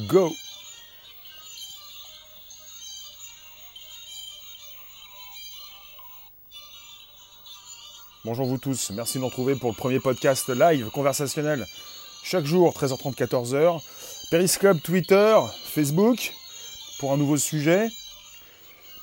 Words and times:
go 0.00 0.32
Bonjour 8.24 8.46
vous 8.46 8.58
tous, 8.58 8.90
merci 8.90 9.18
de 9.18 9.20
nous 9.20 9.28
retrouver 9.28 9.54
pour 9.54 9.70
le 9.70 9.76
premier 9.76 10.00
podcast 10.00 10.48
live 10.48 10.90
conversationnel 10.90 11.64
chaque 12.24 12.44
jour 12.44 12.72
13h30 12.72 13.14
14h. 13.14 13.80
Periscope, 14.32 14.82
Twitter, 14.82 15.38
Facebook 15.64 16.34
pour 16.98 17.12
un 17.12 17.16
nouveau 17.16 17.36
sujet. 17.36 17.86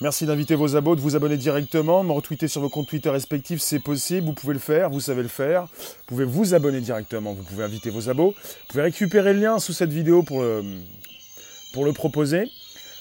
Merci 0.03 0.25
d'inviter 0.25 0.55
vos 0.55 0.75
abos, 0.75 0.97
de 0.97 0.99
vous 0.99 1.15
abonner 1.15 1.37
directement, 1.37 2.03
me 2.03 2.11
retweeter 2.11 2.49
sur 2.49 2.59
vos 2.59 2.67
comptes 2.67 2.89
Twitter 2.89 3.09
respectifs, 3.09 3.61
c'est 3.61 3.79
possible, 3.79 4.27
vous 4.27 4.33
pouvez 4.33 4.53
le 4.53 4.59
faire, 4.59 4.89
vous 4.89 4.99
savez 4.99 5.21
le 5.21 5.29
faire. 5.29 5.63
Vous 5.63 6.03
pouvez 6.07 6.25
vous 6.25 6.53
abonner 6.53 6.81
directement, 6.81 7.31
vous 7.31 7.43
pouvez 7.43 7.63
inviter 7.63 7.89
vos 7.89 8.09
abos. 8.09 8.31
Vous 8.31 8.67
pouvez 8.67 8.83
récupérer 8.83 9.31
le 9.31 9.39
lien 9.39 9.59
sous 9.59 9.71
cette 9.71 9.93
vidéo 9.93 10.21
pour 10.21 10.41
le, 10.41 10.61
pour 11.71 11.85
le 11.85 11.93
proposer. 11.93 12.51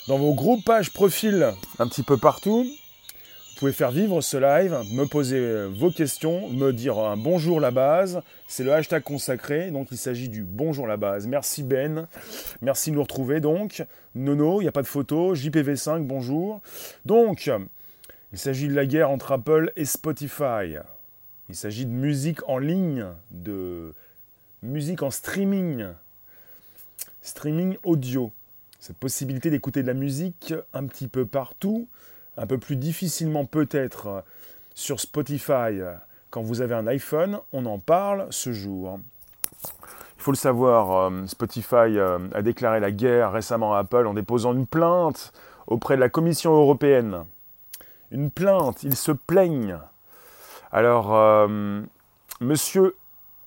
Dans 0.07 0.17
vos 0.17 0.33
groupes, 0.33 0.65
pages, 0.65 0.93
profils, 0.93 1.53
un 1.81 1.89
petit 1.89 2.05
peu 2.05 2.19
partout. 2.19 2.65
Pouvez 3.63 3.73
faire 3.73 3.93
vivre 3.93 4.21
ce 4.23 4.37
live, 4.37 4.77
me 4.93 5.05
poser 5.05 5.69
vos 5.69 5.93
questions, 5.93 6.49
me 6.49 6.73
dire 6.73 6.99
un 6.99 7.17
bonjour 7.17 7.61
la 7.61 7.71
base. 7.71 8.21
C'est 8.49 8.65
le 8.65 8.73
hashtag 8.73 9.05
consacré, 9.05 9.71
donc 9.71 9.93
il 9.93 9.99
s'agit 9.99 10.29
du 10.29 10.43
bonjour 10.43 10.89
la 10.89 10.97
base. 10.97 11.29
Merci 11.29 11.63
Ben, 11.63 12.09
merci 12.61 12.91
de 12.91 12.97
nous 12.97 13.03
retrouver 13.05 13.39
donc. 13.39 13.85
Nono, 14.17 14.61
il 14.61 14.65
n'y 14.65 14.69
a 14.69 14.73
pas 14.73 14.83
de 14.83 14.89
photo. 14.89 15.37
JPV5, 15.37 16.05
bonjour. 16.05 16.61
Donc, 17.05 17.53
il 18.33 18.39
s'agit 18.41 18.67
de 18.67 18.75
la 18.75 18.85
guerre 18.85 19.11
entre 19.11 19.31
Apple 19.31 19.73
et 19.77 19.85
Spotify. 19.85 20.79
Il 21.49 21.55
s'agit 21.55 21.87
de 21.87 21.93
musique 21.93 22.41
en 22.49 22.59
ligne, 22.59 23.07
de 23.31 23.95
musique 24.65 25.05
en 25.05 25.13
streaming, 25.13 25.87
streaming 27.21 27.77
audio. 27.85 28.33
Cette 28.81 28.97
possibilité 28.97 29.51
d'écouter 29.51 29.83
de 29.83 29.87
la 29.87 29.95
musique 29.95 30.53
un 30.75 30.85
petit 30.87 31.07
peu 31.07 31.27
partout, 31.27 31.87
un 32.37 32.47
peu 32.47 32.59
plus 32.59 32.77
difficilement 32.77 33.45
peut-être 33.45 34.25
sur 34.75 35.01
Spotify 35.01 35.81
quand 36.33 36.43
vous 36.43 36.63
avez 36.63 36.75
un 36.75 36.87
iPhone, 36.87 37.39
on 37.53 37.67
en 37.67 37.79
parle 37.79 38.27
ce 38.31 38.53
jour. 38.53 38.99
Il 40.17 40.23
faut 40.23 40.31
le 40.31 40.37
savoir, 40.37 41.11
euh, 41.11 41.27
Spotify 41.27 41.99
euh, 41.99 42.19
a 42.33 42.41
déclaré 42.41 42.81
la 42.81 42.91
guerre 42.91 43.33
récemment 43.33 43.75
à 43.75 43.81
Apple 43.81 44.07
en 44.07 44.15
déposant 44.15 44.55
une 44.55 44.67
plainte 44.67 45.33
auprès 45.67 45.97
de 45.97 46.01
la 46.01 46.09
Commission 46.09 46.53
européenne. 46.55 47.25
Une 48.11 48.31
plainte, 48.31 48.83
ils 48.83 48.97
se 48.97 49.13
plaignent. 49.13 49.79
Alors, 50.71 51.15
euh, 51.15 51.83
monsieur 52.41 52.97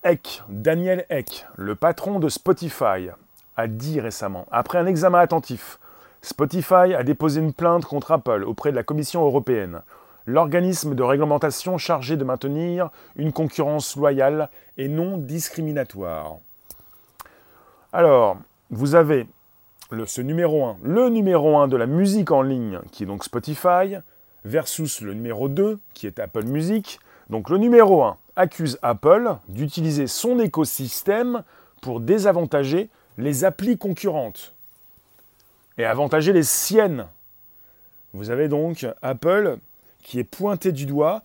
Eck, 0.04 0.42
Daniel 0.48 1.06
Eck, 1.10 1.46
le 1.56 1.74
patron 1.74 2.20
de 2.20 2.28
Spotify, 2.28 3.08
a 3.56 3.66
dit 3.66 4.00
récemment, 4.00 4.46
après 4.52 4.78
un 4.78 4.86
examen 4.86 5.18
attentif, 5.18 5.80
Spotify 6.22 6.94
a 6.94 7.02
déposé 7.02 7.40
une 7.40 7.52
plainte 7.52 7.84
contre 7.84 8.12
Apple 8.12 8.44
auprès 8.44 8.70
de 8.70 8.76
la 8.76 8.82
Commission 8.82 9.24
européenne, 9.24 9.82
l'organisme 10.26 10.94
de 10.94 11.02
réglementation 11.02 11.78
chargé 11.78 12.16
de 12.16 12.24
maintenir 12.24 12.90
une 13.14 13.32
concurrence 13.32 13.96
loyale 13.96 14.50
et 14.76 14.88
non 14.88 15.18
discriminatoire. 15.18 16.36
Alors, 17.92 18.36
vous 18.70 18.94
avez 18.94 19.26
le, 19.90 20.06
ce 20.06 20.20
numéro 20.20 20.64
1, 20.64 20.78
le 20.82 21.08
numéro 21.08 21.56
1 21.58 21.68
de 21.68 21.76
la 21.76 21.86
musique 21.86 22.32
en 22.32 22.42
ligne, 22.42 22.80
qui 22.90 23.04
est 23.04 23.06
donc 23.06 23.24
Spotify, 23.24 23.96
versus 24.44 25.00
le 25.00 25.14
numéro 25.14 25.48
2, 25.48 25.78
qui 25.94 26.06
est 26.06 26.18
Apple 26.18 26.44
Music. 26.44 26.98
Donc 27.30 27.50
le 27.50 27.58
numéro 27.58 28.02
1 28.02 28.16
accuse 28.36 28.78
Apple 28.82 29.36
d'utiliser 29.48 30.06
son 30.06 30.38
écosystème 30.40 31.42
pour 31.80 32.00
désavantager 32.00 32.90
les 33.18 33.44
applis 33.44 33.78
concurrentes 33.78 34.55
et 35.78 35.84
avantager 35.84 36.32
les 36.32 36.42
siennes. 36.42 37.06
Vous 38.12 38.30
avez 38.30 38.48
donc 38.48 38.86
Apple 39.02 39.58
qui 40.02 40.18
est 40.18 40.24
pointé 40.24 40.72
du 40.72 40.86
doigt 40.86 41.22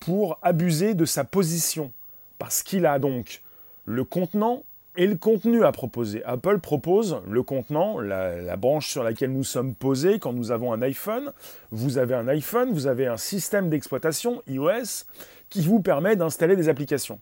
pour 0.00 0.38
abuser 0.42 0.94
de 0.94 1.04
sa 1.04 1.24
position, 1.24 1.92
parce 2.38 2.62
qu'il 2.62 2.86
a 2.86 2.98
donc 2.98 3.42
le 3.84 4.04
contenant 4.04 4.64
et 4.96 5.06
le 5.06 5.16
contenu 5.16 5.64
à 5.64 5.72
proposer. 5.72 6.22
Apple 6.24 6.58
propose 6.60 7.20
le 7.28 7.42
contenant, 7.42 7.98
la, 8.00 8.56
branche 8.56 8.88
sur 8.88 9.02
laquelle 9.02 9.32
nous 9.32 9.44
sommes 9.44 9.74
posés 9.74 10.18
quand 10.18 10.32
nous 10.32 10.52
avons 10.52 10.72
un 10.72 10.82
iPhone. 10.82 11.32
Vous 11.70 11.98
avez 11.98 12.14
un 12.14 12.28
iPhone, 12.28 12.72
vous 12.72 12.86
avez 12.86 13.06
un 13.06 13.16
système 13.16 13.70
d'exploitation 13.70 14.42
iOS 14.46 15.04
qui 15.50 15.62
vous 15.62 15.80
permet 15.80 16.16
d'installer 16.16 16.56
des 16.56 16.68
applications. 16.68 17.18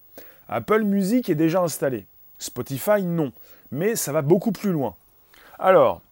Apple 0.49 0.82
Music 0.82 1.31
est 1.31 1.34
déjà 1.34 1.62
installé. 1.62 2.05
Spotify, 2.38 3.03
non. 3.03 3.32
Mais 3.71 3.97
ça 3.97 4.12
va 4.12 4.22
beaucoup 4.22 4.53
plus 4.53 4.72
loin. 4.72 4.94
Alors, 5.59 6.03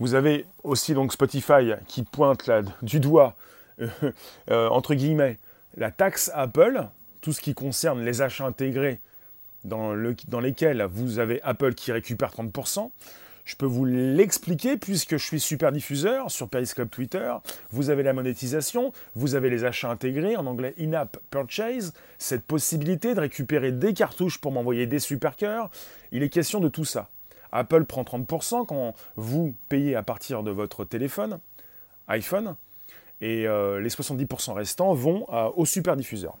vous 0.00 0.14
avez 0.14 0.46
aussi 0.64 0.94
donc 0.94 1.12
Spotify 1.12 1.74
qui 1.86 2.02
pointe 2.02 2.50
du 2.82 2.98
doigt, 3.00 3.36
euh, 3.80 3.88
euh, 4.50 4.68
entre 4.68 4.94
guillemets, 4.94 5.38
la 5.76 5.90
taxe 5.90 6.30
Apple, 6.34 6.86
tout 7.20 7.32
ce 7.32 7.40
qui 7.40 7.54
concerne 7.54 8.02
les 8.02 8.22
achats 8.22 8.46
intégrés 8.46 8.98
dans, 9.62 9.92
lesquels 9.94 10.82
vous 10.90 11.18
avez 11.18 11.42
Apple 11.42 11.74
qui 11.74 11.92
récupère 11.92 12.30
30%. 12.30 12.90
Je 13.44 13.56
peux 13.56 13.66
vous 13.66 13.84
l'expliquer 13.84 14.78
puisque 14.78 15.18
je 15.18 15.24
suis 15.24 15.40
super 15.40 15.70
diffuseur 15.70 16.30
sur 16.30 16.48
Periscope 16.48 16.90
Twitter. 16.90 17.34
Vous 17.70 17.90
avez 17.90 18.02
la 18.02 18.14
monétisation, 18.14 18.92
vous 19.14 19.34
avez 19.34 19.50
les 19.50 19.64
achats 19.64 19.90
intégrés, 19.90 20.36
en 20.36 20.46
anglais 20.46 20.74
in-app 20.80 21.18
purchase, 21.30 21.92
cette 22.18 22.44
possibilité 22.44 23.14
de 23.14 23.20
récupérer 23.20 23.70
des 23.70 23.92
cartouches 23.92 24.38
pour 24.38 24.52
m'envoyer 24.52 24.86
des 24.86 24.98
super 24.98 25.36
cœurs. 25.36 25.70
Il 26.10 26.22
est 26.22 26.30
question 26.30 26.60
de 26.60 26.68
tout 26.68 26.86
ça. 26.86 27.10
Apple 27.52 27.84
prend 27.84 28.02
30% 28.02 28.66
quand 28.66 28.94
vous 29.16 29.54
payez 29.68 29.96
à 29.96 30.02
partir 30.02 30.42
de 30.42 30.50
votre 30.50 30.84
téléphone, 30.84 31.38
iPhone, 32.08 32.56
et 33.20 33.46
euh, 33.46 33.80
les 33.80 33.90
70% 33.90 34.52
restants 34.52 34.94
vont 34.94 35.26
au 35.56 35.66
super 35.66 35.96
diffuseur. 35.96 36.36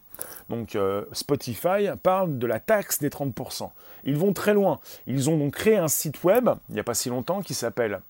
Donc 0.48 0.74
euh, 0.74 1.04
Spotify 1.12 1.88
parle 2.02 2.38
de 2.38 2.46
la 2.46 2.60
taxe 2.60 2.98
des 2.98 3.08
30%. 3.08 3.70
Ils 4.04 4.16
vont 4.16 4.32
très 4.32 4.54
loin. 4.54 4.80
Ils 5.06 5.30
ont 5.30 5.36
donc 5.36 5.54
créé 5.54 5.76
un 5.76 5.88
site 5.88 6.22
web, 6.24 6.50
il 6.68 6.74
n'y 6.74 6.80
a 6.80 6.84
pas 6.84 6.94
si 6.94 7.08
longtemps, 7.08 7.42
qui 7.42 7.54
s'appelle 7.54 8.00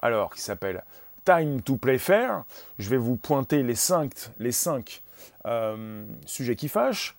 alors 0.00 0.34
qui 0.34 0.42
s'appelle 0.42 0.82
Time 1.24 1.62
to 1.62 1.76
Play 1.76 1.98
Fair. 1.98 2.44
Je 2.78 2.90
vais 2.90 2.96
vous 2.96 3.16
pointer 3.16 3.62
les 3.62 3.74
5 3.74 4.12
les 4.38 4.52
cinq, 4.52 5.02
euh, 5.46 6.04
sujets 6.26 6.56
qui 6.56 6.68
fâchent. 6.68 7.16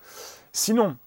Sinon, 0.51 0.97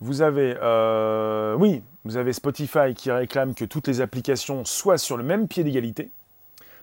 vous 0.00 0.22
avez 0.22 0.56
euh, 0.62 1.56
vous 2.04 2.16
avez 2.16 2.32
Spotify 2.32 2.94
qui 2.94 3.10
réclame 3.10 3.54
que 3.54 3.64
toutes 3.64 3.88
les 3.88 4.00
applications 4.00 4.64
soient 4.64 4.98
sur 4.98 5.16
le 5.16 5.24
même 5.24 5.48
pied 5.48 5.64
d'égalité. 5.64 6.10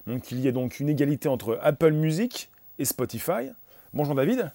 Donc 0.07 0.31
il 0.31 0.39
y 0.39 0.47
a 0.47 0.51
donc 0.51 0.79
une 0.79 0.89
égalité 0.89 1.29
entre 1.29 1.59
Apple 1.61 1.91
Music 1.91 2.49
et 2.79 2.85
Spotify. 2.85 3.51
Bonjour 3.93 4.15
David. 4.15 4.51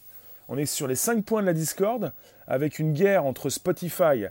On 0.49 0.57
est 0.57 0.67
sur 0.67 0.87
les 0.87 0.95
5 0.95 1.25
points 1.25 1.43
de 1.43 1.47
la 1.47 1.53
Discord 1.53 2.13
avec 2.47 2.79
une 2.79 2.95
guerre 2.95 3.25
entre 3.25 3.51
Spotify. 3.51 4.27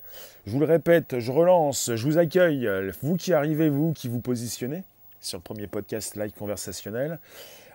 Je 0.46 0.52
vous 0.52 0.59
le 0.59 0.66
répète, 0.66 1.20
je 1.20 1.32
relance, 1.32 1.92
je 1.96 2.04
vous 2.06 2.18
accueille, 2.18 2.68
vous 3.02 3.16
qui 3.16 3.34
arrivez, 3.34 3.70
vous 3.70 3.94
qui 3.94 4.08
vous 4.08 4.20
positionnez 4.20 4.84
sur 5.20 5.38
le 5.38 5.44
premier 5.44 5.68
podcast 5.68 6.16
live 6.16 6.32
conversationnel. 6.32 7.20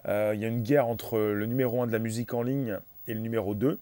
Euh, 0.06 0.32
il 0.34 0.40
y 0.40 0.44
a 0.44 0.48
une 0.48 0.62
guerre 0.62 0.88
entre 0.88 1.18
le 1.18 1.46
numéro 1.46 1.82
1 1.82 1.86
de 1.86 1.92
la 1.92 1.98
musique 1.98 2.34
en 2.34 2.42
ligne 2.42 2.78
et 3.06 3.14
le 3.14 3.20
numéro 3.20 3.54
2. 3.54 3.78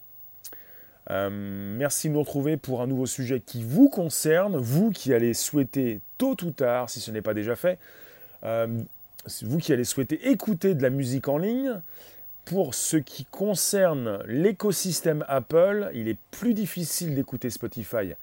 Euh, 1.11 1.29
merci 1.31 2.09
de 2.09 2.15
nous 2.15 2.21
retrouver 2.21 2.57
pour 2.57 2.83
un 2.83 2.87
nouveau 2.87 3.07
sujet 3.07 3.41
qui 3.41 3.63
vous 3.63 3.89
concerne, 3.89 4.57
vous 4.57 4.91
qui 4.91 5.15
allez 5.15 5.35
souhaiter 5.35 6.01
tôt 6.19 6.37
ou 6.43 6.51
tard, 6.51 6.91
si 6.91 7.01
ce 7.01 7.11
n'est 7.11 7.23
pas 7.23 7.35
déjà 7.35 7.57
fait, 7.57 7.79
euh, 8.45 8.67
vous 9.43 9.59
qui 9.59 9.73
allez 9.73 9.85
souhaiter 9.85 10.31
écouter 10.31 10.75
de 10.75 10.83
la 10.83 10.91
musique 10.91 11.29
en 11.29 11.39
ligne, 11.39 11.81
pour 12.45 12.75
ce 12.75 12.97
qui 12.97 13.25
concerne 13.25 14.23
l'écosystème 14.27 15.25
Apple, 15.29 15.91
il 15.95 16.09
est 16.09 16.19
plus 16.31 16.55
difficile 16.55 17.15
d'écouter 17.15 17.51
Spotify 17.51 18.15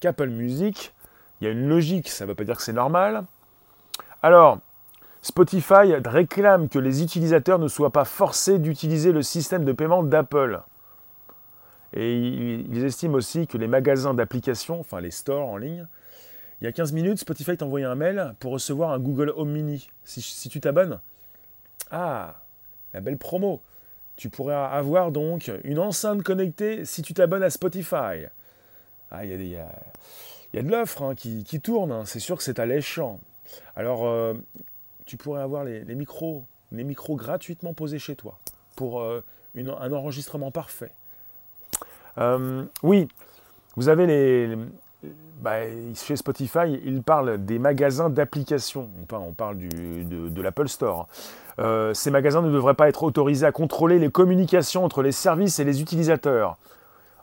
qu'Apple 0.00 0.28
Music. 0.28 0.94
Il 1.40 1.44
y 1.44 1.48
a 1.48 1.50
une 1.50 1.68
logique, 1.68 2.08
ça 2.08 2.24
ne 2.24 2.30
veut 2.30 2.34
pas 2.34 2.44
dire 2.44 2.56
que 2.56 2.62
c'est 2.62 2.72
normal. 2.72 3.24
Alors, 4.22 4.58
Spotify 5.22 5.94
réclame 6.04 6.68
que 6.68 6.78
les 6.78 7.02
utilisateurs 7.02 7.58
ne 7.58 7.68
soient 7.68 7.92
pas 7.92 8.04
forcés 8.04 8.58
d'utiliser 8.58 9.12
le 9.12 9.22
système 9.22 9.64
de 9.64 9.72
paiement 9.72 10.02
d'Apple. 10.02 10.60
Et 11.94 12.14
ils 12.14 12.84
estiment 12.84 13.14
aussi 13.14 13.46
que 13.46 13.56
les 13.56 13.66
magasins 13.66 14.14
d'applications, 14.14 14.80
enfin 14.80 15.00
les 15.00 15.10
stores 15.10 15.48
en 15.48 15.56
ligne, 15.56 15.86
il 16.60 16.64
y 16.64 16.66
a 16.66 16.72
15 16.72 16.92
minutes, 16.92 17.18
Spotify 17.18 17.56
t'a 17.56 17.64
envoyé 17.64 17.86
un 17.86 17.94
mail 17.94 18.34
pour 18.40 18.52
recevoir 18.52 18.90
un 18.90 18.98
Google 18.98 19.32
Home 19.36 19.50
Mini. 19.50 19.88
Si, 20.04 20.20
si 20.20 20.48
tu 20.48 20.60
t'abonnes, 20.60 20.98
ah, 21.90 22.42
la 22.92 23.00
belle 23.00 23.18
promo. 23.18 23.60
Tu 24.16 24.30
pourrais 24.30 24.54
avoir 24.54 25.12
donc 25.12 25.52
une 25.62 25.78
enceinte 25.78 26.24
connectée 26.24 26.84
si 26.84 27.02
tu 27.02 27.14
t'abonnes 27.14 27.44
à 27.44 27.50
Spotify. 27.50 28.26
Ah, 29.10 29.24
il 29.24 29.46
y, 29.46 29.56
a, 29.56 30.62
de 30.62 30.68
l'offre 30.68 31.02
hein, 31.02 31.14
qui, 31.14 31.60
tourne, 31.60 31.92
hein. 31.92 32.04
c'est 32.04 32.18
sûr 32.18 32.36
que 32.36 32.42
c'est 32.42 32.58
alléchant. 32.58 33.20
Alors, 33.76 34.06
euh, 34.06 34.34
tu 35.06 35.16
pourrais 35.16 35.40
avoir 35.40 35.64
les, 35.64 35.84
micros, 35.94 36.44
les 36.72 36.82
micros 36.84 37.16
gratuitement 37.16 37.72
posés 37.72 38.00
chez 38.00 38.16
toi 38.16 38.38
pour 38.74 39.00
euh, 39.00 39.24
un 39.56 39.92
enregistrement 39.92 40.50
parfait. 40.50 40.90
Euh, 42.18 42.64
oui, 42.82 43.08
vous 43.76 43.88
avez 43.88 44.06
les, 44.06 44.56
bah, 45.40 45.58
chez 45.94 46.16
Spotify, 46.16 46.80
ils 46.84 47.02
parlent 47.02 47.44
des 47.44 47.58
magasins 47.58 48.10
d'applications. 48.10 48.88
On 49.12 49.32
parle, 49.32 49.58
de, 49.58 50.42
l'Apple 50.42 50.68
Store. 50.68 51.06
Euh, 51.60 51.94
ces 51.94 52.10
magasins 52.10 52.42
ne 52.42 52.50
devraient 52.50 52.74
pas 52.74 52.88
être 52.88 53.04
autorisés 53.04 53.46
à 53.46 53.52
contrôler 53.52 53.98
les 53.98 54.10
communications 54.10 54.84
entre 54.84 55.02
les 55.02 55.12
services 55.12 55.60
et 55.60 55.64
les 55.64 55.80
utilisateurs, 55.80 56.56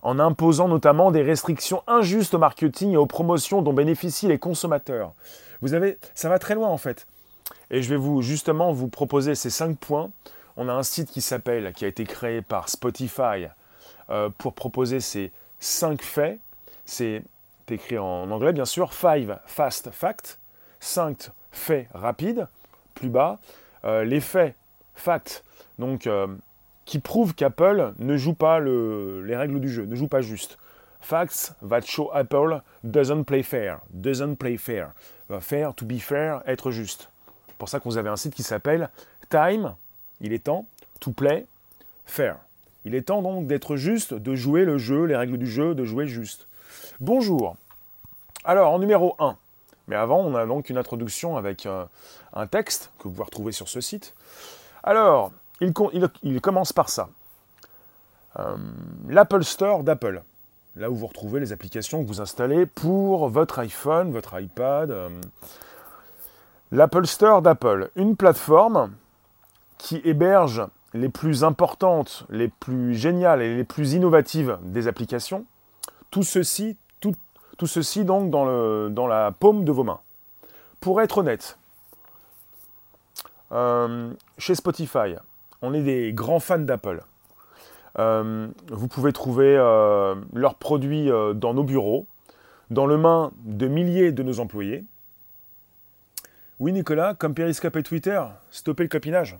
en 0.01 0.19
imposant 0.19 0.69
notamment 0.69 1.11
des 1.11 1.23
restrictions 1.23 1.83
injustes 1.87 2.33
au 2.33 2.37
marketing 2.37 2.93
et 2.93 2.97
aux 2.97 3.05
promotions 3.05 3.61
dont 3.61 3.73
bénéficient 3.73 4.27
les 4.27 4.39
consommateurs. 4.39 5.13
Vous 5.61 5.73
avez, 5.73 5.97
ça 6.13 6.29
va 6.29 6.39
très 6.39 6.55
loin 6.55 6.69
en 6.69 6.77
fait. 6.77 7.07
Et 7.69 7.81
je 7.81 7.89
vais 7.89 7.97
vous 7.97 8.21
justement 8.21 8.71
vous 8.71 8.87
proposer 8.87 9.35
ces 9.35 9.49
cinq 9.49 9.77
points. 9.77 10.09
On 10.57 10.69
a 10.69 10.73
un 10.73 10.83
site 10.83 11.11
qui 11.11 11.21
s'appelle, 11.21 11.73
qui 11.73 11.83
a 11.83 11.89
été 11.89 12.05
créé 12.05 12.41
par 12.41 12.69
Spotify 12.69 13.47
euh, 14.09 14.29
pour 14.37 14.53
proposer 14.53 14.99
ces 14.99 15.31
cinq 15.59 16.01
faits. 16.01 16.39
C'est 16.85 17.23
écrit 17.69 17.97
en 17.97 18.29
anglais 18.31 18.53
bien 18.53 18.65
sûr. 18.65 18.93
Five 18.93 19.39
fast 19.45 19.91
facts. 19.91 20.39
Cinq 20.79 21.29
faits 21.51 21.87
rapides. 21.93 22.47
Plus 22.93 23.09
bas. 23.09 23.39
Euh, 23.85 24.03
les 24.03 24.19
faits, 24.19 24.55
facts, 24.95 25.43
donc 25.77 26.07
euh, 26.07 26.27
qui 26.85 26.97
prouvent 26.97 27.35
qu'Apple 27.35 27.93
ne 27.99 28.17
joue 28.17 28.33
pas 28.33 28.59
les 28.59 29.35
règles 29.35 29.59
du 29.59 29.69
jeu, 29.69 29.85
ne 29.85 29.95
joue 29.95 30.07
pas 30.07 30.21
juste. 30.21 30.57
Facts 31.01 31.53
that 31.69 31.81
show 31.81 32.09
Apple 32.13 32.61
doesn't 32.83 33.25
play 33.25 33.43
fair. 33.43 33.79
Doesn't 33.91 34.37
play 34.37 34.57
fair. 34.57 34.91
Fair, 35.39 35.73
to 35.75 35.85
be 35.85 35.99
fair, 35.99 36.41
être 36.47 36.71
juste. 36.71 37.09
C'est 37.47 37.57
pour 37.57 37.69
ça 37.69 37.79
que 37.79 37.83
vous 37.83 37.97
avez 37.97 38.09
un 38.09 38.15
site 38.15 38.33
qui 38.33 38.43
s'appelle 38.43 38.89
Time, 39.29 39.75
il 40.19 40.33
est 40.33 40.45
temps, 40.45 40.65
to 40.99 41.11
play 41.11 41.45
fair. 42.05 42.37
Il 42.85 42.93
est 42.93 43.01
temps 43.01 43.23
donc 43.23 43.47
d'être 43.47 43.75
juste, 43.75 44.13
de 44.13 44.35
jouer 44.35 44.63
le 44.63 44.77
jeu, 44.77 45.05
les 45.05 45.15
règles 45.15 45.39
du 45.39 45.47
jeu, 45.47 45.73
de 45.73 45.83
jouer 45.85 46.05
juste. 46.05 46.47
Bonjour. 46.99 47.55
Alors, 48.43 48.71
en 48.71 48.77
numéro 48.77 49.15
1, 49.17 49.35
mais 49.87 49.95
avant, 49.95 50.19
on 50.19 50.35
a 50.35 50.45
donc 50.45 50.69
une 50.69 50.77
introduction 50.77 51.35
avec 51.35 51.65
euh, 51.65 51.85
un 52.33 52.45
texte 52.45 52.91
que 52.99 53.03
vous 53.07 53.11
pouvez 53.11 53.23
retrouver 53.23 53.51
sur 53.51 53.67
ce 53.67 53.81
site. 53.81 54.13
Alors, 54.83 55.31
il, 55.61 56.41
commence 56.41 56.73
par 56.73 56.89
ça. 56.89 57.09
Euh, 58.39 58.55
L'Apple 59.09 59.43
Store 59.43 59.83
d'Apple. 59.83 60.21
Là 60.75 60.91
où 60.91 60.95
vous 60.95 61.07
retrouvez 61.07 61.39
les 61.39 61.53
applications 61.53 62.03
que 62.03 62.07
vous 62.07 62.21
installez 62.21 62.67
pour 62.67 63.29
votre 63.29 63.57
iPhone, 63.59 64.11
votre 64.11 64.39
iPad. 64.39 64.91
Euh, 64.91 65.09
L'Apple 66.71 67.07
Store 67.07 67.41
d'Apple, 67.41 67.89
une 67.95 68.15
plateforme 68.15 68.93
qui 69.79 70.01
héberge 70.03 70.67
les 70.95 71.09
plus 71.09 71.43
importantes, 71.43 72.25
les 72.29 72.47
plus 72.47 72.95
géniales 72.95 73.41
et 73.41 73.55
les 73.55 73.63
plus 73.63 73.93
innovatives 73.93 74.57
des 74.63 74.87
applications. 74.87 75.45
Tout 76.09 76.23
ceci, 76.23 76.77
donc 78.05 78.29
dans, 78.29 79.07
la 79.07 79.31
paume 79.31 79.65
de 79.65 79.71
vos 79.71 79.83
mains. 79.83 79.99
Pour 80.79 81.01
être 81.01 81.19
honnête, 81.19 81.57
euh, 83.51 84.11
chez 84.37 84.55
Spotify, 84.55 85.15
on 85.61 85.73
est 85.73 85.83
des 85.83 86.13
grands 86.13 86.39
fans 86.39 86.59
d'Apple. 86.59 87.03
Euh, 87.97 88.47
vous 88.69 88.87
pouvez 88.87 89.13
trouver 89.13 89.55
euh, 89.57 90.15
leurs 90.33 90.55
produits 90.55 91.09
dans 91.35 91.53
nos 91.53 91.63
bureaux, 91.63 92.07
dans 92.69 92.85
le 92.85 92.97
main 92.97 93.31
de 93.43 93.67
milliers 93.67 94.11
de 94.11 94.23
nos 94.23 94.39
employés. 94.39 94.85
Oui, 96.59 96.71
Nicolas, 96.71 97.15
comme 97.15 97.33
Periscope 97.33 97.75
et 97.75 97.83
Twitter, 97.83 98.21
stopper 98.49 98.83
le 98.83 98.89
copinage. 98.89 99.37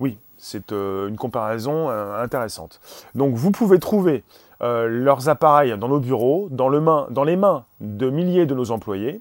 Oui, 0.00 0.18
c'est 0.38 0.72
euh, 0.72 1.08
une 1.08 1.16
comparaison 1.16 1.90
euh, 1.90 2.22
intéressante. 2.22 2.80
Donc 3.14 3.34
vous 3.34 3.50
pouvez 3.50 3.78
trouver 3.78 4.24
euh, 4.62 4.86
leurs 4.88 5.28
appareils 5.28 5.76
dans 5.78 5.88
nos 5.88 6.00
bureaux, 6.00 6.48
dans, 6.50 6.70
dans, 7.10 7.24
les 7.24 7.36
mains 7.36 7.64
de 7.80 8.10
milliers 8.10 8.46
de 8.46 8.54
nos 8.54 8.70
employés. 8.70 9.20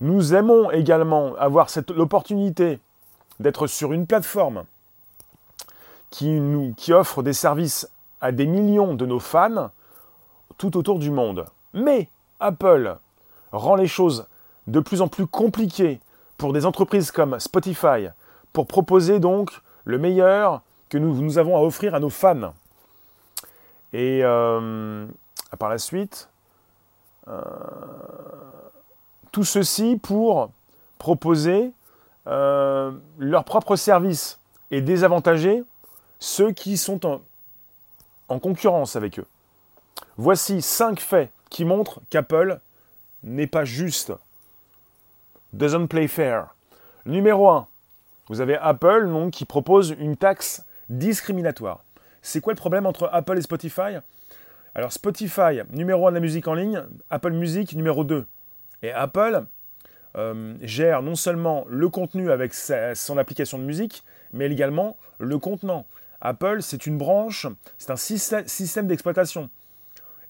Nous 0.00 0.34
aimons 0.34 0.70
également 0.70 1.34
avoir 1.36 1.68
l'opportunité 1.94 2.78
d'être 3.40 3.66
sur 3.66 3.92
une 3.92 4.06
plateforme 4.06 4.64
qui, 6.10 6.28
nous, 6.28 6.74
qui 6.76 6.92
offre 6.92 7.22
des 7.22 7.32
services 7.32 7.90
à 8.20 8.32
des 8.32 8.46
millions 8.46 8.94
de 8.94 9.06
nos 9.06 9.20
fans 9.20 9.70
tout 10.56 10.76
autour 10.76 10.98
du 10.98 11.10
monde. 11.10 11.44
Mais 11.74 12.08
Apple 12.40 12.96
rend 13.52 13.76
les 13.76 13.86
choses 13.86 14.26
de 14.66 14.80
plus 14.80 15.00
en 15.00 15.08
plus 15.08 15.26
compliquées 15.26 16.00
pour 16.36 16.52
des 16.52 16.66
entreprises 16.66 17.10
comme 17.10 17.38
Spotify 17.38 18.08
pour 18.52 18.66
proposer 18.66 19.18
donc 19.18 19.50
le 19.88 19.96
meilleur 19.96 20.60
que 20.90 20.98
nous, 20.98 21.38
avons 21.38 21.56
à 21.56 21.60
offrir 21.60 21.94
à 21.94 21.98
nos 21.98 22.10
fans. 22.10 22.52
Et 23.94 24.20
euh, 24.22 25.06
par 25.58 25.70
la 25.70 25.78
suite, 25.78 26.28
euh, 27.26 27.40
tout 29.32 29.44
ceci 29.44 29.98
pour 30.00 30.50
proposer 30.98 31.72
euh, 32.26 32.92
leurs 33.18 33.44
propres 33.44 33.76
services 33.76 34.38
et 34.70 34.82
désavantager 34.82 35.64
ceux 36.18 36.52
qui 36.52 36.76
sont 36.76 37.06
en, 37.06 37.22
en 38.28 38.38
concurrence 38.38 38.94
avec 38.94 39.18
eux. 39.18 39.26
Voici 40.18 40.60
cinq 40.60 41.00
faits 41.00 41.30
qui 41.48 41.64
montrent 41.64 42.00
qu'Apple 42.10 42.60
n'est 43.22 43.46
pas 43.46 43.64
juste 43.64 44.12
doesn't 45.54 45.88
play 45.88 46.08
fair. 46.08 46.54
Numéro 47.06 47.48
1, 47.48 47.66
vous 48.28 48.40
avez 48.40 48.56
Apple 48.56 49.08
donc, 49.08 49.32
qui 49.32 49.44
propose 49.44 49.94
une 49.98 50.16
taxe 50.16 50.64
discriminatoire. 50.88 51.84
C'est 52.22 52.40
quoi 52.40 52.52
le 52.52 52.58
problème 52.58 52.86
entre 52.86 53.08
Apple 53.12 53.38
et 53.38 53.42
Spotify? 53.42 53.98
Alors 54.74 54.92
Spotify, 54.92 55.60
numéro 55.70 56.06
1 56.06 56.10
de 56.10 56.14
la 56.14 56.20
musique 56.20 56.46
en 56.46 56.54
ligne, 56.54 56.82
Apple 57.10 57.32
Music, 57.32 57.74
numéro 57.74 58.04
2. 58.04 58.26
Et 58.82 58.92
Apple 58.92 59.44
euh, 60.16 60.54
gère 60.60 61.02
non 61.02 61.14
seulement 61.14 61.64
le 61.68 61.88
contenu 61.88 62.30
avec 62.30 62.54
son 62.54 63.18
application 63.18 63.58
de 63.58 63.64
musique, 63.64 64.04
mais 64.32 64.46
également 64.46 64.96
le 65.18 65.38
contenant. 65.38 65.86
Apple, 66.20 66.62
c'est 66.62 66.86
une 66.86 66.98
branche, 66.98 67.46
c'est 67.78 67.90
un 67.90 67.96
système 67.96 68.86
d'exploitation. 68.86 69.48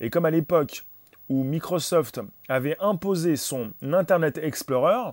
Et 0.00 0.10
comme 0.10 0.26
à 0.26 0.30
l'époque, 0.30 0.84
où 1.28 1.44
Microsoft 1.44 2.20
avait 2.48 2.76
imposé 2.80 3.36
son 3.36 3.72
Internet 3.82 4.38
Explorer, 4.38 5.12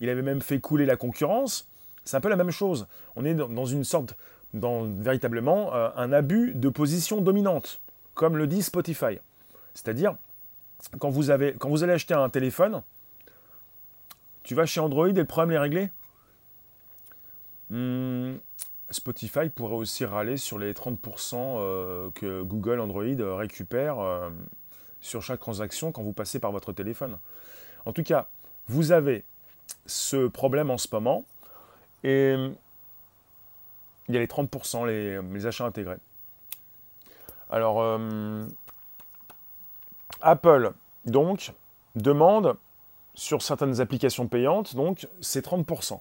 il 0.00 0.08
avait 0.08 0.22
même 0.22 0.42
fait 0.42 0.60
couler 0.60 0.86
la 0.86 0.96
concurrence, 0.96 1.68
c'est 2.06 2.16
un 2.16 2.20
peu 2.20 2.28
la 2.28 2.36
même 2.36 2.52
chose. 2.52 2.86
On 3.16 3.24
est 3.24 3.34
dans 3.34 3.66
une 3.66 3.84
sorte, 3.84 4.16
dans 4.54 4.84
véritablement 4.84 5.74
euh, 5.74 5.90
un 5.96 6.12
abus 6.12 6.54
de 6.54 6.68
position 6.68 7.20
dominante, 7.20 7.80
comme 8.14 8.36
le 8.36 8.46
dit 8.46 8.62
Spotify. 8.62 9.18
C'est-à-dire, 9.74 10.14
quand 10.98 11.10
vous, 11.10 11.24
quand 11.58 11.68
vous 11.68 11.82
allez 11.82 11.92
acheter 11.92 12.14
un 12.14 12.28
téléphone, 12.28 12.82
tu 14.44 14.54
vas 14.54 14.66
chez 14.66 14.80
Android 14.80 15.08
et 15.08 15.12
le 15.12 15.24
problème 15.24 15.56
est 15.56 15.58
réglé 15.58 15.90
hmm, 17.70 18.36
Spotify 18.90 19.48
pourrait 19.48 19.74
aussi 19.74 20.04
râler 20.04 20.36
sur 20.36 20.58
les 20.58 20.72
30% 20.72 21.34
euh, 21.34 22.10
que 22.14 22.42
Google 22.42 22.78
Android 22.78 23.36
récupère 23.36 23.98
euh, 23.98 24.30
sur 25.00 25.22
chaque 25.22 25.40
transaction 25.40 25.90
quand 25.90 26.04
vous 26.04 26.12
passez 26.12 26.38
par 26.38 26.52
votre 26.52 26.72
téléphone. 26.72 27.18
En 27.84 27.92
tout 27.92 28.04
cas, 28.04 28.28
vous 28.68 28.92
avez 28.92 29.24
ce 29.86 30.28
problème 30.28 30.70
en 30.70 30.78
ce 30.78 30.86
moment 30.92 31.24
et 32.06 32.36
il 34.08 34.14
y 34.14 34.16
a 34.16 34.20
les 34.20 34.28
30%, 34.28 34.86
les, 34.86 35.46
achats 35.46 35.66
intégrés. 35.66 35.96
Alors, 37.50 37.82
euh, 37.82 38.46
Apple, 40.20 40.72
donc, 41.04 41.52
demande 41.96 42.54
sur 43.14 43.42
certaines 43.42 43.80
applications 43.80 44.28
payantes, 44.28 44.76
donc, 44.76 45.08
c'est 45.20 45.44
30%. 45.44 46.00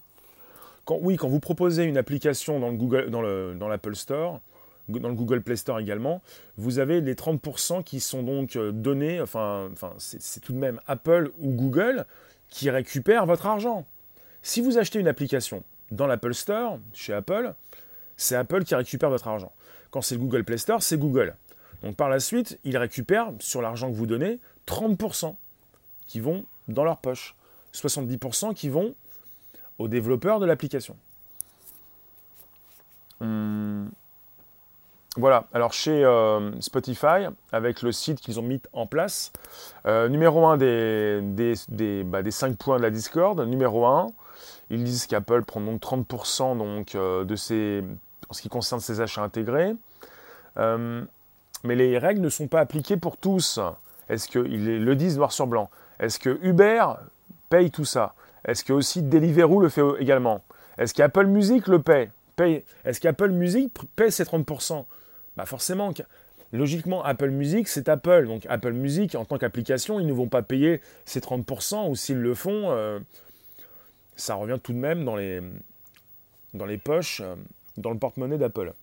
Quand, 0.85 0.99
oui, 1.01 1.15
quand 1.15 1.27
vous 1.27 1.39
proposez 1.39 1.85
une 1.85 1.97
application 1.97 2.59
dans, 2.59 2.69
le 2.69 2.77
Google, 2.77 3.09
dans, 3.09 3.23
le, 3.23 3.55
dans 3.55 3.67
l'Apple 3.67 3.95
Store, 3.95 4.39
dans 4.87 5.09
le 5.09 5.15
Google 5.15 5.41
Play 5.41 5.55
Store 5.55 5.79
également, 5.79 6.21
vous 6.57 6.77
avez 6.77 7.01
les 7.01 7.15
30% 7.15 7.83
qui 7.83 7.99
sont 7.99 8.21
donc 8.21 8.55
euh, 8.55 8.71
donnés, 8.71 9.19
enfin, 9.19 9.69
enfin 9.73 9.93
c'est 9.97 10.39
tout 10.39 10.53
de 10.53 10.59
même 10.59 10.79
Apple 10.85 11.31
ou 11.39 11.49
Google 11.53 12.05
qui 12.49 12.69
récupèrent 12.69 13.25
votre 13.25 13.47
argent. 13.47 13.87
Si 14.43 14.61
vous 14.61 14.77
achetez 14.77 14.99
une 14.99 15.07
application 15.07 15.63
dans 15.91 16.07
l'Apple 16.07 16.33
Store, 16.33 16.79
chez 16.93 17.13
Apple, 17.13 17.53
c'est 18.17 18.35
Apple 18.35 18.63
qui 18.63 18.75
récupère 18.75 19.09
votre 19.09 19.27
argent. 19.27 19.51
Quand 19.91 20.01
c'est 20.01 20.15
le 20.15 20.21
Google 20.21 20.43
Play 20.43 20.57
Store, 20.57 20.81
c'est 20.81 20.97
Google. 20.97 21.35
Donc 21.83 21.95
par 21.95 22.09
la 22.09 22.19
suite, 22.19 22.59
ils 22.63 22.77
récupèrent 22.77 23.31
sur 23.39 23.61
l'argent 23.61 23.91
que 23.91 23.95
vous 23.95 24.07
donnez 24.07 24.39
30% 24.67 25.35
qui 26.07 26.19
vont 26.19 26.45
dans 26.67 26.83
leur 26.83 26.97
poche, 26.97 27.35
70% 27.73 28.53
qui 28.53 28.69
vont 28.69 28.95
aux 29.77 29.87
développeurs 29.87 30.39
de 30.39 30.45
l'application. 30.45 30.95
Hum, 33.21 33.89
voilà, 35.17 35.45
alors 35.53 35.71
chez 35.71 36.03
euh, 36.03 36.59
Spotify, 36.59 37.27
avec 37.53 37.81
le 37.81 37.93
site 37.93 38.19
qu'ils 38.19 38.37
ont 38.39 38.43
mis 38.43 38.61
en 38.73 38.85
place, 38.85 39.31
euh, 39.85 40.09
numéro 40.09 40.45
1 40.45 40.57
des, 40.57 41.55
des, 41.69 42.03
bah, 42.03 42.21
des, 42.21 42.31
5 42.31 42.57
points 42.57 42.77
de 42.77 42.81
la 42.81 42.89
Discord, 42.89 43.39
numéro 43.39 43.85
1, 43.85 44.07
ils 44.69 44.83
disent 44.83 45.05
qu'Apple 45.07 45.43
prend 45.43 45.61
donc 45.61 45.81
30% 45.81 46.57
donc, 46.57 46.95
euh, 46.95 47.23
de 47.23 47.35
en 48.29 48.33
ce 48.33 48.41
qui 48.41 48.49
concerne 48.49 48.81
ses 48.81 49.01
achats 49.01 49.23
intégrés. 49.23 49.75
mais 50.57 51.75
les 51.75 51.97
règles 51.97 52.21
ne 52.21 52.29
sont 52.29 52.47
pas 52.47 52.59
appliquées 52.59 52.97
pour 52.97 53.17
tous. 53.17 53.59
Est-ce 54.09 54.27
qu'ils 54.27 54.83
le 54.83 54.95
disent 54.95 55.17
noir 55.17 55.31
sur 55.31 55.47
blanc 55.47 55.69
Est-ce 55.99 56.19
que 56.19 56.39
Uber 56.41 56.85
paye 57.49 57.71
tout 57.71 57.85
ça? 57.85 58.13
Est-ce 58.47 58.63
que 58.63 58.73
aussi 58.73 59.01
Deliveroo 59.01 59.59
le 59.59 59.69
fait 59.69 59.81
également? 59.99 60.43
Est-ce 60.77 60.93
qu'Apple 60.93 61.25
Music 61.25 61.67
le 61.67 61.81
paye, 61.81 62.09
paye 62.35 62.63
Est-ce 62.83 62.99
qu'Apple 62.99 63.31
Music 63.31 63.73
paye 63.95 64.11
ses 64.11 64.23
30% 64.23 64.85
Bah 65.37 65.45
forcément, 65.45 65.93
logiquement, 66.51 67.03
Apple 67.03 67.29
Music, 67.29 67.67
c'est 67.67 67.89
Apple. 67.89 68.27
Donc 68.27 68.45
Apple 68.49 68.73
Music, 68.73 69.15
en 69.15 69.25
tant 69.25 69.37
qu'application, 69.37 69.99
ils 69.99 70.07
ne 70.07 70.13
vont 70.13 70.27
pas 70.27 70.41
payer 70.41 70.81
ces 71.05 71.19
30%, 71.19 71.89
ou 71.89 71.95
s'ils 71.95 72.21
le 72.21 72.35
font, 72.35 72.71
euh, 72.71 72.99
ça 74.15 74.35
revient 74.35 74.59
tout 74.61 74.73
de 74.73 74.77
même 74.77 75.05
dans 75.05 75.15
les, 75.15 75.41
dans 76.53 76.65
les 76.65 76.77
poches, 76.77 77.21
euh, 77.21 77.35
dans 77.77 77.91
le 77.91 77.97
porte-monnaie 77.97 78.37
d'Apple. 78.37 78.73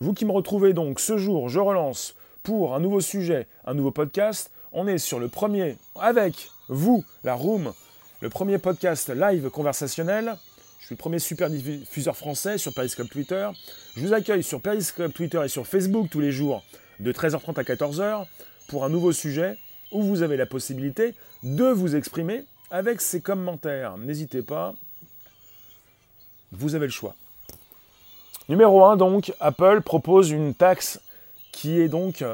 Vous 0.00 0.12
qui 0.12 0.24
me 0.24 0.32
retrouvez 0.32 0.72
donc 0.72 1.00
ce 1.00 1.16
jour, 1.16 1.48
je 1.48 1.58
relance 1.60 2.14
pour 2.42 2.74
un 2.74 2.80
nouveau 2.80 3.00
sujet, 3.00 3.46
un 3.64 3.74
nouveau 3.74 3.90
podcast. 3.90 4.50
On 4.72 4.86
est 4.86 4.98
sur 4.98 5.18
le 5.18 5.28
premier, 5.28 5.76
avec 5.98 6.50
vous, 6.68 7.04
la 7.24 7.34
Room, 7.34 7.72
le 8.20 8.28
premier 8.28 8.58
podcast 8.58 9.08
live 9.08 9.48
conversationnel. 9.50 10.36
Je 10.80 10.86
suis 10.86 10.94
le 10.94 10.98
premier 10.98 11.18
super 11.18 11.50
diffuseur 11.50 12.16
français 12.16 12.58
sur 12.58 12.74
Periscope 12.74 13.08
Twitter. 13.08 13.48
Je 13.96 14.06
vous 14.06 14.12
accueille 14.12 14.42
sur 14.42 14.60
Periscope 14.60 15.12
Twitter 15.14 15.40
et 15.44 15.48
sur 15.48 15.66
Facebook 15.66 16.08
tous 16.10 16.20
les 16.20 16.30
jours 16.30 16.62
de 17.00 17.12
13h30 17.12 17.58
à 17.58 17.62
14h 17.62 18.26
pour 18.68 18.84
un 18.84 18.88
nouveau 18.88 19.12
sujet 19.12 19.58
où 19.92 20.02
vous 20.02 20.22
avez 20.22 20.36
la 20.36 20.46
possibilité 20.46 21.14
de 21.42 21.64
vous 21.64 21.96
exprimer 21.96 22.44
avec 22.70 23.00
ces 23.00 23.20
commentaires. 23.20 23.96
N'hésitez 23.96 24.42
pas, 24.42 24.74
vous 26.52 26.74
avez 26.74 26.86
le 26.86 26.92
choix. 26.92 27.14
Numéro 28.48 28.84
1, 28.84 28.96
donc, 28.96 29.32
Apple 29.40 29.80
propose 29.82 30.30
une 30.30 30.54
taxe 30.54 31.00
qui 31.52 31.80
est 31.80 31.88
donc 31.88 32.24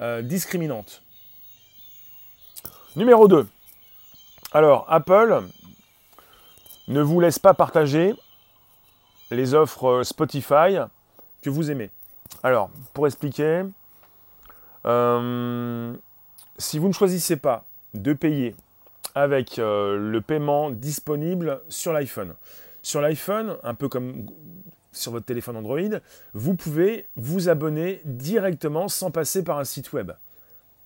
euh, 0.00 0.22
discriminante. 0.22 1.02
Numéro 2.96 3.28
2. 3.28 3.46
Alors, 4.52 4.86
Apple 4.88 5.42
ne 6.88 7.02
vous 7.02 7.20
laisse 7.20 7.38
pas 7.38 7.52
partager 7.52 8.14
les 9.30 9.52
offres 9.52 10.02
Spotify 10.04 10.78
que 11.42 11.50
vous 11.50 11.70
aimez. 11.70 11.90
Alors, 12.42 12.70
pour 12.94 13.06
expliquer, 13.06 13.64
euh, 14.86 15.94
si 16.56 16.78
vous 16.78 16.88
ne 16.88 16.92
choisissez 16.92 17.36
pas 17.36 17.64
de 17.92 18.14
payer 18.14 18.54
avec 19.18 19.58
euh, 19.58 19.96
le 19.98 20.20
paiement 20.20 20.70
disponible 20.70 21.60
sur 21.68 21.92
l'iPhone, 21.92 22.34
sur 22.82 23.00
l'iPhone, 23.00 23.56
un 23.64 23.74
peu 23.74 23.88
comme 23.88 24.26
sur 24.92 25.10
votre 25.10 25.26
téléphone 25.26 25.56
Android, 25.56 25.98
vous 26.34 26.54
pouvez 26.54 27.06
vous 27.16 27.48
abonner 27.48 28.00
directement 28.04 28.86
sans 28.86 29.10
passer 29.10 29.42
par 29.42 29.58
un 29.58 29.64
site 29.64 29.92
web. 29.92 30.12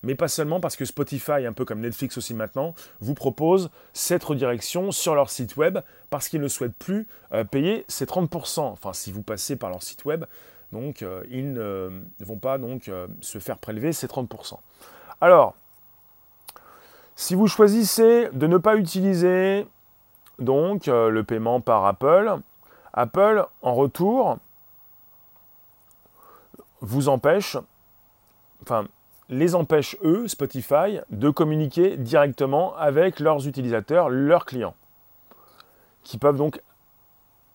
Mais 0.02 0.14
pas 0.14 0.28
seulement 0.28 0.60
parce 0.60 0.76
que 0.76 0.86
Spotify, 0.86 1.44
un 1.46 1.52
peu 1.52 1.66
comme 1.66 1.80
Netflix 1.80 2.16
aussi 2.16 2.32
maintenant, 2.32 2.74
vous 3.00 3.14
propose 3.14 3.70
cette 3.92 4.24
redirection 4.24 4.92
sur 4.92 5.14
leur 5.14 5.28
site 5.28 5.56
web 5.56 5.78
parce 6.08 6.28
qu'ils 6.28 6.40
ne 6.40 6.48
souhaitent 6.48 6.76
plus 6.76 7.06
euh, 7.34 7.44
payer 7.44 7.84
ces 7.86 8.06
30%. 8.06 8.60
Enfin, 8.60 8.94
si 8.94 9.12
vous 9.12 9.22
passez 9.22 9.56
par 9.56 9.68
leur 9.68 9.82
site 9.82 10.06
web, 10.06 10.24
donc 10.72 11.02
euh, 11.02 11.22
ils 11.30 11.52
ne 11.52 12.02
vont 12.20 12.38
pas 12.38 12.56
donc 12.56 12.90
se 13.20 13.38
faire 13.38 13.58
prélever 13.58 13.92
ces 13.92 14.06
30%. 14.06 14.56
Alors, 15.20 15.54
si 17.16 17.34
vous 17.34 17.46
choisissez 17.46 18.28
de 18.32 18.46
ne 18.46 18.58
pas 18.58 18.76
utiliser 18.76 19.66
donc 20.38 20.86
le 20.86 21.22
paiement 21.22 21.60
par 21.60 21.84
Apple, 21.86 22.36
Apple, 22.92 23.46
en 23.62 23.74
retour, 23.74 24.38
vous 26.80 27.08
empêche, 27.08 27.56
enfin, 28.62 28.86
les 29.28 29.54
empêche, 29.54 29.96
eux, 30.02 30.28
Spotify, 30.28 31.00
de 31.10 31.30
communiquer 31.30 31.96
directement 31.96 32.76
avec 32.76 33.20
leurs 33.20 33.46
utilisateurs, 33.46 34.10
leurs 34.10 34.44
clients, 34.44 34.74
qui 36.02 36.18
peuvent 36.18 36.36
donc 36.36 36.60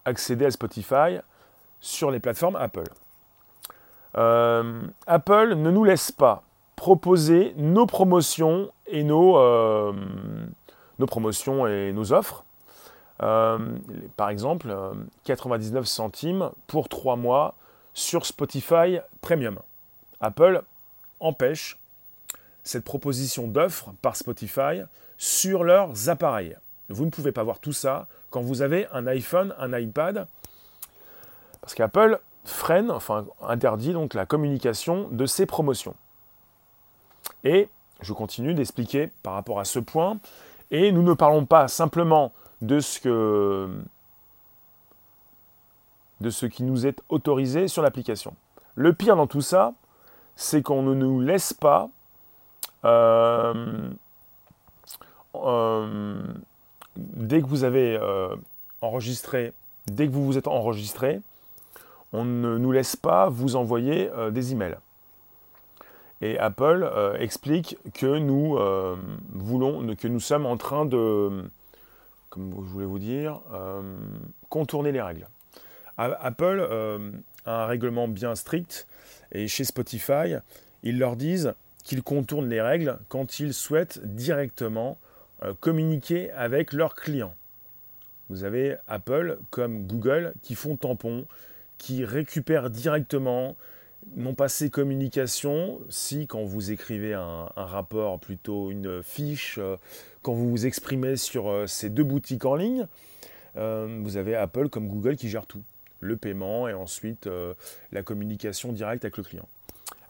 accéder 0.06 0.46
à 0.46 0.52
Spotify 0.52 1.20
sur 1.80 2.10
les 2.10 2.20
plateformes 2.20 2.56
Apple. 2.56 2.90
Euh, 4.18 4.82
Apple 5.06 5.54
ne 5.56 5.70
nous 5.70 5.84
laisse 5.84 6.12
pas 6.12 6.44
proposer 6.78 7.54
nos 7.58 7.86
promotions 7.86 8.70
et 8.86 9.04
nos, 9.04 9.38
euh, 9.38 9.92
promotions 11.06 11.68
et 11.68 11.92
nos 11.92 12.14
offres 12.14 12.46
euh, 13.24 13.58
par 14.16 14.30
exemple, 14.30 14.74
99 15.24 15.82
euh, 15.82 15.86
centimes 15.86 16.52
pour 16.68 16.88
3 16.88 17.16
mois 17.16 17.56
sur 17.94 18.26
Spotify 18.26 19.00
Premium. 19.22 19.60
Apple 20.22 20.62
empêche 21.20 21.80
cette 22.64 22.84
proposition 22.84 23.48
d'offre 23.48 23.92
par 24.02 24.16
Spotify 24.16 24.84
sur 25.18 25.64
leurs 25.64 26.10
appareils. 26.10 26.56
Vous 26.90 27.06
ne 27.06 27.10
pouvez 27.10 27.32
pas 27.32 27.44
voir 27.44 27.60
tout 27.60 27.74
ça 27.74 28.08
quand 28.30 28.42
vous 28.42 28.62
avez 28.62 28.88
un 28.94 29.08
iPhone, 29.08 29.54
un 29.58 29.78
iPad, 29.78 30.28
parce 31.62 31.74
qu'Apple 31.74 32.20
freine, 32.46 32.92
enfin 32.92 33.26
interdit 33.42 33.94
donc 33.94 34.14
la 34.14 34.26
communication 34.26 35.10
de 35.10 35.26
ces 35.26 35.46
promotions. 35.46 35.96
Et 37.48 37.70
je 38.02 38.12
continue 38.12 38.54
d'expliquer 38.54 39.10
par 39.24 39.34
rapport 39.34 39.58
à 39.62 39.64
ce 39.64 39.80
point, 39.80 40.20
et 40.70 40.92
nous 40.92 41.02
ne 41.02 41.14
parlons 41.14 41.46
pas 41.46 41.70
simplement 41.70 42.34
de 42.62 42.82
ce, 42.82 43.46
qui 46.46 46.64
nous 46.64 46.86
est 46.86 47.00
autorisé 47.08 47.70
sur 47.70 47.82
l'application. 47.82 48.36
Le 48.76 48.92
pire 48.92 49.16
dans 49.16 49.28
tout 49.28 49.40
ça, 49.40 49.74
c'est 50.36 50.62
qu'on 50.62 50.82
ne 50.82 50.94
nous 50.94 51.22
laisse 51.22 51.54
pas 51.54 51.90
euh, 52.84 53.92
euh, 55.36 56.22
dès 56.98 57.42
que 57.42 57.48
vous 57.48 57.64
avez 57.64 57.96
euh, 57.96 58.36
enregistré, 58.82 59.54
dès 59.86 60.06
que 60.08 60.12
vous 60.12 60.26
vous 60.26 60.38
êtes 60.38 60.50
enregistré, 60.50 61.22
on 62.12 62.26
ne 62.26 62.58
nous 62.58 62.74
laisse 62.74 62.98
pas 62.98 63.30
vous 63.30 63.56
envoyer 63.56 64.12
des 64.32 64.52
emails. 64.52 64.78
Et 66.22 66.40
Apple 66.40 66.90
explique 67.20 67.78
que 67.94 68.18
nous 68.18 68.58
voulons, 69.34 69.96
que 69.96 70.08
nous 70.08 70.20
sommes 70.20 70.46
en 70.46 70.58
train 70.58 70.86
de 70.86 71.44
comme 72.30 72.52
je 72.52 72.70
voulais 72.70 72.86
vous 72.86 73.00
dire, 73.00 73.42
euh, 73.54 73.82
contourner 74.50 74.92
les 74.92 75.02
règles. 75.02 75.28
Apple 75.98 76.68
euh, 76.70 77.12
a 77.46 77.64
un 77.64 77.66
règlement 77.66 78.08
bien 78.08 78.36
strict 78.36 78.88
et 79.32 79.48
chez 79.48 79.64
Spotify, 79.64 80.36
ils 80.84 81.00
leur 81.00 81.16
disent 81.16 81.56
qu'ils 81.84 82.04
contournent 82.04 82.50
les 82.50 82.62
règles 82.62 83.00
quand 83.10 83.40
ils 83.40 83.54
souhaitent 83.54 84.00
directement 84.04 85.00
euh, 85.42 85.54
communiquer 85.60 86.32
avec 86.32 86.74
leurs 86.74 86.94
clients. 86.94 87.34
Vous 88.30 88.44
avez 88.44 88.76
Apple 88.88 89.40
comme 89.50 89.88
Google 89.88 90.34
qui 90.44 90.54
font 90.54 90.76
tampon, 90.76 91.26
qui 91.78 92.06
récupèrent 92.06 92.70
directement 92.70 93.56
non 94.16 94.34
pas 94.34 94.50
ces 94.50 94.70
communications, 94.70 95.80
si 95.90 96.28
quand 96.28 96.44
vous 96.44 96.72
écrivez 96.72 97.14
un, 97.14 97.50
rapport, 97.56 98.20
plutôt 98.20 98.72
une 98.72 99.04
fiche, 99.04 99.58
euh, 99.60 99.78
quand 100.22 100.34
vous 100.34 100.50
vous 100.50 100.66
exprimez 100.66 101.18
sur 101.18 101.50
euh, 101.50 101.68
ces 101.68 101.90
deux 101.90 102.04
boutiques 102.04 102.46
en 102.46 102.56
ligne, 102.56 102.88
euh, 103.58 104.00
vous 104.02 104.18
avez 104.18 104.36
Apple 104.36 104.70
comme 104.70 104.88
Google 104.88 105.16
qui 105.16 105.30
gère 105.30 105.46
tout. 105.46 105.64
Le 106.00 106.16
paiement 106.16 106.68
et 106.68 106.74
ensuite 106.74 107.28
la 107.92 108.04
communication 108.04 108.72
directe 108.72 109.04
avec 109.04 109.18
le 109.18 109.24
client. 109.24 109.48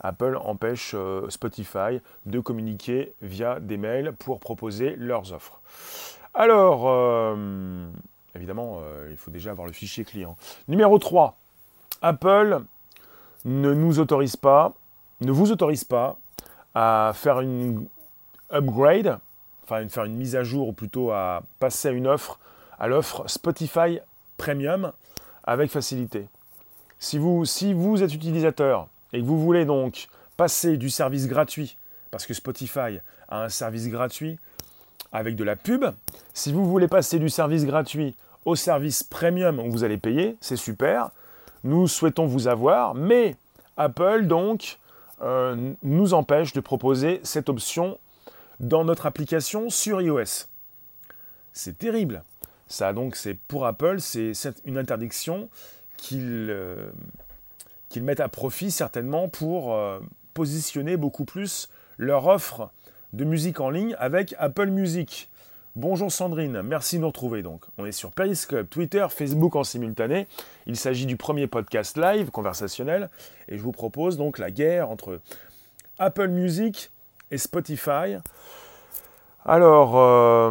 Apple 0.01 0.35
empêche 0.35 0.93
Spotify 1.29 2.01
de 2.25 2.41
communiquer 2.41 3.13
via 3.21 3.61
des 3.61 3.77
mails 3.77 4.11
pour 4.11 4.41
proposer 4.41 4.97
leurs 4.97 5.31
offres. 5.31 5.61
Alors, 6.33 7.37
évidemment, 8.35 8.81
il 9.09 9.15
faut 9.15 9.31
déjà 9.31 9.51
avoir 9.51 9.65
le 9.65 9.71
fichier 9.71 10.03
client. 10.03 10.35
Numéro 10.67 10.99
3, 10.99 11.37
Apple 12.01 12.63
ne 13.47 13.73
nous 13.73 13.99
autorise 13.99 14.35
pas, 14.35 14.73
ne 15.21 15.31
vous 15.31 15.51
autorise 15.51 15.85
pas 15.85 16.17
à 16.75 17.13
faire 17.15 17.39
une 17.39 17.87
upgrade, 18.51 19.17
enfin 19.63 19.87
faire 19.87 20.03
une 20.03 20.15
mise 20.15 20.35
à 20.35 20.43
jour 20.43 20.67
ou 20.67 20.73
plutôt 20.73 21.11
à 21.11 21.41
passer 21.59 21.87
à 21.87 21.91
une 21.91 22.07
offre, 22.07 22.39
à 22.77 22.87
l'offre 22.87 23.23
Spotify 23.27 23.99
Premium 24.35 24.91
avec 25.45 25.71
facilité. 25.71 26.27
Si 26.99 27.17
vous, 27.17 27.45
si 27.45 27.73
vous 27.73 28.03
êtes 28.03 28.13
utilisateur 28.13 28.87
et 29.13 29.21
que 29.21 29.25
vous 29.25 29.39
voulez 29.39 29.63
donc 29.63 30.09
passer 30.35 30.75
du 30.75 30.89
service 30.89 31.27
gratuit, 31.27 31.77
parce 32.11 32.25
que 32.25 32.33
Spotify 32.33 32.99
a 33.29 33.43
un 33.43 33.49
service 33.49 33.87
gratuit 33.87 34.37
avec 35.13 35.37
de 35.37 35.45
la 35.45 35.55
pub, 35.55 35.85
si 36.33 36.51
vous 36.51 36.65
voulez 36.65 36.89
passer 36.89 37.17
du 37.17 37.29
service 37.29 37.65
gratuit 37.65 38.13
au 38.43 38.55
service 38.55 39.03
premium 39.03 39.59
où 39.59 39.71
vous 39.71 39.85
allez 39.85 39.97
payer, 39.97 40.37
c'est 40.41 40.57
super. 40.57 41.11
Nous 41.67 41.89
souhaitons 41.89 42.27
vous 42.27 42.47
avoir, 42.47 42.95
mais 42.95 43.35
Apple 43.75 44.25
donc 44.25 44.79
euh, 45.21 45.73
nous 45.83 46.13
empêche 46.13 46.53
de 46.53 46.61
proposer 46.61 47.19
cette 47.23 47.49
option 47.49 47.99
dans 48.61 48.85
notre 48.85 49.05
application 49.05 49.69
sur 49.69 49.99
iOS. 49.99 50.47
C'est 51.51 51.77
terrible. 51.77 52.23
Ça 52.69 52.93
donc 52.93 53.17
c'est 53.17 53.33
pour 53.33 53.65
Apple, 53.65 53.99
c'est 53.99 54.31
une 54.63 54.77
interdiction 54.77 55.49
qu'ils 55.97 56.47
euh, 56.49 56.89
mettent 57.97 58.21
à 58.21 58.29
profit 58.29 58.71
certainement 58.71 59.27
pour 59.27 59.73
euh, 59.73 59.99
positionner 60.33 60.95
beaucoup 60.95 61.25
plus 61.25 61.67
leur 61.97 62.27
offre 62.27 62.71
de 63.11 63.25
musique 63.25 63.59
en 63.59 63.71
ligne 63.71 63.93
avec 63.99 64.33
Apple 64.39 64.67
Music. 64.67 65.29
Bonjour 65.79 66.11
Sandrine, 66.11 66.63
merci 66.63 66.95
de 66.95 67.01
nous 67.01 67.09
retrouver 67.09 67.43
donc. 67.43 67.63
On 67.77 67.85
est 67.85 67.91
sur 67.91 68.11
Periscope, 68.11 68.67
Twitter, 68.67 69.05
Facebook 69.11 69.55
en 69.55 69.63
simultané. 69.63 70.25
Il 70.65 70.75
s'agit 70.75 71.05
du 71.05 71.17
premier 71.17 71.45
podcast 71.45 71.99
live 71.99 72.31
conversationnel 72.31 73.11
et 73.47 73.59
je 73.59 73.61
vous 73.61 73.73
propose 73.73 74.17
donc 74.17 74.39
la 74.39 74.49
guerre 74.49 74.89
entre 74.89 75.21
Apple 75.99 76.29
Music 76.29 76.89
et 77.29 77.37
Spotify. 77.37 78.17
Alors, 79.45 79.91
euh, 79.97 80.49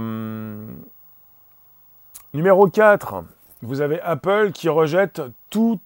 numéro 2.33 2.69
4, 2.69 3.25
vous 3.63 3.81
avez 3.81 4.01
Apple 4.03 4.53
qui 4.53 4.69
rejette 4.69 5.23
toutes 5.51 5.81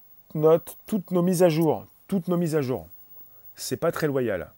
nos 1.11 1.23
mises 1.23 1.43
à 1.43 1.49
jour. 1.49 1.87
Toutes 2.09 2.29
nos 2.29 2.37
mises 2.37 2.57
à 2.57 2.61
jour. 2.61 2.89
C'est 3.57 3.79
pas 3.79 3.91
très 3.91 4.07
loyal. 4.07 4.53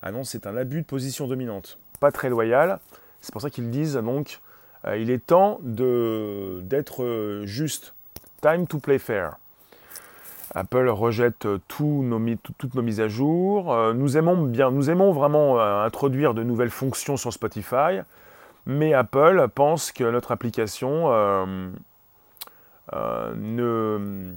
Ah 0.00 0.10
non, 0.10 0.24
c'est 0.24 0.46
un 0.46 0.56
abus 0.56 0.80
de 0.80 0.86
position 0.86 1.28
dominante. 1.28 1.78
Pas 2.00 2.10
très 2.10 2.30
loyal. 2.30 2.80
C'est 3.22 3.32
pour 3.32 3.40
ça 3.40 3.48
qu'ils 3.50 3.70
disent 3.70 3.94
donc 3.94 4.40
euh, 4.86 4.98
il 4.98 5.10
est 5.10 5.24
temps 5.24 5.58
d'être 5.62 7.02
euh, 7.02 7.46
juste. 7.46 7.94
Time 8.42 8.66
to 8.66 8.78
play 8.78 8.98
fair. 8.98 9.36
Apple 10.54 10.88
rejette 10.88 11.46
toutes 11.68 12.04
nos 12.04 12.18
mises 12.18 13.00
à 13.00 13.08
jour. 13.08 13.72
Euh, 13.72 13.94
nous 13.94 14.18
aimons 14.18 14.42
bien, 14.42 14.70
nous 14.70 14.90
aimons 14.90 15.12
vraiment 15.12 15.60
introduire 15.60 16.34
de 16.34 16.42
nouvelles 16.42 16.70
fonctions 16.70 17.16
sur 17.16 17.32
Spotify, 17.32 18.00
mais 18.66 18.92
Apple 18.92 19.46
pense 19.54 19.92
que 19.92 20.04
notre 20.04 20.32
application 20.32 21.08
ne, 22.92 24.32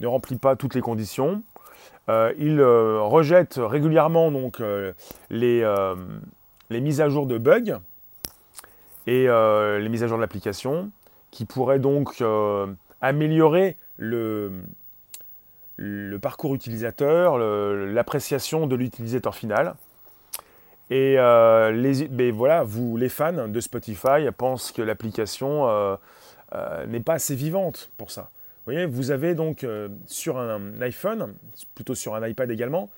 ne, 0.00 0.06
remplit 0.06 0.36
pas 0.36 0.56
toutes 0.56 0.74
les 0.74 0.82
conditions. 0.82 1.42
il 2.08 2.60
rejette 2.60 3.58
régulièrement 3.62 4.30
donc 4.30 4.60
les, 5.30 5.64
les 6.68 6.80
mises 6.80 7.00
à 7.00 7.08
jour 7.08 7.26
de 7.26 7.38
bugs 7.38 7.78
et 9.06 9.28
euh, 9.28 9.78
les 9.78 9.88
mises 9.88 10.02
à 10.02 10.06
jour 10.06 10.16
de 10.16 10.22
l'application, 10.22 10.90
qui 11.30 11.44
pourraient 11.44 11.78
donc 11.78 12.20
euh, 12.20 12.66
améliorer 13.00 13.76
le, 13.96 14.62
parcours 16.22 16.54
utilisateur, 16.54 17.38
l'appréciation 17.38 18.66
de 18.66 18.76
l'utilisateur 18.76 19.34
final. 19.34 19.74
Et 20.90 21.18
euh, 21.18 21.70
les, 21.72 22.08
mais 22.08 22.30
voilà, 22.30 22.62
vous, 22.62 22.96
les 22.96 23.08
fans 23.08 23.48
de 23.48 23.60
Spotify, 23.60 24.30
pensent 24.36 24.72
que 24.72 24.82
l'application 24.82 25.98
n'est 26.86 27.00
pas 27.00 27.14
assez 27.14 27.34
vivante 27.34 27.90
pour 27.96 28.10
ça. 28.10 28.30
Vous 28.66 28.72
voyez, 28.72 28.86
vous 28.86 29.10
avez 29.10 29.34
donc 29.34 29.66
sur 30.06 30.38
un, 30.38 30.80
iPhone, 30.80 31.34
plutôt 31.74 31.94
sur 31.94 32.14
un 32.14 32.26
iPad 32.26 32.50
également, 32.50 32.90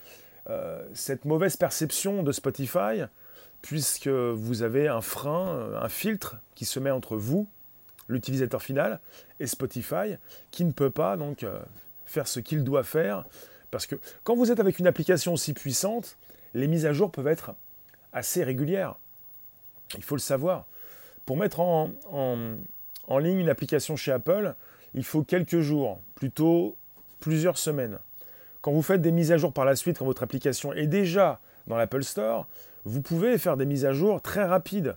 cette 0.92 1.24
mauvaise 1.24 1.56
perception 1.56 2.22
de 2.22 2.30
Spotify 2.32 3.06
puisque 3.66 4.06
vous 4.06 4.62
avez 4.62 4.86
un 4.86 5.00
frein, 5.00 5.48
euh, 5.48 5.80
un 5.82 5.88
filtre 5.88 6.36
qui 6.54 6.64
se 6.64 6.78
met 6.78 6.92
entre 6.92 7.16
vous, 7.16 7.48
l'utilisateur 8.06 8.62
final, 8.62 9.00
et 9.40 9.48
Spotify, 9.48 10.14
qui 10.52 10.64
ne 10.64 10.70
peut 10.70 10.90
pas 10.90 11.16
donc 11.16 11.42
euh, 11.42 11.58
faire 12.04 12.28
ce 12.28 12.38
qu'il 12.38 12.62
doit 12.62 12.84
faire, 12.84 13.24
parce 13.72 13.86
que 13.86 13.96
quand 14.22 14.36
vous 14.36 14.52
êtes 14.52 14.60
avec 14.60 14.78
une 14.78 14.86
application 14.86 15.32
aussi 15.32 15.52
puissante, 15.52 16.16
les 16.54 16.68
mises 16.68 16.86
à 16.86 16.92
jour 16.92 17.10
peuvent 17.10 17.26
être 17.26 17.54
assez 18.12 18.44
régulières. 18.44 18.94
Il 19.96 20.04
faut 20.04 20.14
le 20.14 20.20
savoir. 20.20 20.66
Pour 21.26 21.36
mettre 21.36 21.58
en, 21.58 21.90
en 22.12 23.18
ligne 23.18 23.38
une 23.38 23.48
application 23.48 23.96
chez 23.96 24.12
Apple, 24.12 24.54
il 24.94 25.02
faut 25.02 25.24
quelques 25.24 25.58
jours, 25.58 25.98
plutôt 26.14 26.76
plusieurs 27.18 27.58
semaines. 27.58 27.98
Quand 28.60 28.70
vous 28.70 28.82
faites 28.82 29.02
des 29.02 29.10
mises 29.10 29.32
à 29.32 29.38
jour 29.38 29.52
par 29.52 29.64
la 29.64 29.74
suite, 29.74 29.98
quand 29.98 30.04
votre 30.04 30.22
application 30.22 30.72
est 30.72 30.86
déjà 30.86 31.40
dans 31.66 31.76
l'Apple 31.76 32.04
Store, 32.04 32.46
vous 32.86 33.02
pouvez 33.02 33.36
faire 33.36 33.56
des 33.56 33.66
mises 33.66 33.84
à 33.84 33.92
jour 33.92 34.22
très 34.22 34.44
rapides. 34.44 34.96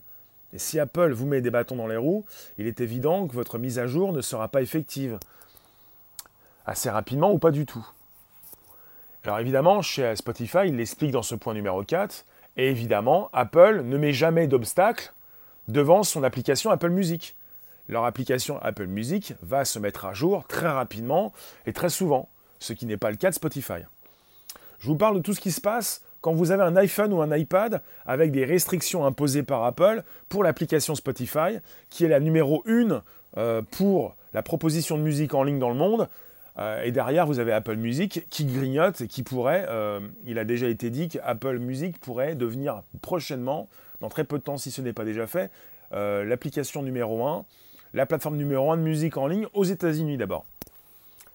Et 0.53 0.59
si 0.59 0.79
Apple 0.79 1.11
vous 1.11 1.25
met 1.25 1.41
des 1.41 1.49
bâtons 1.49 1.75
dans 1.75 1.87
les 1.87 1.97
roues, 1.97 2.23
il 2.59 2.67
est 2.67 2.81
évident 2.81 3.27
que 3.27 3.33
votre 3.33 3.57
mise 3.57 3.79
à 3.79 3.87
jour 3.87 4.13
ne 4.13 4.21
sera 4.21 4.47
pas 4.47 4.61
effective. 4.61 5.17
Assez 6.67 6.89
rapidement 6.89 7.31
ou 7.31 7.39
pas 7.39 7.49
du 7.49 7.65
tout. 7.65 7.85
Alors 9.23 9.39
évidemment, 9.39 9.81
chez 9.81 10.15
Spotify, 10.15 10.67
il 10.67 10.75
l'explique 10.75 11.11
dans 11.11 11.23
ce 11.23 11.33
point 11.33 11.55
numéro 11.55 11.83
4, 11.83 12.25
et 12.57 12.69
évidemment, 12.69 13.29
Apple 13.33 13.81
ne 13.83 13.97
met 13.97 14.13
jamais 14.13 14.47
d'obstacle 14.47 15.13
devant 15.67 16.03
son 16.03 16.23
application 16.23 16.69
Apple 16.69 16.89
Music. 16.89 17.35
Leur 17.87 18.05
application 18.05 18.61
Apple 18.61 18.85
Music 18.85 19.33
va 19.41 19.65
se 19.65 19.79
mettre 19.79 20.05
à 20.05 20.13
jour 20.13 20.45
très 20.45 20.69
rapidement 20.69 21.33
et 21.65 21.73
très 21.73 21.89
souvent, 21.89 22.29
ce 22.59 22.73
qui 22.73 22.85
n'est 22.85 22.97
pas 22.97 23.09
le 23.09 23.17
cas 23.17 23.31
de 23.31 23.35
Spotify. 23.35 23.81
Je 24.77 24.87
vous 24.87 24.95
parle 24.95 25.17
de 25.17 25.21
tout 25.21 25.33
ce 25.33 25.41
qui 25.41 25.51
se 25.51 25.59
passe 25.59 26.03
quand 26.21 26.33
vous 26.33 26.51
avez 26.51 26.63
un 26.63 26.75
iPhone 26.75 27.13
ou 27.13 27.21
un 27.21 27.35
iPad 27.35 27.81
avec 28.05 28.31
des 28.31 28.45
restrictions 28.45 29.05
imposées 29.05 29.43
par 29.43 29.63
Apple 29.63 30.03
pour 30.27 30.43
l'application 30.43 30.95
Spotify, 30.95 31.59
qui 31.89 32.05
est 32.05 32.09
la 32.09 32.19
numéro 32.19 32.63
1 32.67 33.01
euh, 33.37 33.61
pour 33.71 34.15
la 34.33 34.43
proposition 34.43 34.97
de 34.97 35.03
musique 35.03 35.33
en 35.33 35.43
ligne 35.43 35.59
dans 35.59 35.69
le 35.69 35.75
monde. 35.75 36.09
Euh, 36.57 36.83
et 36.83 36.91
derrière, 36.91 37.25
vous 37.25 37.39
avez 37.39 37.53
Apple 37.53 37.75
Music 37.75 38.25
qui 38.29 38.45
grignote 38.45 39.01
et 39.01 39.07
qui 39.07 39.23
pourrait, 39.23 39.65
euh, 39.69 39.99
il 40.25 40.39
a 40.39 40.45
déjà 40.45 40.67
été 40.67 40.89
dit 40.89 41.07
qu'Apple 41.07 41.57
Music 41.59 41.99
pourrait 41.99 42.35
devenir 42.35 42.83
prochainement, 43.01 43.69
dans 44.01 44.09
très 44.09 44.23
peu 44.23 44.39
de 44.39 44.43
temps 44.43 44.57
si 44.57 44.71
ce 44.71 44.81
n'est 44.81 44.93
pas 44.93 45.05
déjà 45.05 45.27
fait, 45.27 45.51
l'application 45.91 46.83
numéro 46.83 47.25
1, 47.25 47.45
la 47.95 48.05
plateforme 48.05 48.37
numéro 48.37 48.71
1 48.71 48.77
de 48.77 48.83
musique 48.83 49.17
en 49.17 49.25
ligne 49.25 49.47
aux 49.55 49.63
États-Unis 49.63 50.17
d'abord. 50.17 50.45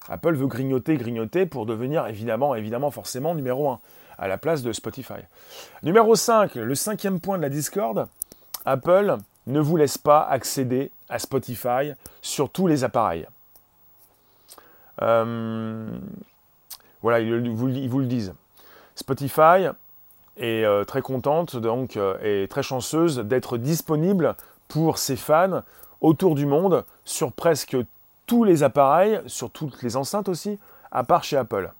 Apple 0.09 0.35
veut 0.35 0.47
grignoter, 0.47 0.97
grignoter 0.97 1.45
pour 1.47 1.67
devenir 1.67 2.07
évidemment, 2.07 2.55
évidemment, 2.55 2.93
forcément 2.93 3.35
numéro 3.35 3.69
1 3.69 3.81
à 4.19 4.29
la 4.29 4.39
place 4.39 4.63
de 4.63 4.73
Spotify. 4.73 5.21
Numéro 5.83 6.15
5, 6.15 6.55
le 6.55 6.75
cinquième 6.75 7.21
point 7.21 7.37
de 7.37 7.43
la 7.43 7.49
Discord, 7.49 8.07
Apple 8.65 9.17
ne 9.47 9.61
vous 9.61 9.77
laisse 9.77 9.99
pas 9.99 10.23
accéder 10.23 10.91
à 11.09 11.19
Spotify 11.19 11.93
sur 12.23 12.51
tous 12.51 12.67
les 12.67 12.85
appareils. 12.85 13.27
Euh, 15.03 15.87
voilà, 17.03 17.21
ils 17.21 17.51
vous, 17.51 17.99
le 17.99 18.07
disent. 18.07 18.35
Spotify 18.95 19.69
est 20.37 20.65
euh, 20.65 20.85
très 20.85 21.03
contente 21.03 21.57
donc 21.57 21.97
euh, 21.97 22.17
et 22.23 22.49
très 22.49 22.63
chanceuse 22.63 23.19
d'être 23.19 23.59
disponible 23.59 24.37
pour 24.69 24.99
ses 24.99 25.17
fans 25.17 25.63
autour 26.01 26.35
du 26.35 26.47
monde 26.47 26.85
sur 27.05 27.33
presque 27.33 27.77
tous 28.27 28.45
les 28.45 28.63
appareils, 28.63 29.21
sur 29.27 29.51
toutes 29.51 29.83
les 29.83 29.97
enceintes 29.97 30.29
aussi, 30.29 30.59
à 30.91 31.05
part 31.05 31.25
chez 31.25 31.37
Apple. 31.37 31.71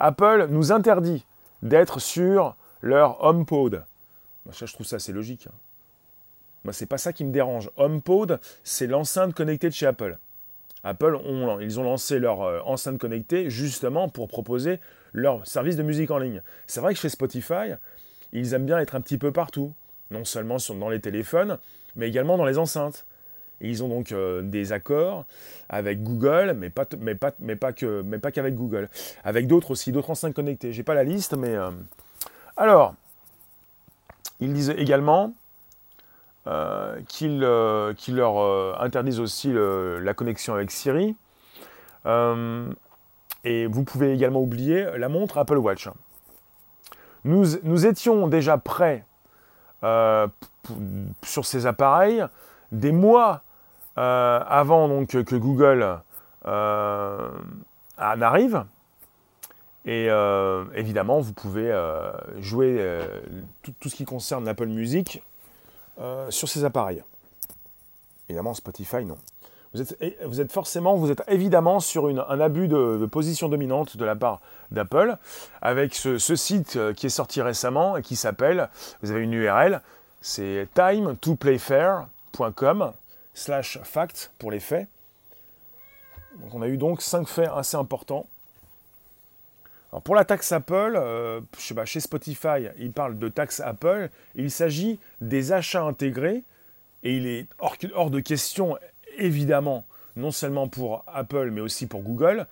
Apple 0.00 0.46
nous 0.48 0.72
interdit 0.72 1.26
d'être 1.62 2.00
sur 2.00 2.56
leur 2.80 3.22
HomePod. 3.22 3.84
Moi, 4.46 4.54
je 4.58 4.72
trouve 4.72 4.86
ça 4.86 4.96
assez 4.96 5.12
logique. 5.12 5.46
Hein. 5.46 5.54
Moi, 6.64 6.72
c'est 6.72 6.86
pas 6.86 6.98
ça 6.98 7.12
qui 7.12 7.24
me 7.24 7.32
dérange. 7.32 7.70
HomePod, 7.76 8.40
c'est 8.64 8.86
l'enceinte 8.86 9.34
connectée 9.34 9.68
de 9.68 9.74
chez 9.74 9.86
Apple. 9.86 10.18
Apple, 10.82 11.18
ils 11.60 11.78
ont 11.78 11.82
lancé 11.82 12.18
leur 12.18 12.40
euh, 12.40 12.60
enceinte 12.64 12.98
connectée 12.98 13.50
justement 13.50 14.08
pour 14.08 14.28
proposer 14.28 14.80
leur 15.12 15.46
service 15.46 15.76
de 15.76 15.82
musique 15.82 16.10
en 16.10 16.18
ligne. 16.18 16.42
C'est 16.66 16.80
vrai 16.80 16.94
que 16.94 17.00
chez 17.00 17.10
Spotify, 17.10 17.74
ils 18.32 18.54
aiment 18.54 18.64
bien 18.64 18.78
être 18.78 18.94
un 18.94 19.02
petit 19.02 19.18
peu 19.18 19.32
partout. 19.32 19.74
Non 20.10 20.24
seulement 20.24 20.56
dans 20.78 20.88
les 20.88 21.00
téléphones, 21.00 21.58
mais 21.94 22.08
également 22.08 22.38
dans 22.38 22.46
les 22.46 22.58
enceintes. 22.58 23.04
Ils 23.60 23.84
ont 23.84 23.88
donc 23.88 24.12
euh, 24.12 24.42
des 24.42 24.72
accords 24.72 25.26
avec 25.68 26.02
Google, 26.02 26.54
mais 26.56 26.70
pas, 26.70 26.86
mais 26.98 27.14
pas, 27.14 27.32
mais 27.38 27.56
pas, 27.56 27.72
que, 27.72 28.02
mais 28.02 28.18
pas 28.18 28.30
qu'avec 28.30 28.54
Google. 28.54 28.88
Avec 29.22 29.46
d'autres 29.46 29.72
aussi, 29.72 29.92
d'autres 29.92 30.10
enceintes 30.10 30.34
connectées. 30.34 30.72
J'ai 30.72 30.82
pas 30.82 30.94
la 30.94 31.04
liste, 31.04 31.34
mais... 31.36 31.54
Euh, 31.54 31.70
alors, 32.56 32.94
ils 34.40 34.52
disent 34.52 34.74
également 34.76 35.34
euh, 36.46 37.00
qu'ils 37.06 37.40
leur 37.40 38.80
interdisent 38.80 39.20
aussi 39.20 39.52
la 39.54 40.14
connexion 40.14 40.54
avec 40.54 40.70
Siri. 40.70 41.16
et 43.44 43.66
vous 43.66 43.84
pouvez 43.84 44.12
également 44.12 44.40
oublier 44.40 44.86
la 44.96 45.08
montre 45.08 45.38
Apple 45.38 45.58
Watch. 45.58 45.88
Nous, 47.24 47.56
nous 47.62 47.86
étions 47.86 48.26
déjà 48.26 48.58
prêts 48.58 49.04
sur 51.22 51.44
ces 51.46 51.66
appareils 51.66 52.24
des 52.72 52.92
mois 52.92 53.42
euh, 54.00 54.40
avant 54.48 54.88
donc 54.88 55.08
que 55.08 55.36
Google 55.36 56.00
euh, 56.46 57.28
n'arrive. 57.98 58.64
Et 59.84 60.06
euh, 60.08 60.64
évidemment, 60.74 61.20
vous 61.20 61.34
pouvez 61.34 61.70
jouer 62.38 62.82
tout, 63.62 63.90
ce 63.90 63.94
qui 63.94 64.06
concerne 64.06 64.46
l'Apple 64.46 64.66
Music 64.66 65.22
sur 66.30 66.48
ces 66.48 66.64
appareils. 66.64 67.04
Évidemment, 68.30 68.54
Spotify, 68.54 69.04
non. 69.04 69.18
Vous 69.74 70.40
êtes, 70.40 70.50
forcément, 70.50 70.96
vous 70.96 71.12
êtes 71.12 71.22
évidemment 71.28 71.78
sur 71.78 72.06
un 72.06 72.40
abus 72.40 72.68
de, 72.68 73.06
position 73.06 73.50
dominante 73.50 73.98
de 73.98 74.04
la 74.04 74.16
part 74.16 74.40
d'Apple, 74.70 75.16
avec 75.60 75.94
ce, 75.94 76.18
site 76.18 76.78
qui 76.94 77.04
est 77.06 77.10
sorti 77.10 77.42
récemment 77.42 77.98
et 77.98 78.02
qui 78.02 78.16
s'appelle, 78.16 78.70
vous 79.02 79.10
avez 79.10 79.22
une 79.22 79.34
URL, 79.34 79.82
c'est 80.22 80.68
time2playfair.com 80.74 82.92
slash 83.34 83.78
fact 83.82 84.32
pour 84.38 84.50
les 84.50 84.60
faits. 84.60 84.88
Donc 86.38 86.54
on 86.54 86.62
a 86.62 86.68
eu 86.68 86.76
donc 86.76 87.02
cinq 87.02 87.28
faits 87.28 87.50
assez 87.54 87.76
importants 87.76 88.26
Alors 89.90 90.02
pour 90.02 90.14
la 90.14 90.24
taxe 90.24 90.52
Apple, 90.52 90.94
euh, 90.96 91.40
chez 91.58 92.00
Spotify, 92.00 92.68
il 92.78 92.92
parle 92.92 93.18
de 93.18 93.28
taxe 93.28 93.60
Apple. 93.60 94.10
Il 94.34 94.50
s'agit 94.50 94.98
des 95.20 95.52
achats 95.52 95.82
intégrés 95.82 96.44
et 97.02 97.16
il 97.16 97.26
est 97.26 97.46
hors, 97.58 98.10
de 98.10 98.20
question, 98.20 98.76
évidemment, 99.18 99.84
non 100.16 100.30
seulement 100.30 100.68
pour 100.68 101.04
Apple 101.06 101.50
mais 101.50 101.60
aussi 101.60 101.86
pour 101.86 102.02
Google, 102.02 102.46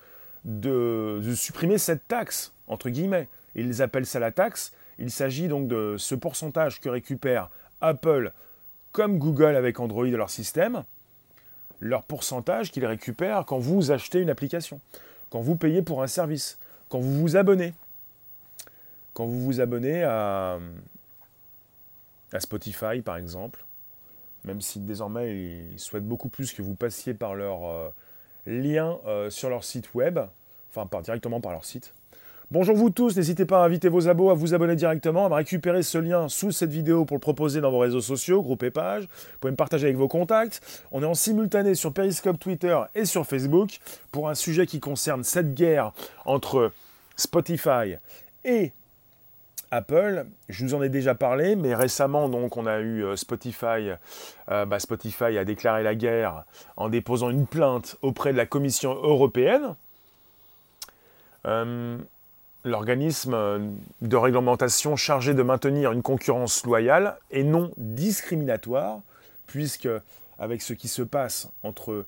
de, 0.44 1.20
de 1.22 1.34
supprimer 1.34 1.78
cette 1.78 2.08
taxe, 2.08 2.52
entre 2.66 2.88
guillemets. 2.90 3.28
Ils 3.54 3.82
appellent 3.82 4.06
ça 4.06 4.18
la 4.18 4.32
taxe. 4.32 4.72
Il 4.98 5.10
s'agit 5.10 5.48
donc 5.48 5.68
de 5.68 5.96
ce 5.98 6.14
pourcentage 6.14 6.80
que 6.80 6.88
récupère 6.88 7.50
Apple 7.80 8.32
Google 9.06 9.54
avec 9.54 9.78
Android 9.78 10.06
leur 10.06 10.30
système, 10.30 10.84
leur 11.80 12.02
pourcentage 12.02 12.72
qu'ils 12.72 12.86
récupèrent 12.86 13.44
quand 13.46 13.58
vous 13.58 13.90
achetez 13.90 14.20
une 14.20 14.30
application, 14.30 14.80
quand 15.30 15.40
vous 15.40 15.56
payez 15.56 15.82
pour 15.82 16.02
un 16.02 16.06
service, 16.06 16.58
quand 16.88 16.98
vous 16.98 17.20
vous 17.20 17.36
abonnez. 17.36 17.74
Quand 19.14 19.26
vous 19.26 19.40
vous 19.40 19.60
abonnez 19.60 20.02
à, 20.02 20.58
à 22.32 22.40
Spotify, 22.40 23.00
par 23.04 23.16
exemple, 23.16 23.64
même 24.44 24.60
si 24.60 24.80
désormais 24.80 25.36
ils 25.72 25.78
souhaitent 25.78 26.06
beaucoup 26.06 26.28
plus 26.28 26.52
que 26.52 26.62
vous 26.62 26.74
passiez 26.74 27.14
par 27.14 27.34
leur 27.34 27.66
euh, 27.66 27.88
lien 28.46 28.98
euh, 29.06 29.30
sur 29.30 29.50
leur 29.50 29.64
site 29.64 29.94
web, 29.94 30.18
enfin 30.70 30.86
par, 30.86 31.02
directement 31.02 31.40
par 31.40 31.52
leur 31.52 31.64
site, 31.64 31.94
Bonjour 32.50 32.74
vous 32.76 32.88
tous, 32.88 33.14
n'hésitez 33.14 33.44
pas 33.44 33.62
à 33.62 33.66
inviter 33.66 33.90
vos 33.90 34.08
abos 34.08 34.30
à 34.30 34.34
vous 34.34 34.54
abonner 34.54 34.74
directement, 34.74 35.26
à 35.26 35.36
récupérer 35.36 35.82
ce 35.82 35.98
lien 35.98 36.30
sous 36.30 36.50
cette 36.50 36.70
vidéo 36.70 37.04
pour 37.04 37.18
le 37.18 37.20
proposer 37.20 37.60
dans 37.60 37.70
vos 37.70 37.80
réseaux 37.80 38.00
sociaux, 38.00 38.40
groupes 38.40 38.62
et 38.62 38.70
pages. 38.70 39.02
Vous 39.02 39.38
pouvez 39.40 39.50
me 39.50 39.56
partager 39.56 39.84
avec 39.84 39.98
vos 39.98 40.08
contacts. 40.08 40.62
On 40.90 41.02
est 41.02 41.06
en 41.06 41.12
simultané 41.12 41.74
sur 41.74 41.92
Periscope, 41.92 42.38
Twitter 42.38 42.74
et 42.94 43.04
sur 43.04 43.26
Facebook 43.26 43.80
pour 44.12 44.30
un 44.30 44.34
sujet 44.34 44.64
qui 44.64 44.80
concerne 44.80 45.24
cette 45.24 45.52
guerre 45.52 45.92
entre 46.24 46.72
Spotify 47.16 47.96
et 48.46 48.72
Apple, 49.70 50.24
je 50.48 50.64
vous 50.64 50.72
en 50.72 50.82
ai 50.82 50.88
déjà 50.88 51.14
parlé, 51.14 51.54
mais 51.54 51.74
récemment, 51.74 52.30
donc, 52.30 52.56
on 52.56 52.64
a 52.64 52.78
eu 52.78 53.04
euh, 53.04 53.16
Spotify. 53.16 53.90
Euh, 54.50 54.64
bah, 54.64 54.78
Spotify 54.78 55.36
a 55.36 55.44
déclaré 55.44 55.82
la 55.82 55.94
guerre 55.94 56.44
en 56.78 56.88
déposant 56.88 57.28
une 57.28 57.46
plainte 57.46 57.96
auprès 58.00 58.32
de 58.32 58.38
la 58.38 58.46
Commission 58.46 58.94
européenne. 58.94 59.74
Euh, 61.44 61.98
l'organisme 62.68 63.34
euh, 63.34 63.58
de 64.02 64.16
réglementation 64.16 64.96
chargé 64.96 65.34
de 65.34 65.42
maintenir 65.42 65.92
une 65.92 66.02
concurrence 66.02 66.64
loyale 66.64 67.16
et 67.30 67.44
non 67.44 67.72
discriminatoire, 67.76 69.00
puisque 69.46 69.88
avec 70.38 70.62
ce 70.62 70.72
qui 70.72 70.88
se 70.88 71.02
passe 71.02 71.48
entre 71.62 72.06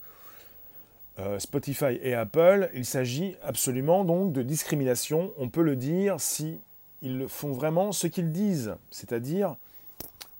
euh, 1.19 1.39
Spotify 1.39 1.99
et 2.03 2.15
Apple, 2.15 2.71
il 2.75 2.85
s'agit 2.85 3.37
absolument 3.43 4.05
donc 4.05 4.33
de 4.33 4.43
discrimination, 4.43 5.33
on 5.39 5.49
peut 5.49 5.63
le 5.63 5.77
dire, 5.77 6.21
si 6.21 6.59
ils 7.03 7.27
font 7.29 7.53
vraiment 7.53 7.93
ce 7.93 8.07
qu'ils 8.07 8.31
disent, 8.31 8.77
c'est-à-dire 8.91 9.57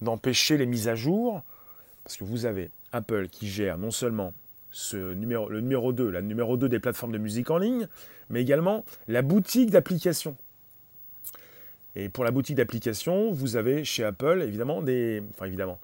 d'empêcher 0.01 0.57
les 0.57 0.67
mises 0.67 0.89
à 0.89 0.95
jour, 0.95 1.43
parce 2.05 2.17
que 2.17 2.25
vous 2.25 2.47
avez 2.47 2.71
Apple 2.93 3.29
qui 3.29 3.49
gère 3.49 3.79
non 3.79 3.91
seulement 3.91 4.33
ce 4.73 5.15
numéro, 5.15 5.49
le 5.49 5.61
numéro 5.61 5.93
2, 5.93 6.11
la 6.11 6.23
numéro 6.23 6.57
2 6.57 6.69
des 6.69 6.79
plateformes 6.79 7.13
de 7.13 7.19
musique 7.19 7.51
en 7.51 7.59
ligne, 7.59 7.89
mais 8.31 8.41
également 8.41 8.85
la 9.09 9.23
boutique 9.23 9.71
d'applications. 9.71 10.37
Et 11.97 12.09
pour 12.09 12.25
la 12.25 12.31
boutique 12.31 12.57
d'applications, 12.57 13.33
vous 13.33 13.57
avez 13.57 13.85
chez 13.85 14.05
Apple, 14.05 14.43
évidemment, 14.47 14.81
des. 14.81 15.23
Enfin, 15.35 15.47
évidemment. 15.47 15.81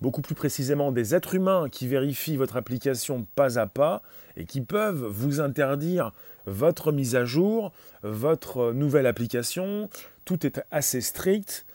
Beaucoup 0.00 0.22
plus 0.22 0.34
précisément, 0.34 0.92
des 0.92 1.14
êtres 1.14 1.34
humains 1.34 1.68
qui 1.70 1.86
vérifient 1.86 2.38
votre 2.38 2.56
application 2.56 3.26
pas 3.34 3.58
à 3.58 3.66
pas 3.66 4.00
et 4.38 4.46
qui 4.46 4.62
peuvent 4.62 5.04
vous 5.04 5.40
interdire 5.40 6.12
votre 6.46 6.90
mise 6.90 7.16
à 7.16 7.26
jour, 7.26 7.70
votre 8.02 8.72
nouvelle 8.72 9.06
application. 9.06 9.90
Tout 10.24 10.46
est 10.46 10.64
assez 10.70 11.02
strict. 11.02 11.66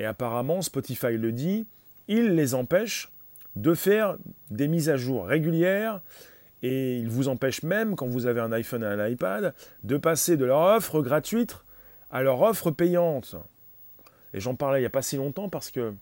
Et 0.00 0.04
apparemment, 0.04 0.60
Spotify 0.60 1.16
le 1.16 1.30
dit, 1.30 1.64
il 2.08 2.34
les 2.34 2.54
empêche 2.54 3.12
de 3.54 3.74
faire 3.74 4.16
des 4.50 4.66
mises 4.66 4.88
à 4.88 4.96
jour 4.96 5.26
régulières 5.26 6.00
et 6.62 6.96
ils 6.96 7.08
vous 7.08 7.28
empêchent 7.28 7.62
même, 7.62 7.96
quand 7.96 8.06
vous 8.06 8.26
avez 8.26 8.40
un 8.40 8.52
iPhone 8.52 8.82
et 8.82 8.86
un 8.86 9.08
iPad, 9.08 9.54
de 9.84 9.96
passer 9.96 10.36
de 10.36 10.44
leur 10.44 10.60
offre 10.60 11.02
gratuite 11.02 11.56
à 12.10 12.22
leur 12.22 12.40
offre 12.42 12.70
payante. 12.70 13.36
Et 14.34 14.40
j'en 14.40 14.54
parlais 14.54 14.78
il 14.78 14.82
n'y 14.82 14.86
a 14.86 14.90
pas 14.90 15.02
si 15.02 15.16
longtemps 15.16 15.48
parce 15.48 15.70
que 15.70 15.92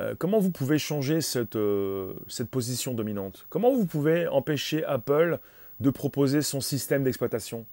euh, 0.00 0.14
comment 0.18 0.38
vous 0.38 0.50
pouvez 0.50 0.78
changer 0.78 1.20
cette, 1.20 1.56
euh, 1.56 2.14
cette 2.28 2.48
position 2.48 2.94
dominante? 2.94 3.46
Comment 3.48 3.74
vous 3.74 3.86
pouvez 3.86 4.28
empêcher 4.28 4.84
Apple 4.84 5.38
de 5.80 5.90
proposer 5.90 6.42
son 6.42 6.60
système 6.60 7.04
d'exploitation? 7.04 7.66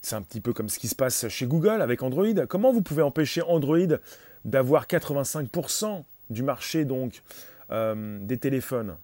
C'est 0.00 0.16
un 0.16 0.22
petit 0.22 0.40
peu 0.40 0.52
comme 0.52 0.68
ce 0.68 0.78
qui 0.78 0.88
se 0.88 0.94
passe 0.94 1.28
chez 1.28 1.46
Google 1.46 1.80
avec 1.80 2.02
Android. 2.02 2.46
Comment 2.48 2.72
vous 2.72 2.82
pouvez 2.82 3.02
empêcher 3.02 3.42
Android 3.42 3.98
d'avoir 4.44 4.86
85% 4.86 6.02
du 6.30 6.42
marché 6.42 6.84
donc 6.84 7.22
euh, 7.70 8.18
des 8.20 8.36
téléphones? 8.36 8.96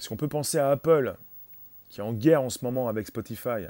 Parce 0.00 0.08
qu'on 0.08 0.16
peut 0.16 0.28
penser 0.28 0.56
à 0.56 0.70
Apple, 0.70 1.14
qui 1.90 2.00
est 2.00 2.02
en 2.02 2.14
guerre 2.14 2.40
en 2.40 2.48
ce 2.48 2.64
moment 2.64 2.88
avec 2.88 3.06
Spotify. 3.06 3.66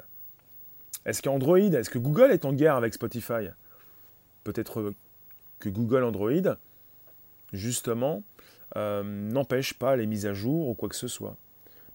Est-ce 1.05 1.21
qu'Android, 1.21 1.59
est-ce 1.59 1.89
que 1.89 1.99
Google 1.99 2.31
est 2.31 2.45
en 2.45 2.53
guerre 2.53 2.77
avec 2.77 2.93
Spotify? 2.93 3.49
Peut-être 4.45 4.93
que 5.59 5.67
Google 5.67 6.05
Android, 6.05 6.55
justement, 7.51 8.23
euh, 8.77 9.03
n'empêche 9.03 9.73
pas 9.73 9.97
les 9.97 10.05
mises 10.05 10.25
à 10.25 10.33
jour 10.33 10.69
ou 10.69 10.73
quoi 10.73 10.87
que 10.87 10.95
ce 10.95 11.09
soit. 11.09 11.35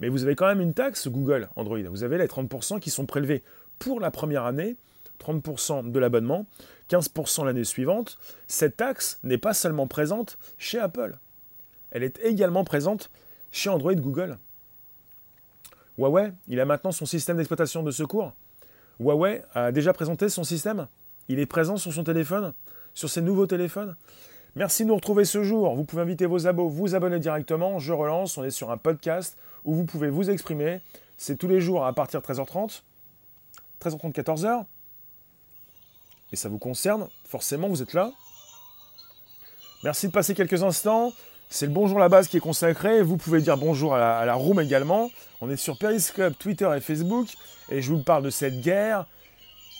Mais 0.00 0.10
vous 0.10 0.22
avez 0.22 0.36
quand 0.36 0.48
même 0.48 0.60
une 0.60 0.74
taxe 0.74 1.08
Google 1.08 1.48
Android. 1.56 1.80
Vous 1.88 2.04
avez 2.04 2.18
les 2.18 2.26
30% 2.26 2.78
qui 2.78 2.90
sont 2.90 3.06
prélevés 3.06 3.42
pour 3.78 4.00
la 4.00 4.10
première 4.10 4.44
année, 4.44 4.76
30% 5.18 5.90
de 5.90 5.98
l'abonnement, 5.98 6.44
15% 6.90 7.46
l'année 7.46 7.64
suivante. 7.64 8.18
Cette 8.48 8.76
taxe 8.76 9.18
n'est 9.22 9.38
pas 9.38 9.54
seulement 9.54 9.86
présente 9.86 10.36
chez 10.58 10.78
Apple 10.78 11.16
elle 11.96 12.02
est 12.02 12.20
également 12.22 12.62
présente 12.62 13.10
chez 13.50 13.70
Android 13.70 13.94
Google. 13.94 14.38
Huawei, 15.98 16.32
il 16.48 16.60
a 16.60 16.64
maintenant 16.64 16.92
son 16.92 17.06
système 17.06 17.36
d'exploitation 17.36 17.82
de 17.82 17.90
secours. 17.90 18.32
Huawei 19.00 19.42
a 19.54 19.72
déjà 19.72 19.92
présenté 19.92 20.28
son 20.28 20.44
système. 20.44 20.88
Il 21.28 21.38
est 21.38 21.46
présent 21.46 21.76
sur 21.76 21.92
son 21.92 22.04
téléphone, 22.04 22.52
sur 22.94 23.08
ses 23.08 23.22
nouveaux 23.22 23.46
téléphones. 23.46 23.96
Merci 24.54 24.84
de 24.84 24.88
nous 24.88 24.96
retrouver 24.96 25.24
ce 25.24 25.42
jour. 25.42 25.74
Vous 25.74 25.84
pouvez 25.84 26.02
inviter 26.02 26.26
vos 26.26 26.46
abos, 26.46 26.68
vous 26.68 26.94
abonner 26.94 27.18
directement. 27.18 27.78
Je 27.78 27.92
relance, 27.92 28.38
on 28.38 28.44
est 28.44 28.50
sur 28.50 28.70
un 28.70 28.78
podcast 28.78 29.36
où 29.64 29.74
vous 29.74 29.84
pouvez 29.84 30.08
vous 30.08 30.30
exprimer. 30.30 30.80
C'est 31.18 31.36
tous 31.36 31.48
les 31.48 31.60
jours 31.60 31.84
à 31.84 31.92
partir 31.92 32.22
de 32.22 32.26
13h30. 32.26 32.82
13h30, 33.82 34.12
14h. 34.12 34.64
Et 36.32 36.36
ça 36.36 36.48
vous 36.48 36.58
concerne, 36.58 37.08
forcément, 37.26 37.68
vous 37.68 37.82
êtes 37.82 37.92
là. 37.92 38.12
Merci 39.84 40.08
de 40.08 40.12
passer 40.12 40.34
quelques 40.34 40.62
instants. 40.62 41.12
C'est 41.48 41.66
le 41.66 41.72
bonjour 41.72 41.98
la 41.98 42.08
base 42.08 42.26
qui 42.28 42.36
est 42.36 42.40
consacré. 42.40 43.02
Vous 43.02 43.16
pouvez 43.16 43.40
dire 43.40 43.56
bonjour 43.56 43.94
à 43.94 44.24
la, 44.24 44.34
room 44.34 44.60
également. 44.60 45.10
On 45.40 45.48
est 45.48 45.56
sur 45.56 45.78
Periscope, 45.78 46.36
Twitter 46.38 46.68
et 46.76 46.80
Facebook. 46.80 47.28
Et 47.70 47.82
je 47.82 47.92
vous 47.92 48.02
parle 48.02 48.24
de 48.24 48.30
cette 48.30 48.60
guerre 48.60 49.06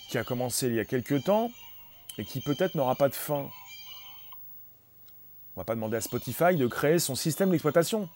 qui 0.09 0.17
a 0.17 0.25
commencé 0.25 0.69
il 0.69 0.75
y 0.75 0.81
a 0.81 0.85
quelques 0.85 1.25
temps 1.25 1.51
et 2.19 2.25
qui 2.25 2.41
peut-être 2.41 2.77
n'aura 2.77 2.95
pas 2.95 3.09
de 3.09 3.15
fin. 3.15 3.51
On 5.57 5.61
va 5.61 5.65
pas 5.65 5.75
demander 5.75 5.97
à 5.97 6.01
Spotify 6.01 6.55
de 6.55 6.67
créer 6.67 6.99
son 7.01 7.17
système 7.17 7.51
d'exploitation. 7.51 8.09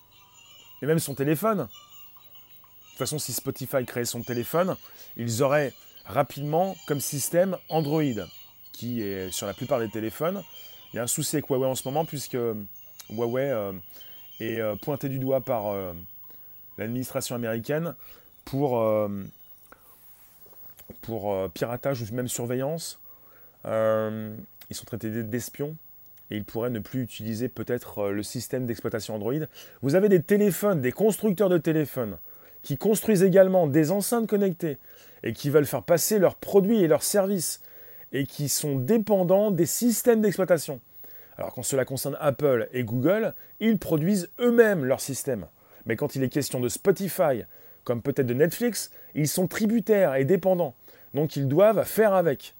Et 0.80 0.86
même 0.86 1.00
son 1.00 1.14
téléphone. 1.14 1.58
De 1.58 1.64
toute 1.64 2.98
façon, 2.98 3.18
si 3.18 3.32
Spotify 3.32 3.84
créait 3.84 4.04
son 4.04 4.22
téléphone, 4.22 4.76
ils 5.16 5.42
auraient 5.42 5.72
rapidement 6.06 6.76
comme 6.86 7.00
système 7.00 7.56
Android, 7.68 8.02
qui 8.72 9.02
est 9.02 9.30
sur 9.30 9.46
la 9.46 9.54
plupart 9.54 9.80
des 9.80 9.90
téléphones. 9.90 10.42
Il 10.92 10.96
y 10.96 10.98
a 11.00 11.02
un 11.02 11.08
souci 11.08 11.36
avec 11.36 11.48
Huawei 11.48 11.66
en 11.66 11.74
ce 11.74 11.86
moment, 11.86 12.04
puisque 12.04 12.36
Huawei 13.10 13.50
euh, 13.50 13.72
est 14.40 14.60
euh, 14.60 14.76
pointé 14.76 15.08
du 15.08 15.18
doigt 15.18 15.40
par 15.40 15.68
euh, 15.68 15.92
l'administration 16.78 17.34
américaine 17.34 17.94
pour, 18.44 18.82
pour 21.02 21.50
piratage 21.50 22.02
ou 22.02 22.14
même 22.14 22.26
surveillance. 22.26 22.98
ils 23.64 24.36
sont 24.72 24.86
traités 24.86 25.22
d'espions 25.22 25.76
et 26.30 26.36
ils 26.36 26.44
pourraient 26.44 26.70
ne 26.70 26.80
plus 26.80 27.02
utiliser 27.02 27.48
peut-être 27.48 28.08
le 28.08 28.22
système 28.22 28.66
d'exploitation 28.66 29.14
Android. 29.14 29.34
Vous 29.82 29.94
avez 29.94 30.08
des 30.08 30.22
téléphones, 30.22 30.80
des 30.80 30.90
constructeurs 30.90 31.48
de 31.50 31.58
téléphones 31.58 32.16
qui 32.62 32.76
construisent 32.76 33.22
également 33.22 33.66
des 33.68 33.92
enceintes 33.92 34.26
connectées 34.26 34.78
et 35.22 35.32
qui 35.32 35.50
veulent 35.50 35.66
faire 35.66 35.84
passer 35.84 36.18
leurs 36.18 36.34
produits 36.34 36.80
et 36.80 36.88
leurs 36.88 37.04
services 37.04 37.60
et 38.12 38.24
qui 38.26 38.48
sont 38.48 38.74
dépendants 38.76 39.50
des 39.52 39.66
systèmes 39.66 40.22
d'exploitation. 40.22 40.80
Alors 41.40 41.54
quand 41.54 41.62
cela 41.62 41.86
concerne 41.86 42.18
Apple 42.20 42.68
et 42.74 42.84
Google, 42.84 43.34
ils 43.60 43.78
produisent 43.78 44.28
eux-mêmes 44.40 44.84
leur 44.84 45.00
système. 45.00 45.46
Mais 45.86 45.96
quand 45.96 46.14
il 46.14 46.22
est 46.22 46.28
question 46.28 46.60
de 46.60 46.68
Spotify, 46.68 47.44
comme 47.84 48.02
peut-être 48.02 48.26
de 48.26 48.34
Netflix, 48.34 48.90
ils 49.14 49.26
sont 49.26 49.46
tributaires 49.46 50.16
et 50.16 50.26
dépendants. 50.26 50.74
Donc 51.14 51.36
ils 51.36 51.48
doivent 51.48 51.84
faire 51.84 52.12
avec. 52.12 52.54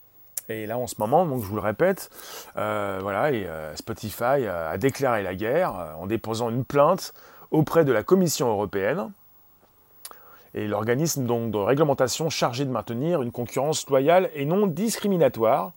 Et 0.48 0.66
là 0.66 0.78
en 0.78 0.86
ce 0.86 0.94
moment, 0.98 1.26
donc 1.26 1.42
je 1.42 1.46
vous 1.46 1.56
le 1.56 1.60
répète, 1.60 2.08
euh, 2.56 2.98
voilà, 3.02 3.30
et, 3.30 3.46
euh, 3.46 3.76
Spotify 3.76 4.46
a 4.48 4.76
déclaré 4.78 5.22
la 5.22 5.34
guerre 5.34 5.78
euh, 5.78 5.94
en 5.94 6.06
déposant 6.06 6.48
une 6.48 6.64
plainte 6.64 7.12
auprès 7.50 7.84
de 7.84 7.92
la 7.92 8.02
Commission 8.02 8.48
européenne. 8.48 9.12
et 10.54 10.66
l'organisme 10.66 11.26
donc 11.26 11.52
de 11.52 11.58
réglementation 11.58 12.30
chargé 12.30 12.64
de 12.64 12.70
maintenir 12.70 13.20
une 13.22 13.30
concurrence 13.30 13.86
loyale 13.88 14.30
et 14.34 14.46
non 14.46 14.66
discriminatoire. 14.66 15.72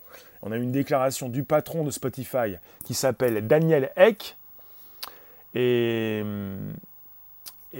On 0.46 0.52
a 0.52 0.58
une 0.58 0.74
déclaration 0.74 1.30
du 1.30 1.44
patron 1.44 1.86
de 1.86 1.92
Spotify 1.92 2.58
qui 2.84 2.94
s'appelle 2.94 3.48
Daniel 3.48 3.92
Eck 3.96 4.38
et, 5.56 6.22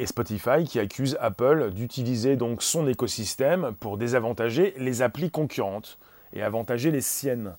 Spotify 0.06 0.64
qui 0.66 0.80
accuse 0.80 1.18
Apple 1.20 1.72
d'utiliser 1.72 2.38
donc 2.38 2.64
son 2.64 2.88
écosystème 2.88 3.74
pour 3.82 3.98
désavantager 3.98 4.74
les 4.78 5.02
applis 5.02 5.30
concurrentes 5.30 6.00
et 6.32 6.42
avantager 6.42 6.90
les 6.90 7.02
siennes. 7.02 7.54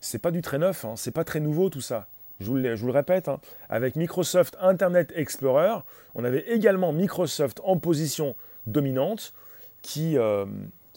C'est 0.00 0.18
pas 0.18 0.30
du 0.30 0.42
très 0.42 0.58
neuf, 0.58 0.84
hein, 0.84 0.94
c'est 0.96 1.12
pas 1.12 1.24
très 1.24 1.40
nouveau 1.40 1.70
tout 1.70 1.80
ça. 1.80 2.06
Je 2.38 2.46
vous, 2.46 2.56
le, 2.56 2.90
répète, 2.90 3.28
hein. 3.28 3.40
avec 3.70 3.96
Microsoft 3.96 4.58
Internet 4.60 5.14
Explorer, 5.16 5.78
on 6.14 6.24
avait 6.24 6.44
également 6.50 6.92
Microsoft 6.92 7.62
en 7.64 7.78
position 7.78 8.36
dominante 8.66 9.32
qui, 9.80 10.18
euh, 10.18 10.44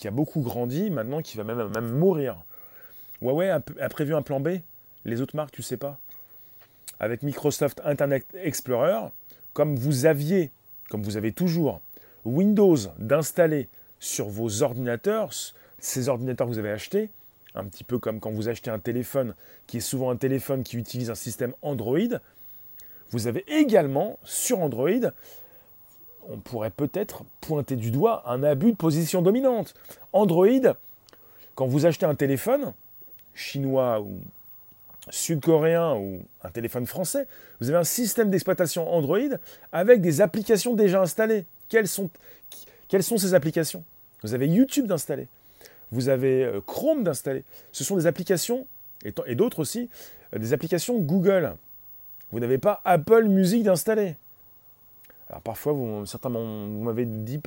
a 0.03 0.11
beaucoup 0.11 0.41
grandi, 0.41 0.89
maintenant 0.89 1.21
qui 1.21 1.37
va 1.37 1.45
même 1.45 1.91
mourir. 1.91 2.35
Huawei 3.21 3.49
a, 3.49 3.59
prévu 3.89 4.15
un 4.15 4.21
plan 4.21 4.39
B, 4.39 4.59
les 5.05 5.21
autres 5.21 5.35
marques, 5.35 5.51
tu 5.51 5.61
sais 5.61 5.77
pas. 5.77 5.99
Avec 6.99 7.23
Microsoft 7.23 7.81
Internet 7.83 8.25
Explorer, 8.33 9.09
comme 9.53 9.75
vous 9.75 10.05
aviez, 10.05 10.51
comme 10.89 11.03
vous 11.03 11.17
avez 11.17 11.31
toujours, 11.31 11.81
Windows 12.25 12.77
d'installer 12.97 13.69
sur 13.99 14.29
vos 14.29 14.63
ordinateurs, 14.63 15.31
ces 15.79 16.09
ordinateurs 16.09 16.47
que 16.47 16.53
vous 16.53 16.59
avez 16.59 16.71
achetés, 16.71 17.09
un 17.55 17.65
petit 17.65 17.83
peu 17.83 17.99
comme 17.99 18.19
quand 18.19 18.31
vous 18.31 18.47
achetez 18.47 18.69
un 18.69 18.79
téléphone, 18.79 19.33
qui 19.67 19.77
est 19.77 19.81
souvent 19.81 20.11
un 20.11 20.15
téléphone 20.15 20.63
qui 20.63 20.77
utilise 20.77 21.09
un 21.09 21.15
système 21.15 21.53
Android, 21.61 22.19
vous 23.11 23.27
avez 23.27 23.43
également 23.47 24.19
sur 24.23 24.59
Android, 24.59 25.11
on 26.29 26.37
pourrait 26.37 26.69
peut-être 26.69 27.23
pointer 27.41 27.75
du 27.75 27.91
doigt 27.91 28.23
un 28.29 28.43
abus 28.43 28.71
de 28.71 28.77
position 28.77 29.21
dominante. 29.21 29.73
Android, 30.13 30.75
quand 31.55 31.65
vous 31.65 31.85
achetez 31.85 32.05
un 32.05 32.15
téléphone, 32.15 32.73
chinois 33.39 34.01
ou 34.01 34.19
sud-coréen 35.09 35.95
ou 35.95 36.21
un 36.43 36.49
téléphone 36.49 36.85
français, 36.85 37.27
vous 37.59 37.69
avez 37.69 37.79
un 37.79 37.83
système 37.83 38.29
d'exploitation 38.29 38.91
Android 38.93 39.37
avec 39.71 40.01
des 40.01 40.21
applications 40.21 40.75
déjà 40.75 41.01
installées. 41.01 41.45
Quelles 41.67 41.87
sont, 41.87 42.09
quelles 42.87 43.03
sont 43.03 43.17
ces 43.17 43.33
applications? 43.33 43.83
Vous 44.21 44.33
avez 44.33 44.47
YouTube 44.47 44.85
d'installer 44.85 45.27
vous 45.91 46.09
avez 46.09 46.43
euh, 46.43 46.61
Chrome 46.61 47.03
d'installer. 47.03 47.43
Ce 47.71 47.83
sont 47.83 47.97
des 47.97 48.07
applications, 48.07 48.67
et, 49.03 49.35
d'autres 49.35 49.59
aussi, 49.59 49.89
euh, 50.33 50.39
des 50.39 50.53
applications 50.53 50.99
Google. 50.99 51.55
Vous 52.31 52.39
n'avez 52.39 52.57
pas 52.57 52.81
Apple 52.85 53.25
Music 53.25 53.63
d'installer. 53.63 54.15
Alors 55.29 55.41
parfois, 55.41 55.73
vous, 55.73 56.05
certains 56.05 56.29
vous 56.29 56.83
m'avez 56.83 57.05
dit 57.05 57.39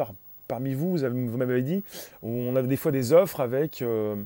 parmi 0.48 0.74
vous, 0.74 0.96
vous, 0.98 1.37
m'avez 1.37 1.62
dit, 1.62 1.83
on 2.22 2.55
a 2.57 2.62
des 2.62 2.76
fois 2.76 2.92
des 2.92 3.12
offres 3.12 3.40
avec 3.40 3.83
euh, 3.83 4.16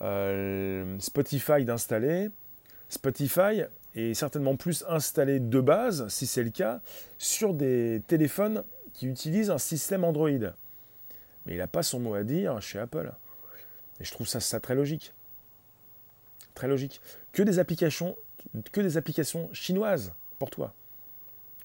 Spotify 0.00 1.64
d'installer. 1.64 2.30
Spotify 2.88 3.62
est 3.94 4.14
certainement 4.14 4.56
plus 4.56 4.84
installé 4.88 5.40
de 5.40 5.60
base, 5.60 6.08
si 6.08 6.26
c'est 6.26 6.42
le 6.42 6.50
cas, 6.50 6.80
sur 7.18 7.54
des 7.54 8.02
téléphones 8.06 8.64
qui 8.92 9.06
utilisent 9.06 9.50
un 9.50 9.58
système 9.58 10.04
Android. 10.04 10.30
Mais 11.46 11.54
il 11.54 11.58
n'a 11.58 11.66
pas 11.66 11.82
son 11.82 12.00
mot 12.00 12.14
à 12.14 12.22
dire 12.22 12.60
chez 12.60 12.78
Apple. 12.78 13.12
Et 14.00 14.04
je 14.04 14.12
trouve 14.12 14.26
ça, 14.26 14.60
très 14.60 14.74
logique. 14.74 15.12
Très 16.54 16.68
logique. 16.68 17.00
Que 17.32 17.42
des 17.42 17.58
applications, 17.58 18.16
que 18.72 18.80
des 18.80 18.96
applications 18.96 19.52
chinoises 19.52 20.12
pour 20.38 20.50
toi. 20.50 20.74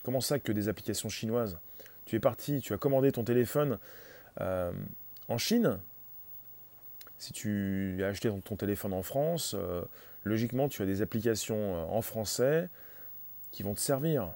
Comment 0.04 0.22
ça 0.22 0.40
que 0.40 0.52
des 0.52 0.68
applications 0.68 1.10
chinoises? 1.10 1.58
Tu 2.06 2.16
es 2.16 2.20
parti, 2.20 2.60
tu 2.60 2.74
as 2.74 2.78
commandé 2.78 3.12
ton 3.12 3.24
téléphone 3.24 3.80
euh, 4.42 4.72
en 5.28 5.38
Chine. 5.38 5.80
Si 7.18 7.34
tu 7.34 7.98
as 8.04 8.08
acheté 8.08 8.30
ton, 8.44 8.56
téléphone 8.56 8.94
en 8.94 9.04
France, 9.04 9.56
euh, 9.58 9.82
logiquement 10.24 10.68
tu 10.68 10.82
as 10.82 10.86
des 10.86 11.02
applications 11.02 11.76
euh, 11.76 11.84
en 11.90 12.02
français 12.02 12.70
qui 13.52 13.64
vont 13.64 13.74
te 13.74 13.80
servir. 13.80 14.30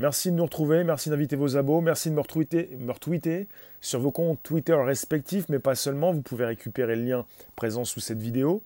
Merci 0.00 0.32
de 0.32 0.36
nous 0.36 0.44
retrouver, 0.44 0.82
merci 0.82 1.08
d'inviter 1.08 1.36
vos 1.36 1.56
abos, 1.56 1.80
merci 1.80 2.10
de 2.10 2.16
me 2.16 2.20
retweeter, 2.20 2.68
me 2.80 3.46
sur 3.80 4.00
vos 4.00 4.10
comptes 4.10 4.42
Twitter 4.42 4.74
respectifs, 4.74 5.48
mais 5.48 5.60
pas 5.60 5.76
seulement. 5.76 6.12
Vous 6.12 6.22
pouvez 6.22 6.46
récupérer 6.46 6.96
le 6.96 7.04
lien 7.04 7.26
présent 7.54 7.84
sous 7.84 8.00
cette 8.00 8.18
vidéo 8.18 8.62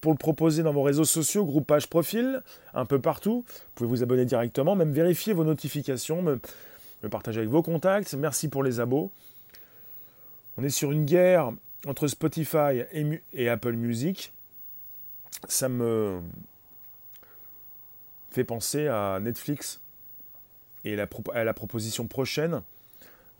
pour 0.00 0.10
le 0.10 0.18
proposer 0.18 0.64
dans 0.64 0.72
vos 0.72 0.82
réseaux 0.82 1.04
sociaux, 1.04 1.44
groupage, 1.44 1.88
profil, 1.88 2.42
un 2.74 2.84
peu 2.84 3.00
partout. 3.00 3.44
Vous 3.46 3.70
pouvez 3.76 3.88
vous 3.88 4.02
abonner 4.02 4.24
directement, 4.24 4.74
même 4.74 4.92
vérifier 4.92 5.32
vos 5.32 5.44
notifications, 5.44 6.20
me, 6.20 6.40
partager 7.08 7.38
avec 7.38 7.50
vos 7.50 7.62
contacts. 7.62 8.14
Merci 8.14 8.48
pour 8.48 8.64
les 8.64 8.80
abos. 8.80 9.12
On 10.58 10.64
est 10.64 10.70
sur 10.70 10.90
une 10.90 11.04
guerre 11.04 11.52
entre 11.86 12.08
Spotify 12.08 12.82
et, 13.32 13.48
Apple 13.48 13.72
Music. 13.72 14.32
Ça 15.48 15.68
me 15.68 16.20
fait 18.30 18.44
penser 18.44 18.86
à 18.86 19.18
Netflix 19.20 19.80
et 20.84 20.96
la, 20.96 21.08
la 21.34 21.54
proposition 21.54 22.06
prochaine 22.06 22.62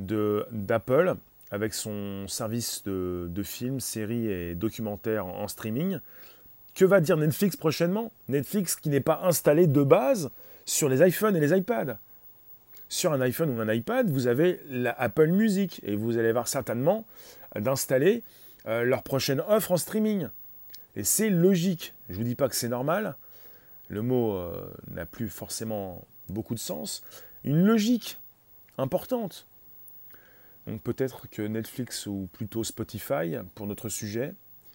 d'Apple 0.01 1.17
avec 1.51 1.75
son 1.75 2.27
service 2.29 2.83
de, 2.85 3.43
films, 3.43 3.79
séries 3.79 4.27
et 4.27 4.55
documentaires 4.55 5.27
en, 5.27 5.47
streaming. 5.49 5.99
Que 6.75 6.87
va 6.87 7.01
dire 7.01 7.19
Netflix 7.19 7.57
prochainement? 7.57 8.11
Netflix 8.29 8.75
qui 8.75 8.89
n'est 8.89 9.01
pas 9.01 9.21
installé 9.25 9.67
de 9.67 9.83
base 9.83 10.31
sur 10.65 10.89
les 10.89 11.07
iPhones 11.07 11.37
et 11.37 11.41
les 11.41 11.57
iPads. 11.57 11.99
Sur 12.93 13.15
un 13.15 13.23
iPhone 13.23 13.49
ou 13.49 13.59
un 13.63 13.73
iPad, 13.73 14.11
vous 14.11 14.27
avez 14.27 14.61
la 14.69 14.93
Apple 14.93 15.29
Music 15.29 15.81
et 15.83 15.97
vous 15.97 16.19
allez 16.19 16.31
voir 16.31 16.47
certainement 16.47 17.07
d'installer 17.59 18.23
euh, 18.67 18.85
leur 18.85 19.03
prochaine 19.03 19.41
offre 19.49 19.73
en 19.73 19.79
streaming. 19.79 20.29
Et 20.95 21.03
c'est 21.03 21.31
logique. 21.31 21.95
Je 22.11 22.13
ne 22.13 22.19
vous 22.19 22.25
dis 22.25 22.35
pas 22.35 22.51
que 22.51 22.55
c'est 22.55 22.69
normal. 22.69 23.17
Le 23.89 24.03
mot 24.03 24.37
euh, 24.37 24.71
n'a 24.91 25.07
plus 25.07 25.31
forcément 25.31 26.05
beaucoup 26.29 26.55
de 26.55 26.61
sens 26.61 27.03
une 27.45 27.65
logique 27.65 28.19
importante. 28.77 29.47
Donc 30.67 30.83
peut-être 30.83 31.31
que 31.31 31.41
Netflix 31.41 32.05
ou 32.05 32.29
plutôt 32.31 32.63
Spotify, 32.63 33.37
pour 33.55 33.67
notre 33.67 33.89
sujet 33.89 34.35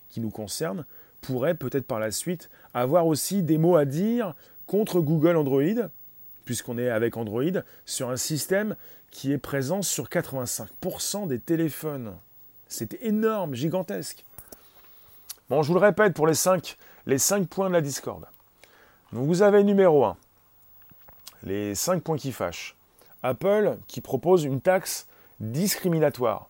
qui 0.10 0.22
nous 0.22 0.32
concerne, 0.32 0.86
pourrait 1.22 1.54
peut-être 1.54 1.86
par 1.86 2.00
la 2.00 2.10
suite 2.10 2.50
avoir 2.74 3.06
aussi 3.06 3.44
des 3.44 3.60
mots 3.60 3.76
à 3.76 3.86
dire 3.86 4.34
contre 4.66 5.02
Google 5.02 5.36
Android, 5.38 5.92
puisqu'on 6.48 6.78
est 6.78 6.90
avec 6.90 7.18
Android 7.18 7.44
sur 7.86 8.10
un 8.10 8.16
système 8.16 8.78
qui 9.12 9.34
est 9.34 9.38
présent 9.38 9.82
sur 9.82 10.06
85% 10.06 11.28
des 11.28 11.40
téléphones. 11.40 12.16
C'est 12.70 12.94
énorme, 13.02 13.54
gigantesque. 13.54 14.24
Bon, 15.50 15.62
je 15.62 15.68
vous 15.68 15.74
le 15.74 15.86
répète 15.86 16.14
pour 16.14 16.26
les 16.26 16.34
5, 16.34 16.78
les 17.06 17.18
5 17.18 17.50
points 17.50 17.68
de 17.68 17.74
la 17.74 17.82
Discord. 17.82 18.26
Donc 19.12 19.28
vous 19.28 19.42
avez 19.42 19.64
numéro 19.66 20.06
1, 20.06 20.16
les 21.44 21.76
5 21.76 22.02
points 22.02 22.18
qui 22.18 22.32
fâchent. 22.32 22.78
Apple 23.24 23.78
qui 23.88 24.00
propose 24.00 24.46
une 24.46 24.62
taxe 24.62 25.06
discriminatoire. 25.42 26.50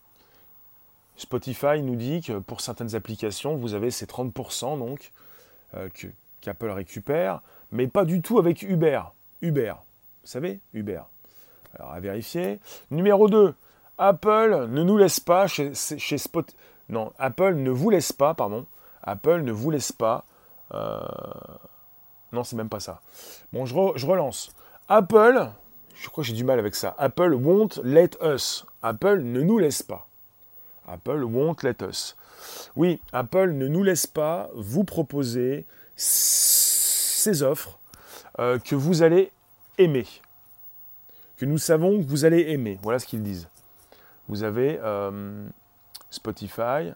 Spotify 1.16 1.82
nous 1.82 1.96
dit 1.96 2.20
que 2.20 2.38
pour 2.38 2.60
certaines 2.60 2.94
applications, 2.94 3.56
vous 3.56 3.74
avez 3.74 3.90
ces 3.90 4.06
30% 4.06 4.78
donc 4.78 5.10
euh, 5.74 5.88
qu'Apple 6.40 6.70
récupère, 6.70 7.42
mais 7.72 7.88
pas 7.88 8.04
du 8.04 8.22
tout 8.22 8.38
avec 8.38 8.62
Uber. 8.62 9.02
Uber, 9.42 9.74
savez, 10.28 10.60
Uber. 10.74 11.00
Alors 11.78 11.92
à 11.92 12.00
vérifier. 12.00 12.60
Numéro 12.90 13.28
2, 13.28 13.54
Apple 13.98 14.66
ne 14.68 14.82
nous 14.82 14.96
laisse 14.96 15.20
pas 15.20 15.46
chez, 15.46 15.74
chez 15.74 16.18
Spot... 16.18 16.46
Non, 16.88 17.12
Apple 17.18 17.54
ne 17.54 17.70
vous 17.70 17.90
laisse 17.90 18.12
pas, 18.12 18.34
pardon. 18.34 18.66
Apple 19.02 19.42
ne 19.42 19.52
vous 19.52 19.70
laisse 19.70 19.92
pas. 19.92 20.24
Euh, 20.72 21.00
non, 22.32 22.44
c'est 22.44 22.56
même 22.56 22.68
pas 22.68 22.80
ça. 22.80 23.00
Bon, 23.52 23.66
je, 23.66 23.74
je 23.96 24.06
relance. 24.06 24.50
Apple, 24.88 25.48
je 25.94 26.08
crois 26.08 26.22
que 26.22 26.28
j'ai 26.28 26.34
du 26.34 26.44
mal 26.44 26.58
avec 26.58 26.74
ça. 26.74 26.94
Apple 26.98 27.34
won't 27.34 27.80
let 27.82 28.10
us. 28.22 28.64
Apple 28.82 29.20
ne 29.20 29.42
nous 29.42 29.58
laisse 29.58 29.82
pas. 29.82 30.06
Apple 30.86 31.24
won't 31.24 31.62
let 31.62 31.76
us. 31.82 32.16
Oui, 32.76 33.00
Apple 33.12 33.52
ne 33.52 33.68
nous 33.68 33.82
laisse 33.82 34.06
pas 34.06 34.48
vous 34.54 34.84
proposer 34.84 35.66
ces 35.96 37.42
offres 37.42 37.78
euh, 38.38 38.58
que 38.58 38.74
vous 38.74 39.02
allez 39.02 39.30
aimer. 39.78 40.06
Que 41.36 41.44
nous 41.44 41.58
savons 41.58 42.02
que 42.02 42.06
vous 42.06 42.24
allez 42.24 42.50
aimer. 42.50 42.78
Voilà 42.82 42.98
ce 42.98 43.06
qu'ils 43.06 43.22
disent. 43.22 43.48
Vous 44.28 44.42
avez 44.42 44.78
euh, 44.82 45.46
Spotify 46.10 46.92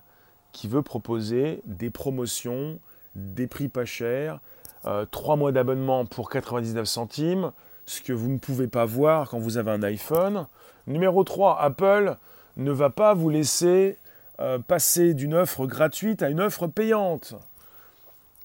qui 0.52 0.68
veut 0.68 0.82
proposer 0.82 1.62
des 1.64 1.90
promotions, 1.90 2.78
des 3.14 3.46
prix 3.46 3.68
pas 3.68 3.84
chers, 3.84 4.40
euh, 4.84 5.06
trois 5.06 5.36
mois 5.36 5.52
d'abonnement 5.52 6.04
pour 6.04 6.28
99 6.28 6.86
centimes, 6.86 7.52
ce 7.86 8.00
que 8.00 8.12
vous 8.12 8.28
ne 8.28 8.38
pouvez 8.38 8.68
pas 8.68 8.84
voir 8.84 9.30
quand 9.30 9.38
vous 9.38 9.56
avez 9.56 9.70
un 9.70 9.82
iPhone. 9.82 10.46
Numéro 10.86 11.24
3, 11.24 11.60
Apple 11.60 12.16
ne 12.56 12.70
va 12.70 12.90
pas 12.90 13.14
vous 13.14 13.30
laisser 13.30 13.96
euh, 14.40 14.58
passer 14.58 15.14
d'une 15.14 15.34
offre 15.34 15.66
gratuite 15.66 16.22
à 16.22 16.28
une 16.28 16.40
offre 16.40 16.66
payante. 16.66 17.34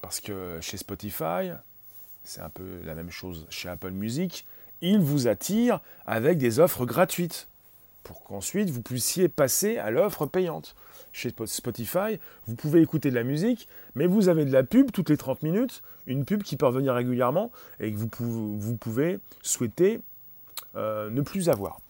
Parce 0.00 0.20
que 0.20 0.58
chez 0.60 0.76
Spotify, 0.76 1.52
c'est 2.24 2.40
un 2.40 2.50
peu 2.50 2.80
la 2.84 2.94
même 2.94 3.10
chose 3.10 3.46
chez 3.50 3.68
Apple 3.68 3.90
Music, 3.90 4.46
ils 4.80 5.00
vous 5.00 5.28
attirent 5.28 5.80
avec 6.06 6.38
des 6.38 6.60
offres 6.60 6.84
gratuites 6.84 7.48
pour 8.04 8.22
qu'ensuite 8.22 8.70
vous 8.70 8.82
puissiez 8.82 9.28
passer 9.28 9.78
à 9.78 9.90
l'offre 9.90 10.26
payante. 10.26 10.74
Chez 11.12 11.34
Spotify, 11.46 12.18
vous 12.46 12.54
pouvez 12.54 12.80
écouter 12.80 13.10
de 13.10 13.14
la 13.14 13.24
musique, 13.24 13.68
mais 13.94 14.06
vous 14.06 14.28
avez 14.28 14.44
de 14.44 14.52
la 14.52 14.62
pub 14.62 14.92
toutes 14.92 15.10
les 15.10 15.16
30 15.16 15.42
minutes, 15.42 15.82
une 16.06 16.24
pub 16.24 16.42
qui 16.42 16.56
peut 16.56 16.66
revenir 16.66 16.94
régulièrement 16.94 17.50
et 17.80 17.90
que 17.90 17.96
vous 17.96 18.76
pouvez, 18.76 19.18
souhaiter 19.42 20.00
euh, 20.76 21.10
ne 21.10 21.22
plus 21.22 21.48
avoir. 21.48 21.80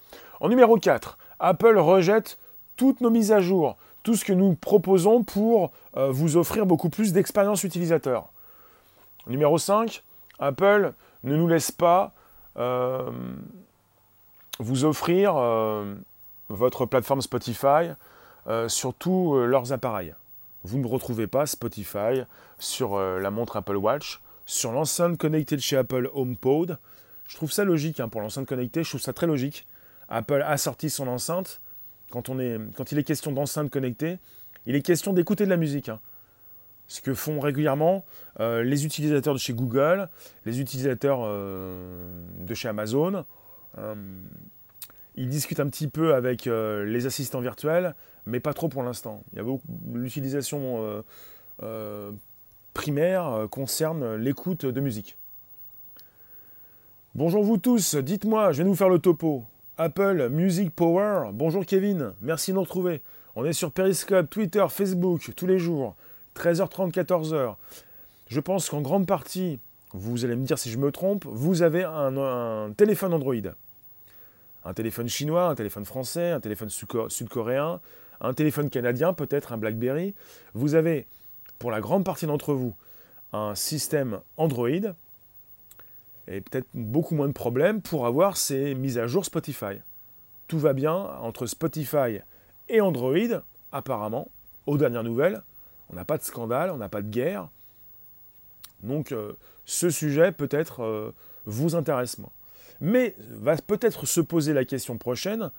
En 0.40 0.48
numéro 0.48 0.76
4, 0.76 1.18
Apple 1.40 1.78
rejette 1.78 2.38
toutes 2.76 3.00
nos 3.00 3.10
mises 3.10 3.32
à 3.32 3.40
jour, 3.40 3.76
tout 4.02 4.14
ce 4.14 4.24
que 4.24 4.32
nous 4.32 4.54
proposons 4.54 5.22
pour 5.24 5.72
euh, 5.96 6.10
vous 6.10 6.36
offrir 6.36 6.64
beaucoup 6.64 6.88
plus 6.88 7.12
d'expérience 7.12 7.64
utilisateur. 7.64 8.32
Numéro 9.26 9.58
5, 9.58 10.02
Apple 10.38 10.92
ne 11.24 11.37
nous 11.37 11.48
laisse 11.48 11.70
pas 11.70 12.12
euh, 12.57 13.11
vous 14.59 14.85
offrir 14.85 15.35
votre 16.48 16.87
plateforme 16.87 17.22
Spotify 17.22 17.90
sur 18.66 18.94
tous 18.94 19.37
leurs 19.37 19.72
appareils. 19.72 20.14
Vous 20.64 20.79
ne 20.79 20.87
retrouvez 20.87 21.27
pas 21.27 21.46
Spotify 21.46 22.22
sur 22.59 22.98
la 22.98 23.31
montre 23.31 23.57
Apple 23.57 23.77
Watch, 23.77 24.20
sur 24.46 24.72
l'enceinte 24.72 25.18
connectée 25.18 25.57
de 25.57 25.61
chez 25.61 25.77
Apple 25.77 26.11
HomePod, 26.14 26.79
je 27.29 27.37
trouve 27.37 27.53
ça 27.53 27.64
logique 27.64 28.01
hein, 28.01 28.09
pour 28.09 28.22
l'enceinte 28.22 28.46
connectée, 28.46 28.83
je 28.83 28.88
trouve 28.88 29.01
ça 29.01 29.12
très 29.12 29.27
logique. 29.27 29.66
Apple 30.09 30.42
a 30.42 30.57
sorti 30.57 30.88
son 30.90 31.07
enceinte. 31.07 31.61
Quand 32.11 32.27
il 32.29 32.98
est 32.98 33.05
question 33.05 33.33
d'enceinte 33.33 33.70
connectée, 33.70 34.18
il 34.64 34.74
est 34.74 34.81
question 34.81 35.12
d'écouter 35.12 35.44
de 35.44 35.51
la 35.51 35.59
musique. 35.59 35.90
Hein. 35.90 36.01
Ce 36.88 37.03
que 37.03 37.14
font 37.14 37.38
régulièrement 37.38 38.05
euh, 38.40 38.62
les 38.62 38.87
utilisateurs 38.87 39.35
de 39.35 39.38
chez 39.38 39.53
Google, 39.53 40.09
les 40.46 40.61
utilisateurs 40.61 41.20
euh, 41.22 42.09
de 42.38 42.55
chez 42.55 42.68
Amazon. 42.68 43.24
Euh, 43.77 43.94
ils 45.16 45.29
discutent 45.29 45.61
un 45.61 45.68
petit 45.68 45.88
peu 45.88 46.14
avec 46.14 46.44
les 46.46 47.07
assistants 47.07 47.40
virtuels, 47.40 47.96
mais 48.24 48.38
pas 48.38 48.55
trop 48.55 48.68
pour 48.68 48.85
l'instant. 48.85 49.24
L'utilisation 49.92 51.03
primaire 52.72 53.48
concerne 53.51 54.14
l'écoute 54.14 54.64
de 54.64 54.81
musique. 54.81 55.18
Bonjour 57.16 57.42
vous 57.42 57.57
tous, 57.57 57.96
dites-moi, 57.96 58.53
je 58.53 58.59
vais 58.59 58.68
nous 58.68 58.77
faire 58.77 58.88
le 58.88 59.01
topo. 59.01 59.44
Apple 59.77 60.29
Music 60.29 60.70
Power, 60.70 61.31
bonjour 61.33 61.66
Kevin, 61.66 62.12
merci 62.20 62.53
de 62.53 62.55
nous 62.55 62.62
retrouver. 62.62 63.03
On 63.35 63.44
est 63.44 63.53
sur 63.53 63.72
Periscope, 63.72 64.31
Twitter, 64.31 64.64
Facebook, 64.68 65.33
tous 65.35 65.46
les 65.48 65.59
jours, 65.59 65.96
13h30, 66.38 66.92
14h. 66.92 67.57
Je 68.29 68.40
pense 68.40 68.70
qu'en 68.70 68.81
grande 68.81 69.07
partie, 69.07 69.59
vous 69.92 70.24
allez 70.24 70.37
me 70.37 70.44
dire 70.44 70.59
si 70.59 70.70
je 70.70 70.79
me 70.79 70.92
trompe, 70.92 71.24
vous 71.27 71.62
avez 71.62 71.85
un, 71.85 72.72
téléphone 72.77 73.14
Android. 73.14 73.35
Un 74.64 74.74
téléphone 74.74 75.09
chinois, 75.09 75.48
un 75.48 75.55
téléphone 75.55 75.85
français, 75.85 76.31
un 76.31 76.40
téléphone 76.40 76.68
sud-coréen, 76.68 77.81
un 78.20 78.35
téléphone 78.35 78.70
canadien, 78.70 79.12
peut-être 79.12 79.53
un 79.53 79.57
BlackBerry. 79.57 80.14
Vous 80.55 80.74
avez, 80.74 81.07
pour 81.59 81.70
la 81.70 81.81
grande 81.81 82.05
partie 82.05 82.27
d'entre 82.27 82.53
vous, 82.53 82.74
un 83.33 83.55
système 83.55 84.20
Android 84.37 84.68
et 86.29 86.40
peut-être 86.40 86.68
beaucoup 86.74 87.14
moins 87.14 87.29
de 87.29 87.33
problèmes 87.33 87.81
pour 87.81 88.07
avoir 88.07 88.37
ces 88.37 88.74
mises 88.74 88.98
à 88.98 89.07
jour 89.07 89.24
Spotify. 89.24 89.81
Tout 90.46 90.59
va 90.59 90.72
bien 90.72 90.94
entre 90.94 91.46
Spotify 91.46 92.20
et 92.68 92.81
Android, 92.81 93.42
apparemment, 93.72 94.29
aux 94.66 94.77
dernières 94.77 95.05
nouvelles. 95.05 95.42
On 95.90 95.96
n'a 95.96 96.05
pas 96.05 96.18
de 96.18 96.22
scandale, 96.22 96.70
on 96.70 96.77
n'a 96.77 96.88
pas 96.88 97.03
de 97.03 97.09
guerre. 97.09 97.48
Donc 98.83 99.12
euh, 99.12 99.33
ce 99.64 99.90
sujet 99.90 100.33
peut-être 100.33 100.83
euh, 100.83 101.14
vous 101.46 101.74
intéresse 101.74 102.18
moins. 102.18 102.33
Mais 102.81 103.16
va 103.31 103.57
peut-être 103.57 104.07
se 104.07 104.20
poser 104.20 104.53
la 104.53 104.64
question 104.64 104.98
prochaine 104.98 105.51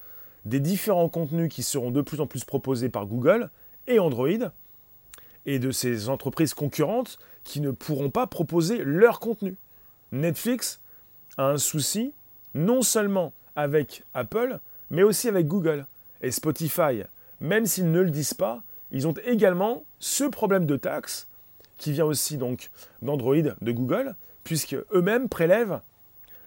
des 0.46 0.60
différents 0.60 1.10
contenus 1.10 1.54
qui 1.54 1.64
seront 1.64 1.92
de 1.92 2.02
plus 2.02 2.22
en 2.22 2.28
plus 2.28 2.46
proposés 2.46 2.90
par 2.90 3.06
Google 3.06 3.50
et 3.88 4.00
Android, 4.00 4.52
et 5.46 5.60
de 5.60 5.72
ces 5.72 6.10
entreprises 6.10 6.54
concurrentes 6.54 7.18
qui 7.44 7.60
ne 7.62 7.72
pourront 7.72 8.10
pas 8.10 8.28
proposer 8.28 8.84
leur 8.84 9.20
contenu. 9.20 9.58
Netflix 10.12 10.80
a 11.38 11.46
un 11.46 11.58
souci 11.58 12.14
non 12.54 12.82
seulement 12.82 13.34
avec 13.56 14.04
Apple, 14.14 14.60
mais 14.90 15.04
aussi 15.04 15.28
avec 15.28 15.48
Google. 15.48 15.86
Et 16.22 16.32
Spotify, 16.32 17.04
même 17.40 17.66
s'ils 17.66 17.92
ne 17.92 18.02
le 18.02 18.10
disent 18.10 18.34
pas, 18.34 18.64
ils 18.92 19.08
ont 19.08 19.14
également 19.26 19.84
ce 20.00 20.24
problème 20.24 20.66
de 20.66 20.76
taxe 20.76 21.28
qui 21.78 21.92
vient 21.92 22.06
aussi 22.06 22.38
donc 22.38 22.70
d'Android, 23.02 23.36
de 23.36 23.72
Google, 23.72 24.16
puisque 24.44 24.76
eux-mêmes 24.94 25.30
prélèvent 25.30 25.82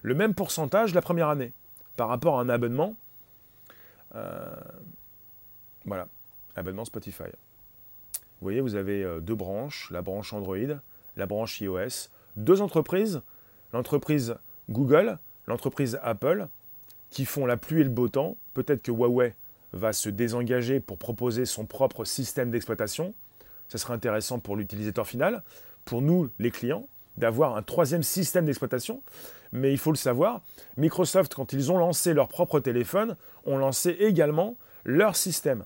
le 0.02 0.14
même 0.14 0.35
pourcentage 0.35 0.94
la 0.94 1.02
première 1.02 1.28
année 1.28 1.52
par 1.96 2.09
rapport 2.09 2.38
à 2.38 2.42
un 2.42 2.48
abonnement. 2.48 2.96
Euh, 4.14 4.55
voilà, 5.85 6.09
abonnement 6.57 6.85
Spotify. 6.85 7.24
Vous 8.12 8.46
voyez, 8.46 8.61
vous 8.61 8.74
avez 8.74 9.05
euh, 9.05 9.20
deux 9.20 9.35
branches, 9.35 9.88
la 9.90 10.02
branche 10.02 10.33
Android, 10.33 10.57
la 11.16 11.26
branche 11.26 11.61
iOS, 11.61 12.09
deux 12.37 12.61
entreprises 12.61 13.22
l'entreprise 13.72 14.37
Google, 14.70 15.18
l'entreprise 15.46 15.98
Apple, 16.02 16.46
qui 17.11 17.24
font 17.24 17.46
la 17.46 17.57
pluie 17.57 17.81
et 17.81 17.85
le 17.85 17.90
beau 17.90 18.09
temps. 18.09 18.37
Peut-être 18.55 18.83
que 18.83 18.90
Huawei 18.90 19.35
va 19.72 19.92
se 19.92 20.08
désengager 20.08 20.80
pour 20.80 20.98
proposer 20.98 21.46
son 21.46 21.66
propre 21.66 22.04
système 22.04 22.50
d'exploitation. 22.50 23.14
Ce 23.68 23.78
sera 23.78 23.94
intéressant 23.94 24.38
pour 24.38 24.56
l'utilisateur 24.56 25.06
final, 25.06 25.42
pour 25.85 26.02
nous, 26.02 26.30
les 26.38 26.50
clients, 26.50 26.87
d'avoir 27.16 27.56
un 27.56 27.62
troisième 27.62 28.02
système 28.02 28.46
d'exploitation. 28.46 29.02
Mais 29.52 29.72
il 29.72 29.78
faut 29.78 29.90
le 29.90 29.96
savoir, 29.96 30.40
Microsoft, 30.76 31.35
quand 31.35 31.52
ils 31.52 31.70
ont 31.72 31.78
lancé 31.78 32.14
leur 32.14 32.28
propre 32.28 32.61
téléphone, 32.61 33.16
ont 33.44 33.58
lancé 33.58 33.90
également 33.90 34.56
leur 34.85 35.16
système. 35.16 35.64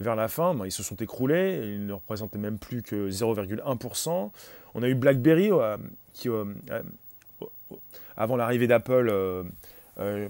Vers 0.00 0.16
la 0.16 0.28
fin, 0.28 0.56
ils 0.64 0.72
se 0.72 0.82
sont 0.82 0.96
écroulés, 0.96 1.60
ils 1.74 1.86
ne 1.86 1.92
représentaient 1.92 2.38
même 2.38 2.58
plus 2.58 2.82
que 2.82 3.10
0,1%. 3.10 4.30
On 4.74 4.82
a 4.82 4.88
eu 4.88 4.94
BlackBerry 4.94 5.50
euh, 5.52 5.76
qui, 6.12 6.28
euh, 6.28 6.44
avant 8.16 8.36
l'arrivée 8.36 8.66
d'Apple, 8.66 9.08
euh, 9.10 9.42
euh, 9.98 10.28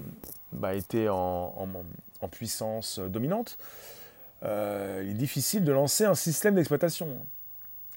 bah, 0.51 0.75
était 0.75 1.07
en, 1.09 1.67
puissance 2.27 2.99
dominante, 2.99 3.57
euh, 4.43 5.01
il 5.05 5.11
est 5.11 5.15
difficile 5.15 5.63
de 5.63 5.71
lancer 5.71 6.05
un 6.05 6.15
système 6.15 6.55
d'exploitation. 6.55 7.25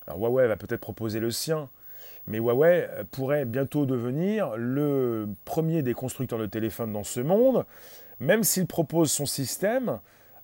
Huawei 0.08 0.46
va 0.46 0.56
peut-être 0.56 0.80
proposer 0.80 1.18
le 1.18 1.30
sien, 1.30 1.68
mais 2.26 2.38
Huawei 2.38 2.88
pourrait 3.10 3.44
bientôt 3.44 3.86
devenir 3.86 4.56
le 4.56 5.28
premier 5.44 5.82
des 5.82 5.94
constructeurs 5.94 6.38
de 6.38 6.46
téléphones 6.46 6.92
dans 6.92 7.04
ce 7.04 7.20
monde. 7.20 7.64
Même 8.20 8.44
s'il 8.44 8.66
propose 8.66 9.10
son 9.10 9.26
système, 9.26 9.98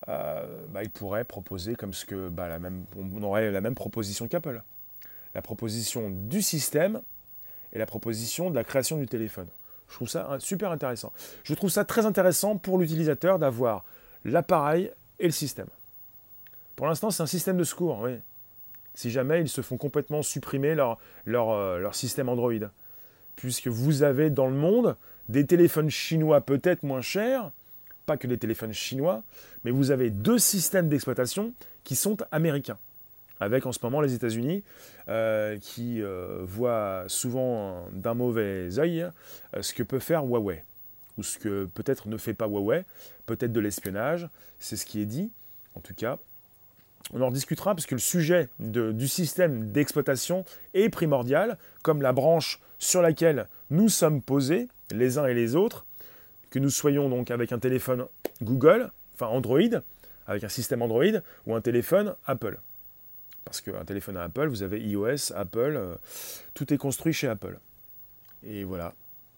bah, 0.07 0.83
il 0.83 0.91
pourrait 0.91 1.25
proposer 1.25 1.77
comme 1.77 1.95
ce 1.95 2.05
que 2.05 2.29
bah, 2.29 2.59
on 2.97 3.23
aurait 3.23 3.53
la 3.53 3.61
même 3.61 3.77
proposition 3.77 4.27
qu'Apple. 4.27 4.63
La 5.35 5.43
proposition 5.43 6.11
du 6.11 6.43
système 6.43 7.01
et 7.73 7.79
la 7.79 7.87
proposition 7.87 8.51
de 8.51 8.55
la 8.57 8.65
création 8.65 8.99
du 8.99 9.07
téléphone. 9.07 9.49
Je 9.93 9.97
trouve 9.97 10.09
ça 10.09 10.37
super 10.39 10.71
intéressant. 10.71 11.13
Je 11.45 11.53
trouve 11.53 11.69
ça 11.69 11.85
très 11.85 12.07
intéressant 12.07 12.57
pour 12.57 12.79
l'utilisateur 12.79 13.39
d'avoir 13.39 13.85
l'appareil 14.25 14.91
et 15.19 15.27
le 15.27 15.33
système. 15.33 15.67
Pour 16.77 16.87
l'instant, 16.87 17.11
c'est 17.11 17.23
un 17.23 17.27
système 17.27 17.59
de 17.59 17.65
secours. 17.65 18.09
Si 18.95 19.11
jamais 19.11 19.43
ils 19.43 19.51
se 19.51 19.61
font 19.61 19.77
complètement 19.77 20.23
supprimer 20.23 20.75
euh, 20.79 21.79
leur 21.79 21.95
système 21.95 22.31
Android. 22.31 22.53
Puisque 23.37 23.69
vous 23.69 24.03
avez 24.03 24.31
dans 24.31 24.47
le 24.47 24.55
monde 24.55 24.97
des 25.29 25.47
téléphones 25.47 25.91
chinois 25.91 26.41
peut-être 26.41 26.85
moins 26.85 27.03
chers, 27.03 27.51
pas 28.07 28.17
que 28.17 28.27
des 28.27 28.39
téléphones 28.39 28.73
chinois, 28.73 29.23
mais 29.65 29.71
vous 29.71 29.91
avez 29.91 30.09
deux 30.09 30.39
systèmes 30.39 30.89
d'exploitation 30.89 31.53
qui 31.85 31.97
sont 31.97 32.17
américains 32.31 32.79
avec 33.43 33.67
en 33.67 33.73
ce 33.73 33.81
moment 33.83 34.01
les 34.01 34.15
États-Unis 34.15 34.63
euh, 35.09 35.59
qui 35.59 36.01
euh, 36.01 36.39
voient 36.43 37.05
souvent 37.09 37.87
d'un 37.93 38.15
mauvais 38.15 38.79
œil 38.79 39.03
euh, 39.57 39.63
ce 39.63 39.75
que 39.75 39.83
peut 39.83 39.99
faire 39.99 40.25
Huawei, 40.25 40.65
ou 41.19 41.23
ce 41.25 41.39
que 41.39 41.65
peut-être 41.75 42.09
ne 42.09 42.17
fait 42.17 42.35
pas 42.35 42.47
Huawei, 42.47 42.85
peut-être 43.27 43.53
de 43.53 43.61
l'espionnage, 43.61 44.29
c'est 44.61 44.77
ce 44.77 44.87
qui 44.87 45.01
est 45.01 45.07
dit, 45.07 45.33
en 45.75 45.81
tout 45.81 45.95
cas. 45.95 46.19
On 47.13 47.21
en 47.21 47.33
discutera 47.33 47.75
parce 47.75 47.85
que 47.85 47.97
le 47.97 48.01
sujet 48.01 48.49
du 48.61 49.09
système 49.09 49.73
d'exploitation 49.73 50.45
est 50.73 50.89
primordial, 50.89 51.59
comme 51.83 52.01
la 52.01 52.13
branche 52.13 52.61
sur 52.79 53.03
laquelle 53.03 53.49
nous 53.71 53.89
sommes 53.89 54.23
posés, 54.23 54.69
les 54.93 55.19
uns 55.19 55.27
et 55.27 55.35
les 55.35 55.57
autres, 55.57 55.85
que 56.51 56.61
nous 56.61 56.71
soyons 56.71 57.09
donc 57.09 57.33
avec 57.33 57.51
un 57.51 57.59
téléphone 57.59 58.07
Google, 58.41 58.93
enfin 59.15 59.27
Android, 59.27 59.81
avec 60.29 60.45
un 60.45 60.49
système 60.49 60.81
Android, 60.81 61.19
ou 61.47 61.57
un 61.57 61.61
téléphone 61.61 62.15
Apple. 62.25 62.61
Parce 63.45 63.61
qu'un 63.61 63.85
téléphone 63.85 64.17
à 64.17 64.25
Apple, 64.25 64.49
vous 64.49 64.63
avez 64.63 64.81
iOS, 64.81 65.33
Apple, 65.35 65.75
euh, 65.77 65.97
tout 66.55 66.73
est 66.73 66.79
construit 66.79 67.13
chez 67.13 67.29
Apple. 67.29 67.59
Et 68.45 68.65
voilà, 68.65 68.95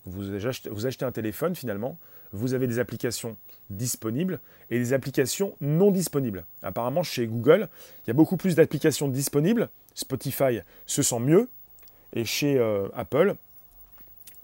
vous 0.07 0.47
achetez, 0.47 1.05
un 1.05 1.13
téléphone 1.13 1.55
finalement, 1.55 1.99
vous 2.33 2.55
avez 2.55 2.67
des 2.67 2.79
applications 2.79 3.37
disponibles 3.71 4.41
et 4.71 4.79
des 4.79 4.93
applications 4.93 5.55
non 5.61 5.91
disponibles. 5.91 6.45
Apparemment, 6.63 7.03
chez 7.03 7.27
Google, 7.27 7.69
il 8.05 8.09
y 8.09 8.11
a 8.11 8.15
beaucoup 8.15 8.37
plus 8.37 8.57
d'applications 8.57 9.09
disponibles. 9.09 9.69
Spotify 9.95 10.61
se 10.87 11.03
sent 11.03 11.21
mieux. 11.21 11.49
Et 12.13 12.25
chez 12.25 12.59
euh, 12.59 12.89
Apple, 12.95 13.35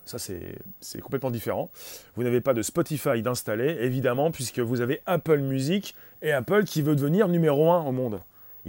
Ça, 0.04 0.18
c'est 0.18 1.00
complètement 1.00 1.30
différent. 1.30 1.70
Vous 2.16 2.24
n'avez 2.24 2.40
pas 2.40 2.54
de 2.54 2.62
Spotify 2.62 3.22
d'installer, 3.22 3.76
évidemment, 3.80 4.32
puisque 4.32 4.58
vous 4.58 4.80
avez 4.80 5.00
Apple 5.06 5.38
Music 5.38 5.94
et 6.22 6.32
Apple 6.32 6.64
qui 6.64 6.82
veut 6.82 6.96
devenir 6.96 7.28
numéro 7.28 7.70
un 7.70 7.84
au 7.84 7.92
monde. 7.92 8.20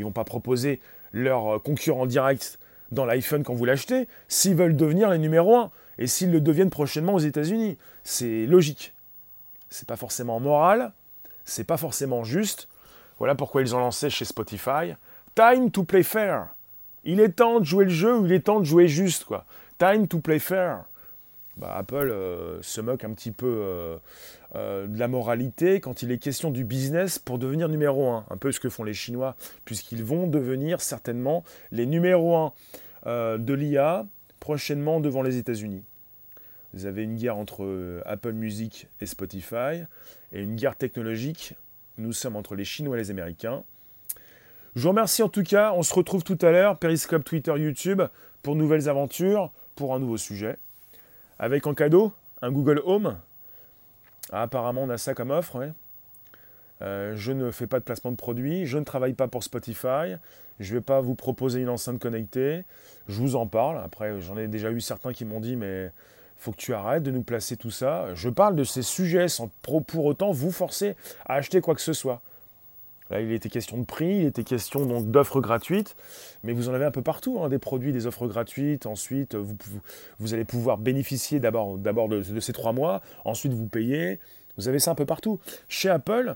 Ils 0.02 0.04
vont 0.04 0.12
pas 0.12 0.24
proposer 0.24 0.80
leur 1.14 1.62
concurrent 1.62 2.08
direct 2.08 2.58
dans 2.92 3.06
l'iPhone 3.06 3.44
quand 3.44 3.54
vous 3.54 3.66
l'achetez, 3.66 4.08
s'ils 4.28 4.56
veulent 4.56 4.76
devenir 4.76 5.12
les 5.12 5.20
numéros 5.20 5.56
1 5.56 5.72
et 6.00 6.08
s'ils 6.08 6.32
le 6.32 6.42
deviennent 6.42 6.72
prochainement 6.72 7.14
aux 7.14 7.20
États-Unis. 7.20 7.78
C'est 8.04 8.48
logique. 8.48 8.94
C'est 9.70 9.88
pas 9.88 9.96
forcément 9.96 10.40
moral, 10.40 10.92
c'est 11.46 11.66
pas 11.66 11.78
forcément 11.78 12.24
juste. 12.24 12.68
Voilà 13.20 13.36
pourquoi 13.36 13.62
ils 13.62 13.76
ont 13.76 13.80
lancé 13.80 14.10
chez 14.10 14.26
Spotify 14.26 14.96
Time 15.36 15.70
to 15.70 15.84
play 15.84 16.02
fair. 16.02 16.48
Il 17.04 17.20
est 17.20 17.30
temps 17.30 17.60
de 17.60 17.66
jouer 17.66 17.86
le 17.86 17.92
jeu 17.92 18.18
ou 18.18 18.26
il 18.26 18.32
est 18.32 18.42
temps 18.42 18.60
de 18.60 18.66
jouer 18.66 18.88
juste 18.88 19.26
quoi. 19.26 19.46
Time 19.78 20.08
to 20.08 20.18
play 20.18 20.40
fair. 20.40 20.86
Bah, 21.58 21.76
Apple 21.76 22.10
euh, 22.12 22.62
se 22.62 22.82
moque 22.82 23.04
un 23.04 23.14
petit 23.14 23.32
peu 23.32 23.46
euh, 23.46 23.98
euh, 24.56 24.88
de 24.88 24.98
la 24.98 25.08
moralité 25.08 25.82
quand 25.82 26.02
il 26.02 26.12
est 26.12 26.18
question 26.18 26.50
du 26.50 26.64
business 26.64 27.20
pour 27.20 27.40
devenir 27.40 27.68
numéro 27.68 28.10
1. 28.10 28.26
Un 28.30 28.38
peu 28.38 28.52
ce 28.52 28.60
que 28.60 28.70
font 28.70 28.84
les 28.84 28.94
Chinois, 28.94 29.36
puisqu'ils 29.66 30.04
vont 30.04 30.28
devenir 30.28 30.82
certainement 30.82 31.44
les 31.72 31.86
numéros 31.86 32.54
1 33.06 33.38
de 33.40 33.54
l'IA 33.54 34.06
prochainement 34.40 35.00
devant 35.00 35.22
les 35.22 35.38
États-Unis. 35.38 35.84
Vous 36.74 36.86
avez 36.86 37.04
une 37.04 37.18
guerre 37.18 37.36
entre 37.36 38.02
Apple 38.06 38.32
Music 38.32 38.88
et 39.02 39.06
Spotify, 39.06 39.84
et 40.32 40.42
une 40.42 40.56
guerre 40.56 40.78
technologique, 40.78 41.56
nous 41.98 42.14
sommes 42.14 42.36
entre 42.36 42.56
les 42.56 42.64
Chinois 42.64 42.96
et 42.96 43.00
les 43.00 43.12
Américains. 43.12 43.64
Je 44.76 44.84
vous 44.84 44.90
remercie 44.90 45.22
en 45.22 45.30
tout 45.30 45.44
cas, 45.44 45.74
on 45.76 45.84
se 45.84 45.94
retrouve 45.94 46.24
tout 46.24 46.38
à 46.42 46.52
l'heure, 46.52 46.78
Periscope, 46.78 47.26
Twitter, 47.26 47.54
YouTube, 47.58 48.02
pour 48.42 48.56
nouvelles 48.56 48.88
aventures, 48.88 49.52
pour 49.76 49.94
un 49.94 50.00
nouveau 50.00 50.18
sujet. 50.18 50.58
Avec 51.42 51.66
en 51.66 51.74
cadeau 51.74 52.14
un 52.44 52.52
Google 52.52 52.84
Home. 52.86 53.18
Ah, 54.32 54.44
apparemment, 54.44 54.84
on 54.84 54.90
a 54.92 55.00
ça 55.00 55.16
comme 55.16 55.32
offre. 55.32 55.72
Euh, 56.84 57.16
je 57.16 57.32
ne 57.32 57.50
fais 57.50 57.66
pas 57.66 57.80
de 57.80 57.84
placement 57.84 58.12
de 58.12 58.16
produits, 58.16 58.68
je 58.68 58.78
ne 58.78 58.84
travaille 58.84 59.14
pas 59.14 59.28
pour 59.28 59.44
Spotify, 59.44 60.18
je 60.60 60.72
ne 60.72 60.78
vais 60.78 60.84
pas 60.84 61.02
vous 61.02 61.16
proposer 61.16 61.60
une 61.60 61.70
enceinte 61.70 62.00
connectée, 62.00 62.64
je 63.08 63.20
vous 63.20 63.36
en 63.36 63.48
parle. 63.48 63.82
Après, 63.84 64.22
j'en 64.22 64.38
ai 64.38 64.48
déjà 64.48 64.70
eu 64.70 64.82
certains 64.82 65.14
qui 65.14 65.26
m'ont 65.26 65.40
dit, 65.40 65.56
mais 65.56 65.92
faut 66.38 66.52
que 66.52 66.58
tu 66.58 66.76
arrêtes 66.76 67.02
de 67.02 67.10
nous 67.10 67.24
placer 67.24 67.58
tout 67.58 67.72
ça. 67.72 68.14
Je 68.14 68.30
parle 68.30 68.56
de 68.56 68.64
ces 68.64 68.84
sujets 68.84 69.28
sans 69.28 69.50
pour 69.64 70.06
autant 70.06 70.32
vous 70.32 70.52
forcer 70.52 70.96
à 71.26 71.34
acheter 71.34 71.60
quoi 71.60 71.74
que 71.74 71.82
ce 71.82 71.94
soit. 71.94 72.22
Là, 73.12 73.20
il 73.20 73.32
était 73.34 73.50
question 73.50 73.78
de 73.78 73.84
prix, 73.84 74.20
il 74.20 74.26
était 74.26 74.46
question 74.46 74.86
donc 74.86 75.12
d'offres 75.12 75.42
gratuites, 75.42 75.98
mais 76.44 76.54
vous 76.54 76.70
en 76.70 76.74
avez 76.74 76.86
un 76.86 76.92
peu 76.92 77.02
partout, 77.02 77.42
hein, 77.44 77.50
des 77.50 77.60
produits, 77.60 77.92
des 77.92 78.08
offres 78.08 78.26
gratuites. 78.26 78.86
Ensuite, 78.86 79.36
vous, 79.36 80.34
allez 80.34 80.46
pouvoir 80.46 80.78
bénéficier 80.78 81.42
d'abord, 81.42 81.78
d'abord 81.78 82.08
de, 82.08 82.40
ces 82.40 82.54
trois 82.54 82.72
mois, 82.72 83.02
ensuite 83.26 83.54
vous 83.54 83.68
payez. 83.68 84.20
Vous 84.58 84.70
avez 84.70 84.80
ça 84.80 84.92
un 84.92 84.96
peu 84.96 85.06
partout. 85.06 85.40
Chez 85.68 85.90
Apple, 85.90 86.36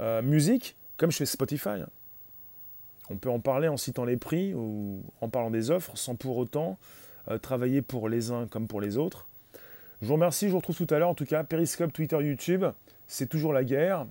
euh, 0.00 0.22
musique, 0.22 0.76
comme 0.96 1.10
chez 1.10 1.26
Spotify, 1.26 1.82
on 3.10 3.16
peut 3.16 3.30
en 3.30 3.40
parler 3.40 3.66
en 3.66 3.76
citant 3.76 4.04
les 4.04 4.16
prix 4.16 4.54
ou 4.54 5.02
en 5.20 5.28
parlant 5.28 5.50
des 5.50 5.72
offres 5.72 5.96
sans 5.96 6.14
pour 6.14 6.36
autant 6.36 6.78
euh, 7.28 7.38
travailler 7.38 7.82
pour 7.82 8.08
les 8.08 8.30
uns 8.30 8.46
comme 8.46 8.68
pour 8.68 8.80
les 8.80 8.98
autres. 8.98 9.26
Je 10.00 10.06
vous 10.06 10.14
remercie, 10.14 10.46
je 10.46 10.52
vous 10.52 10.58
retrouve 10.58 10.76
tout 10.76 10.94
à 10.94 10.98
l'heure. 11.00 11.08
En 11.08 11.14
tout 11.14 11.26
cas, 11.26 11.42
Periscope, 11.42 11.92
Twitter, 11.92 12.16
YouTube, 12.20 12.64
c'est 13.08 13.28
toujours 13.28 13.52
la 13.52 13.64
guerre. 13.64 14.06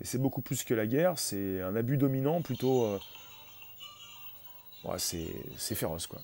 Et 0.00 0.04
c'est 0.04 0.18
beaucoup 0.18 0.42
plus 0.42 0.64
que 0.64 0.74
la 0.74 0.86
guerre, 0.86 1.14
c'est 1.16 1.60
un 1.60 1.74
abus 1.74 1.96
dominant 1.96 2.40
plutôt. 2.40 2.84
Euh, 2.84 2.98
c'est 4.96 5.74
féroce 5.74 6.06
quoi. 6.06 6.20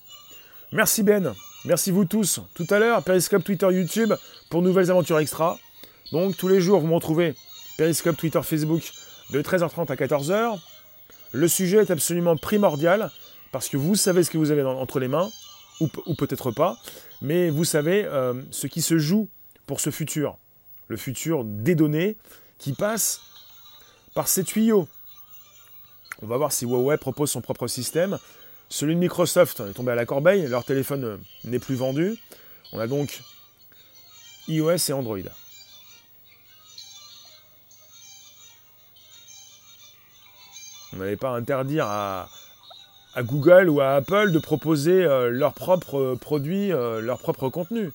Merci 0.73 1.03
Ben, 1.03 1.35
merci 1.65 1.91
vous 1.91 2.05
tous. 2.05 2.41
Tout 2.55 2.67
à 2.71 2.79
l'heure, 2.79 3.03
Periscope, 3.05 3.45
Twitter, 3.45 3.69
YouTube 3.71 4.13
pour 4.49 4.63
nouvelles 4.63 4.91
aventures 4.91 5.19
extra. 5.19 5.59
Donc 6.13 6.37
tous 6.37 6.49
les 6.49 6.61
jours, 6.61 6.81
vous 6.81 6.87
me 6.87 6.95
retrouvez 6.95 7.35
Periscope, 7.77 8.17
Twitter, 8.17 8.41
Facebook 8.43 8.83
de 9.31 9.43
13h30 9.43 9.91
à 9.91 9.97
14h. 9.97 10.59
Le 11.33 11.49
sujet 11.49 11.79
est 11.79 11.91
absolument 11.91 12.37
primordial 12.37 13.11
parce 13.53 13.69
que 13.69 13.77
vous 13.77 13.95
savez 13.95 14.25
ce 14.25 14.31
que 14.31 14.39
vous 14.39 14.51
avez 14.51 14.65
entre 14.65 14.99
les 14.99 15.09
mains, 15.09 15.31
ou, 15.81 15.89
peut-être 16.17 16.51
pas, 16.51 16.77
mais 17.23 17.51
vous 17.51 17.65
savez 17.65 18.05
euh, 18.05 18.35
ce 18.51 18.67
qui 18.67 18.83
se 18.83 18.99
joue 18.99 19.29
pour 19.67 19.81
ce 19.81 19.91
futur. 19.91 20.39
Le 20.89 20.97
futur 20.97 21.45
des 21.45 21.75
données 21.75 22.17
qui 22.59 22.73
passe 22.73 23.21
par 24.15 24.29
ces 24.29 24.45
tuyaux. 24.45 24.89
On 26.23 26.27
va 26.27 26.37
voir 26.37 26.53
si 26.53 26.65
Huawei 26.65 26.97
propose 26.97 27.31
son 27.31 27.41
propre 27.41 27.67
système. 27.67 28.19
Celui 28.69 28.95
de 28.95 29.01
Microsoft 29.01 29.61
est 29.61 29.73
tombé 29.75 29.93
à 29.93 29.95
la 29.95 30.07
corbeille, 30.07 30.47
leur 30.47 30.65
téléphone 30.65 31.05
euh, 31.05 31.17
n'est 31.45 31.59
plus 31.59 31.75
vendu. 31.75 32.17
On 32.73 32.79
a 32.79 32.87
donc 32.87 33.21
iOS 34.49 34.77
et 34.89 34.93
Android. 34.93 35.19
On 40.93 40.97
n'allait 40.99 41.17
pas 41.17 41.31
interdire 41.31 41.87
à, 41.87 42.29
Google 43.19 43.69
ou 43.69 43.81
à 43.81 43.95
Apple 43.95 44.33
de 44.33 44.39
proposer 44.39 45.05
euh, 45.05 45.31
leurs 45.31 45.55
propres 45.55 46.17
produits, 46.21 46.73
euh, 46.73 47.01
leur 47.01 47.19
propre 47.19 47.49
contenu. 47.49 47.91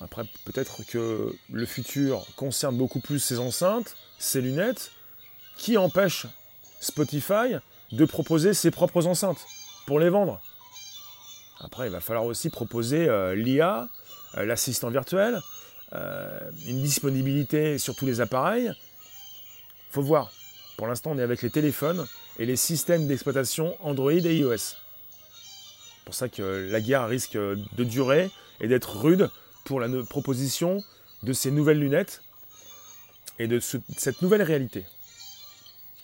Après, 0.00 0.22
peut-être 0.46 0.82
que 0.86 1.34
le 1.52 1.66
futur 1.66 2.26
concerne 2.36 2.76
beaucoup 2.76 3.00
plus 3.00 3.18
ces 3.18 3.38
enceintes, 3.38 3.96
ces 4.18 4.40
lunettes, 4.40 4.90
qui 5.56 5.76
empêchent 5.76 6.26
Spotify 6.80 7.56
de 7.92 8.04
proposer 8.06 8.54
ses 8.54 8.70
propres 8.70 9.06
enceintes 9.06 9.44
pour 9.86 10.00
les 10.00 10.08
vendre? 10.08 10.40
Après, 11.60 11.86
il 11.86 11.92
va 11.92 12.00
falloir 12.00 12.24
aussi 12.24 12.48
proposer 12.48 13.08
euh, 13.08 13.34
l'IA, 13.34 13.88
euh, 14.36 14.46
l'assistant 14.46 14.88
virtuel, 14.88 15.38
euh, 15.92 16.50
une 16.66 16.80
disponibilité 16.80 17.76
sur 17.76 17.94
tous 17.94 18.06
les 18.06 18.22
appareils. 18.22 18.72
Faut 19.90 20.02
voir. 20.02 20.32
Pour 20.78 20.86
l'instant, 20.86 21.10
on 21.10 21.18
est 21.18 21.22
avec 21.22 21.42
les 21.42 21.50
téléphones 21.50 22.06
et 22.38 22.46
les 22.46 22.56
systèmes 22.56 23.06
d'exploitation 23.06 23.76
Android 23.80 24.12
et 24.12 24.36
iOS. 24.36 24.56
C'est 24.56 24.76
pour 26.06 26.14
ça 26.14 26.30
que 26.30 26.68
la 26.70 26.80
guerre 26.80 27.06
risque 27.06 27.36
de 27.36 27.84
durer 27.84 28.30
et 28.60 28.68
d'être 28.68 28.96
rude 28.96 29.28
pour 29.64 29.80
la 29.80 29.88
proposition 30.04 30.82
de 31.22 31.32
ces 31.32 31.50
nouvelles 31.50 31.78
lunettes 31.78 32.22
et 33.38 33.46
de 33.46 33.60
cette 33.60 34.22
nouvelle 34.22 34.42
réalité. 34.42 34.84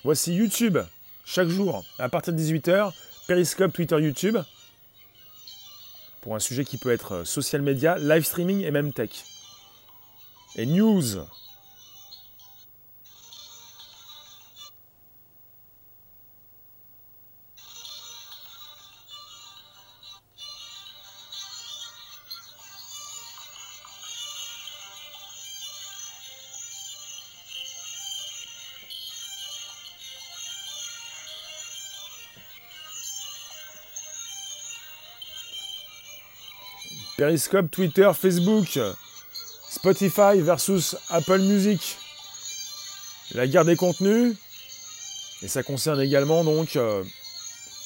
Voici 0.05 0.35
YouTube, 0.35 0.79
chaque 1.25 1.49
jour, 1.49 1.85
à 1.99 2.09
partir 2.09 2.33
de 2.33 2.39
18h, 2.39 2.93
Periscope, 3.27 3.73
Twitter, 3.73 3.97
YouTube, 4.01 4.39
pour 6.21 6.35
un 6.35 6.39
sujet 6.39 6.65
qui 6.65 6.79
peut 6.79 6.93
être 6.93 7.25
social 7.25 7.63
media, 7.63 7.99
live 7.99 8.25
streaming 8.25 8.63
et 8.63 8.71
même 8.71 8.93
tech. 8.93 9.11
Et 10.57 10.67
news, 10.67 11.19
Periscope, 37.17 37.71
Twitter, 37.71 38.11
Facebook, 38.15 38.79
Spotify 39.71 40.39
versus 40.41 40.97
Apple 41.09 41.39
Music. 41.39 41.97
La 43.33 43.47
guerre 43.47 43.65
des 43.65 43.77
contenus. 43.77 44.37
Et 45.43 45.49
ça 45.49 45.63
concerne 45.63 46.01
également 46.01 46.45
donc 46.45 46.77
euh, 46.77 47.03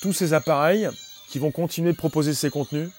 tous 0.03 0.12
ces 0.12 0.35
appareils 0.35 0.89
qui 1.28 1.39
vont 1.39 1.53
continuer 1.53 1.93
de 1.93 1.97
proposer 1.97 2.35
ces 2.35 2.51
contenus. 2.51 2.91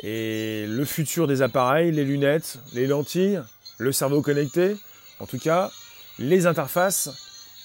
Et 0.00 0.66
le 0.66 0.84
futur 0.84 1.28
des 1.28 1.40
appareils, 1.42 1.92
les 1.92 2.04
lunettes, 2.04 2.58
les 2.72 2.86
lentilles, 2.86 3.40
le 3.78 3.92
cerveau 3.92 4.22
connecté, 4.22 4.76
en 5.20 5.26
tout 5.26 5.38
cas, 5.38 5.70
les 6.18 6.46
interfaces 6.46 7.10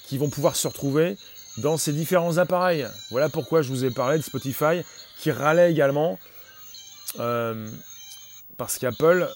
qui 0.06 0.16
vont 0.16 0.28
pouvoir 0.28 0.54
se 0.54 0.68
retrouver 0.68 1.16
dans 1.58 1.76
ces 1.76 1.92
différents 1.92 2.38
appareils. 2.38 2.86
Voilà 3.10 3.28
pourquoi 3.28 3.62
je 3.62 3.70
vous 3.70 3.84
ai 3.84 3.90
parlé 3.90 4.18
de 4.18 4.22
Spotify 4.22 4.82
qui 5.18 5.32
râlait 5.32 5.72
également 5.72 6.18
euh, 7.18 7.70
parce 8.56 8.78
qu'Apple 8.78 9.28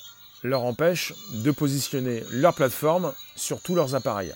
leur 0.43 0.63
empêche 0.63 1.13
de 1.33 1.51
positionner 1.51 2.23
leur 2.31 2.55
plateforme 2.55 3.13
sur 3.37 3.61
tous 3.61 3.75
leurs 3.75 3.95
appareils. 3.95 4.35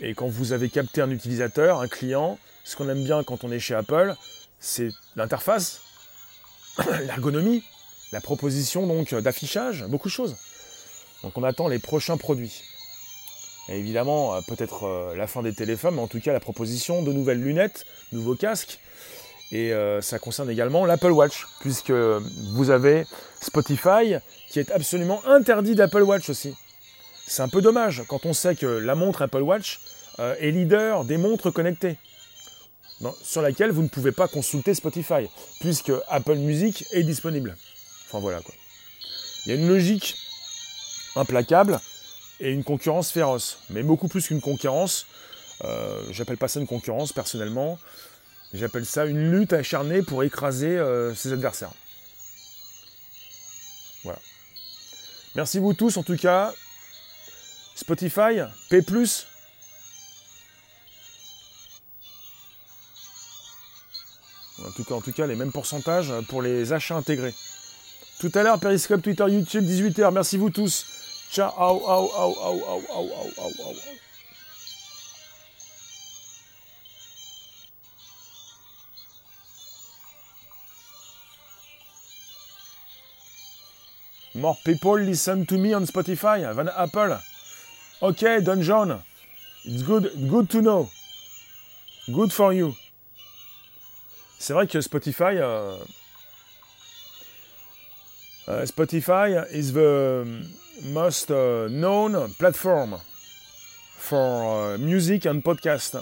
Et 0.00 0.14
quand 0.14 0.28
vous 0.28 0.52
avez 0.52 0.70
capté 0.70 1.02
un 1.02 1.10
utilisateur, 1.10 1.80
un 1.80 1.88
client, 1.88 2.38
ce 2.64 2.74
qu'on 2.76 2.88
aime 2.88 3.04
bien 3.04 3.22
quand 3.22 3.44
on 3.44 3.52
est 3.52 3.60
chez 3.60 3.74
Apple, 3.74 4.14
c'est 4.58 4.90
l'interface, 5.14 5.82
l'ergonomie, 7.02 7.62
la 8.12 8.20
proposition 8.22 8.86
donc 8.86 9.14
d'affichage, 9.14 9.84
beaucoup 9.88 10.08
de 10.08 10.12
choses. 10.12 10.36
Donc 11.22 11.36
on 11.36 11.44
attend 11.44 11.68
les 11.68 11.78
prochains 11.78 12.16
produits. 12.16 12.62
Évidemment, 13.70 14.34
euh, 14.34 14.40
peut-être 14.46 14.84
euh, 14.84 15.14
la 15.14 15.28
fin 15.28 15.42
des 15.42 15.54
téléphones, 15.54 15.94
mais 15.94 16.00
en 16.00 16.08
tout 16.08 16.20
cas 16.20 16.32
la 16.32 16.40
proposition 16.40 17.02
de 17.02 17.12
nouvelles 17.12 17.40
lunettes, 17.40 17.86
nouveaux 18.12 18.34
casques. 18.34 18.80
Et 19.52 19.72
euh, 19.72 20.00
ça 20.00 20.18
concerne 20.18 20.50
également 20.50 20.84
l'Apple 20.84 21.12
Watch, 21.12 21.46
puisque 21.60 21.92
vous 21.92 22.70
avez 22.70 23.04
Spotify 23.40 24.16
qui 24.48 24.58
est 24.58 24.70
absolument 24.72 25.24
interdit 25.26 25.74
d'Apple 25.74 26.02
Watch 26.02 26.28
aussi. 26.30 26.54
C'est 27.26 27.42
un 27.42 27.48
peu 27.48 27.60
dommage 27.60 28.02
quand 28.08 28.26
on 28.26 28.32
sait 28.32 28.56
que 28.56 28.66
la 28.66 28.94
montre 28.94 29.22
Apple 29.22 29.42
Watch 29.42 29.80
est 30.18 30.50
leader 30.50 31.04
des 31.04 31.16
montres 31.16 31.50
connectées, 31.50 31.96
sur 33.22 33.40
laquelle 33.40 33.70
vous 33.70 33.82
ne 33.82 33.88
pouvez 33.88 34.12
pas 34.12 34.28
consulter 34.28 34.74
Spotify, 34.74 35.28
puisque 35.60 35.92
Apple 36.08 36.34
Music 36.34 36.84
est 36.92 37.04
disponible. 37.04 37.56
Enfin 38.06 38.18
voilà 38.18 38.40
quoi. 38.40 38.54
Il 39.46 39.52
y 39.52 39.56
a 39.56 39.58
une 39.58 39.68
logique 39.68 40.16
implacable 41.16 41.80
et 42.40 42.50
une 42.52 42.64
concurrence 42.64 43.12
féroce. 43.12 43.58
Mais 43.70 43.82
beaucoup 43.82 44.08
plus 44.08 44.26
qu'une 44.26 44.40
concurrence. 44.40 45.06
Euh, 45.64 46.02
j'appelle 46.10 46.38
pas 46.38 46.48
ça 46.48 46.58
une 46.58 46.66
concurrence 46.66 47.12
personnellement. 47.12 47.78
J'appelle 48.52 48.86
ça 48.86 49.04
une 49.04 49.30
lutte 49.30 49.52
acharnée 49.52 50.02
pour 50.02 50.24
écraser 50.24 50.78
euh, 50.78 51.14
ses 51.14 51.32
adversaires. 51.32 51.72
Voilà. 54.02 54.18
Merci 55.36 55.58
vous 55.58 55.74
tous 55.74 55.96
en 55.96 56.02
tout 56.02 56.16
cas. 56.16 56.52
Spotify, 57.76 58.40
P. 58.68 58.82
En 64.62 64.72
tout, 64.72 64.84
cas, 64.84 64.94
en 64.94 65.00
tout 65.00 65.12
cas, 65.12 65.26
les 65.26 65.36
mêmes 65.36 65.52
pourcentages 65.52 66.12
pour 66.28 66.42
les 66.42 66.72
achats 66.72 66.96
intégrés. 66.96 67.34
Tout 68.18 68.30
à 68.34 68.42
l'heure, 68.42 68.60
Periscope, 68.60 69.00
Twitter, 69.00 69.24
YouTube, 69.28 69.64
18h. 69.64 70.12
Merci 70.12 70.36
vous 70.36 70.50
tous. 70.50 70.99
Au, 71.38 71.78
More 84.34 84.56
people 84.64 84.98
listen 84.98 85.44
to 85.46 85.58
me 85.58 85.72
on 85.72 85.84
Spotify 85.86 86.54
than 86.54 86.68
Apple. 86.68 87.18
Don 88.44 88.62
John. 88.62 89.02
It's 89.64 89.82
good, 89.82 90.10
good 90.28 90.48
to 90.50 90.62
know. 90.62 90.88
Good 92.12 92.32
for 92.32 92.52
you. 92.52 92.74
C'est 94.38 94.54
vrai 94.54 94.66
que 94.66 94.80
Spotify, 94.80 95.36
euh, 95.38 95.76
Uh, 98.50 98.66
Spotify 98.66 99.46
is 99.52 99.72
the 99.72 100.26
most 100.84 101.30
uh, 101.30 101.68
known 101.68 102.32
platform 102.38 102.96
for 103.96 104.74
uh, 104.74 104.78
music 104.78 105.26
and 105.26 105.42
podcast. 105.42 105.96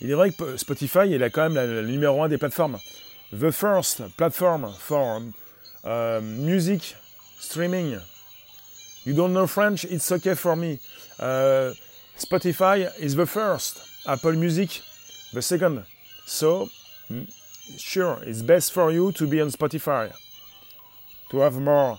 Il 0.00 0.10
est 0.10 0.14
vrai 0.14 0.30
que 0.30 0.56
Spotify 0.56 1.12
est 1.12 1.30
quand 1.30 1.50
même 1.50 1.70
le 1.70 1.86
numéro 1.86 2.22
un 2.22 2.28
des 2.28 2.38
plateformes. 2.38 2.78
The 3.32 3.50
first 3.50 4.02
platform 4.16 4.72
for 4.78 5.20
uh, 5.84 6.20
music 6.22 6.96
streaming. 7.38 7.98
You 9.04 9.14
don't 9.14 9.32
know 9.32 9.46
French? 9.46 9.84
It's 9.84 10.10
okay 10.10 10.34
for 10.34 10.56
me. 10.56 10.78
Uh, 11.18 11.72
Spotify 12.18 12.90
is 12.98 13.14
the 13.14 13.26
first. 13.26 13.80
Apple 14.06 14.32
Music, 14.32 14.80
the 15.32 15.42
second. 15.42 15.84
So, 16.26 16.68
mm, 17.10 17.30
sure, 17.78 18.18
it's 18.22 18.42
best 18.42 18.72
for 18.72 18.90
you 18.90 19.12
to 19.12 19.26
be 19.26 19.40
on 19.40 19.50
Spotify 19.50 20.12
to 21.30 21.38
have 21.38 21.60
more 21.60 21.98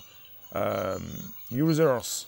um, 0.54 1.02
users, 1.50 2.26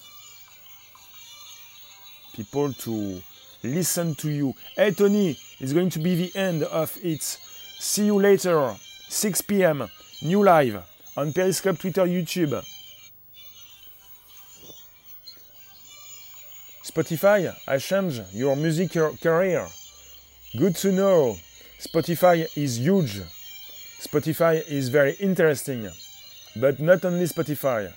people 2.34 2.72
to 2.72 3.22
listen 3.62 4.14
to 4.16 4.30
you. 4.30 4.54
Hey 4.76 4.92
Tony, 4.92 5.36
it's 5.60 5.72
going 5.72 5.90
to 5.90 5.98
be 5.98 6.14
the 6.14 6.38
end 6.38 6.62
of 6.64 6.96
it. 7.02 7.22
See 7.22 8.06
you 8.06 8.20
later, 8.20 8.74
6 9.08 9.40
p.m. 9.42 9.88
New 10.22 10.42
live 10.42 10.82
on 11.16 11.32
Periscope, 11.32 11.78
Twitter, 11.78 12.06
YouTube. 12.06 12.64
Spotify 16.84 17.52
I 17.66 17.78
changed 17.78 18.22
your 18.32 18.54
music 18.56 18.92
career. 19.20 19.66
Good 20.56 20.76
to 20.76 20.92
know. 20.92 21.36
Spotify 21.80 22.46
is 22.56 22.78
huge. 22.78 23.20
Spotify 24.00 24.62
is 24.68 24.88
very 24.88 25.12
interesting 25.14 25.88
but 26.56 26.78
not 26.80 27.04
only 27.04 27.24
Spotify. 27.24 27.92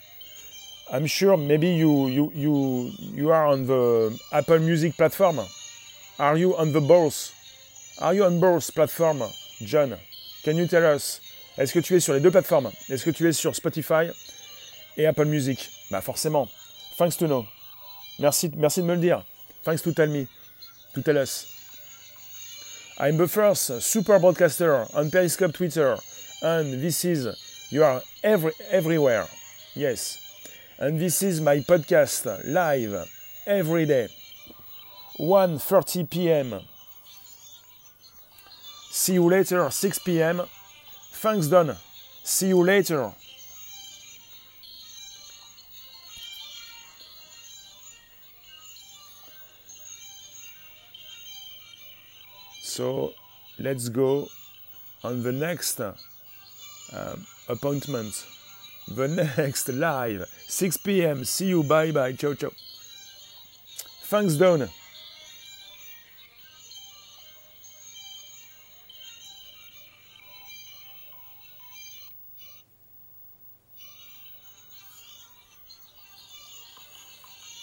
I'm 0.92 1.06
sure 1.06 1.36
maybe 1.38 1.68
you, 1.68 2.08
you, 2.08 2.32
you, 2.34 2.92
you 3.00 3.30
are 3.32 3.46
on 3.48 3.66
the 3.66 4.18
Apple 4.32 4.60
Music 4.60 4.96
platform. 4.96 5.40
Are 6.20 6.38
you 6.38 6.56
on 6.56 6.72
the 6.72 6.82
both? 6.82 7.34
Are 8.00 8.14
you 8.14 8.24
on 8.24 8.40
both 8.40 8.74
platform, 8.74 9.22
John? 9.60 9.96
Can 10.44 10.58
you 10.58 10.68
tell 10.68 10.86
us? 10.86 11.20
Est-ce 11.58 11.74
que 11.74 11.82
tu 11.82 11.96
es 11.96 12.00
sur 12.00 12.14
les 12.14 12.20
deux 12.20 12.32
plateformes? 12.32 12.72
Est-ce 12.90 13.04
que 13.04 13.12
tu 13.12 13.28
es 13.28 13.34
sur 13.34 13.56
Spotify 13.56 14.10
et 14.96 15.06
Apple 15.06 15.26
Music? 15.26 15.70
Bah 15.92 16.02
forcément. 16.02 16.48
Thanks 16.98 17.18
to 17.18 17.28
know. 17.28 17.46
Merci, 18.20 18.52
merci 18.56 18.82
de 18.82 18.86
me 18.86 18.96
le 18.96 19.02
dire. 19.02 19.24
Thanks 19.64 19.82
to 19.82 19.92
tell 19.92 20.08
me. 20.08 20.28
To 20.94 21.02
tell 21.02 21.18
us. 21.18 21.46
I'm 23.00 23.18
the 23.18 23.28
first 23.28 23.82
super 23.82 24.20
broadcaster 24.20 24.86
on 24.96 25.12
Periscope 25.12 25.54
Twitter, 25.54 25.98
and 26.42 26.82
this 26.82 27.04
is 27.06 27.28
You 27.70 27.84
are 27.84 28.02
every, 28.24 28.54
everywhere. 28.72 29.28
Yes. 29.76 30.27
And 30.80 31.00
this 31.00 31.24
is 31.24 31.42
my 31.42 31.58
podcast 31.58 32.44
live 32.46 33.10
every 33.48 33.86
day. 33.88 34.10
1:30 35.18 36.08
p.m. 36.08 36.60
See 38.92 39.14
you 39.14 39.28
later 39.28 39.70
6 39.72 40.00
p.m. 40.00 40.44
Thanks 41.14 41.48
Don. 41.48 41.76
See 42.24 42.50
you 42.50 42.64
later. 42.64 43.12
So 52.62 53.14
let's 53.58 53.90
go 53.90 54.28
on 55.04 55.24
the 55.24 55.32
next 55.32 55.80
um, 55.80 55.96
appointment. 57.50 58.14
The 58.88 59.08
next 59.38 59.68
live, 59.70 60.26
6 60.48 60.78
p.m. 60.78 61.26
See 61.26 61.48
you. 61.48 61.64
Bye 61.64 61.92
bye. 61.92 62.14
Ciao, 62.14 62.34
ciao. 62.34 62.52
Thanks, 64.10 64.36
Don. 64.36 64.70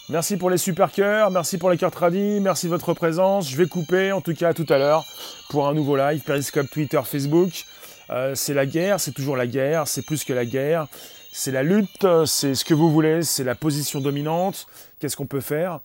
Merci 0.07 0.37
pour 0.37 0.51
les 0.51 0.59
super 0.59 0.91
cœurs, 0.91 1.31
merci 1.31 1.57
pour 1.57 1.71
les 1.71 1.77
cœurs 1.77 1.89
tradis, 1.91 2.39
merci 2.39 2.67
de 2.67 2.71
votre 2.71 2.93
présence. 2.93 3.49
Je 3.49 3.57
vais 3.57 3.65
couper, 3.65 4.11
en 4.11 4.21
tout 4.21 4.35
cas 4.35 4.53
tout 4.53 4.65
à 4.69 4.77
l'heure, 4.77 5.03
pour 5.49 5.67
un 5.67 5.73
nouveau 5.73 5.97
live, 5.97 6.21
Periscope, 6.21 6.69
Twitter, 6.69 7.01
Facebook. 7.03 7.65
Euh, 8.09 8.35
c'est 8.35 8.53
la 8.53 8.65
guerre, 8.65 8.99
c'est 8.99 9.11
toujours 9.11 9.37
la 9.37 9.47
guerre, 9.47 9.87
c'est 9.87 10.05
plus 10.05 10.23
que 10.23 10.33
la 10.33 10.45
guerre. 10.45 10.87
C'est 11.31 11.51
la 11.51 11.63
lutte, 11.63 12.07
c'est 12.25 12.55
ce 12.55 12.63
que 12.63 12.73
vous 12.73 12.91
voulez, 12.91 13.23
c'est 13.23 13.43
la 13.43 13.55
position 13.55 13.99
dominante. 13.99 14.67
Qu'est-ce 14.99 15.17
qu'on 15.17 15.25
peut 15.25 15.41
faire 15.41 15.79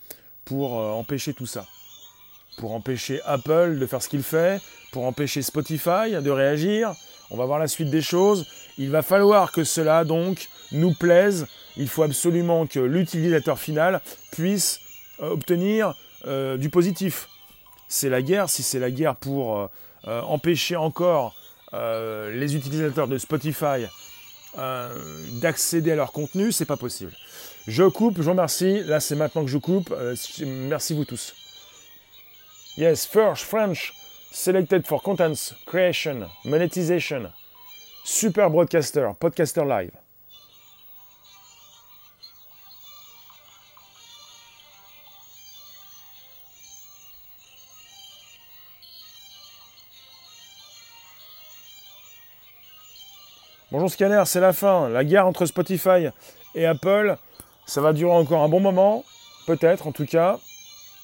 pour 0.44 0.80
euh, 0.80 0.90
empêcher 0.92 1.34
tout 1.34 1.46
ça? 1.46 1.66
Pour 2.58 2.72
empêcher 2.72 3.20
Apple 3.24 3.78
de 3.78 3.86
faire 3.86 4.02
ce 4.02 4.08
qu'il 4.08 4.22
fait, 4.22 4.60
pour 4.92 5.06
empêcher 5.06 5.42
Spotify 5.42 6.12
de 6.22 6.30
réagir? 6.30 6.92
On 7.30 7.36
va 7.36 7.46
voir 7.46 7.58
la 7.58 7.68
suite 7.68 7.90
des 7.90 8.02
choses. 8.02 8.46
Il 8.76 8.90
va 8.90 9.02
falloir 9.02 9.50
que 9.50 9.64
cela 9.64 10.04
donc 10.04 10.48
nous 10.72 10.94
plaise. 10.94 11.46
Il 11.76 11.88
faut 11.88 12.02
absolument 12.02 12.66
que 12.66 12.80
l'utilisateur 12.80 13.58
final 13.58 14.00
puisse 14.30 14.80
euh, 15.20 15.30
obtenir 15.30 15.94
du 16.58 16.68
positif. 16.68 17.30
C'est 17.88 18.10
la 18.10 18.20
guerre, 18.20 18.50
si 18.50 18.62
c'est 18.62 18.78
la 18.78 18.90
guerre 18.90 19.16
pour 19.16 19.70
empêcher 20.04 20.76
encore 20.76 21.34
euh, 21.74 22.32
les 22.32 22.56
utilisateurs 22.56 23.08
de 23.08 23.18
Spotify 23.18 23.86
euh, 24.58 24.88
d'accéder 25.40 25.92
à 25.92 25.96
leur 25.96 26.12
contenu, 26.12 26.50
c'est 26.52 26.64
pas 26.64 26.76
possible. 26.76 27.12
Je 27.66 27.84
coupe, 27.84 28.16
je 28.16 28.22
vous 28.22 28.30
remercie. 28.30 28.82
Là, 28.84 29.00
c'est 29.00 29.14
maintenant 29.14 29.44
que 29.44 29.50
je 29.50 29.58
coupe. 29.58 29.90
Euh, 29.92 30.16
merci 30.44 30.94
vous 30.94 31.04
tous. 31.04 31.34
Yes, 32.76 33.06
first 33.06 33.44
French 33.44 33.92
selected 34.32 34.86
for 34.86 35.02
contents 35.02 35.54
creation, 35.66 36.28
monetization. 36.44 37.30
Super 38.04 38.48
broadcaster, 38.48 39.10
podcaster 39.18 39.64
live. 39.64 39.99
Bonjour 53.80 53.94
Scanner, 53.94 54.22
c'est 54.26 54.40
la 54.40 54.52
fin. 54.52 54.90
La 54.90 55.04
guerre 55.04 55.26
entre 55.26 55.46
Spotify 55.46 56.08
et 56.54 56.66
Apple, 56.66 57.16
ça 57.64 57.80
va 57.80 57.94
durer 57.94 58.12
encore 58.12 58.42
un 58.42 58.48
bon 58.50 58.60
moment, 58.60 59.06
peut-être 59.46 59.86
en 59.86 59.92
tout 59.92 60.04
cas. 60.04 60.38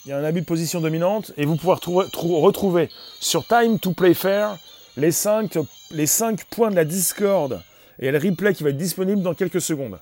il 0.05 0.11
y 0.11 0.13
a 0.13 0.19
un 0.19 0.25
abus 0.25 0.43
de 0.43 0.47
position 0.47 0.83
dominante, 0.83 1.33
et 1.39 1.47
vous 1.47 1.57
pourrez 1.57 1.79
retrouver 1.83 2.91
sur 3.19 3.47
Time 3.47 3.79
to 3.79 3.95
Play 3.95 4.13
Fair 4.13 4.59
les 4.99 5.11
5, 5.11 5.57
les 5.91 6.07
5 6.07 6.45
points 6.51 6.69
de 6.71 6.77
la 6.77 6.85
Discord 6.85 7.63
et 7.99 8.11
le 8.11 8.19
replay 8.19 8.53
qui 8.53 8.63
va 8.63 8.69
être 8.69 8.77
disponible 8.77 9.23
dans 9.23 9.33
quelques 9.33 9.63
secondes. 9.63 9.99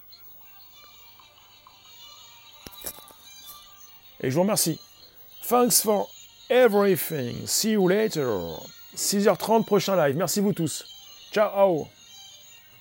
Et 4.20 4.30
je 4.30 4.34
vous 4.34 4.42
remercie. 4.42 4.80
Thanks 5.48 5.80
for 5.80 6.10
everything. 6.50 7.46
See 7.46 7.74
you 7.74 7.86
later. 7.86 8.58
6h30 8.96 9.64
prochain 9.64 9.94
live. 9.94 10.16
Merci 10.16 10.40
vous 10.40 10.52
tous. 10.52 10.84
Ciao. 11.32 11.86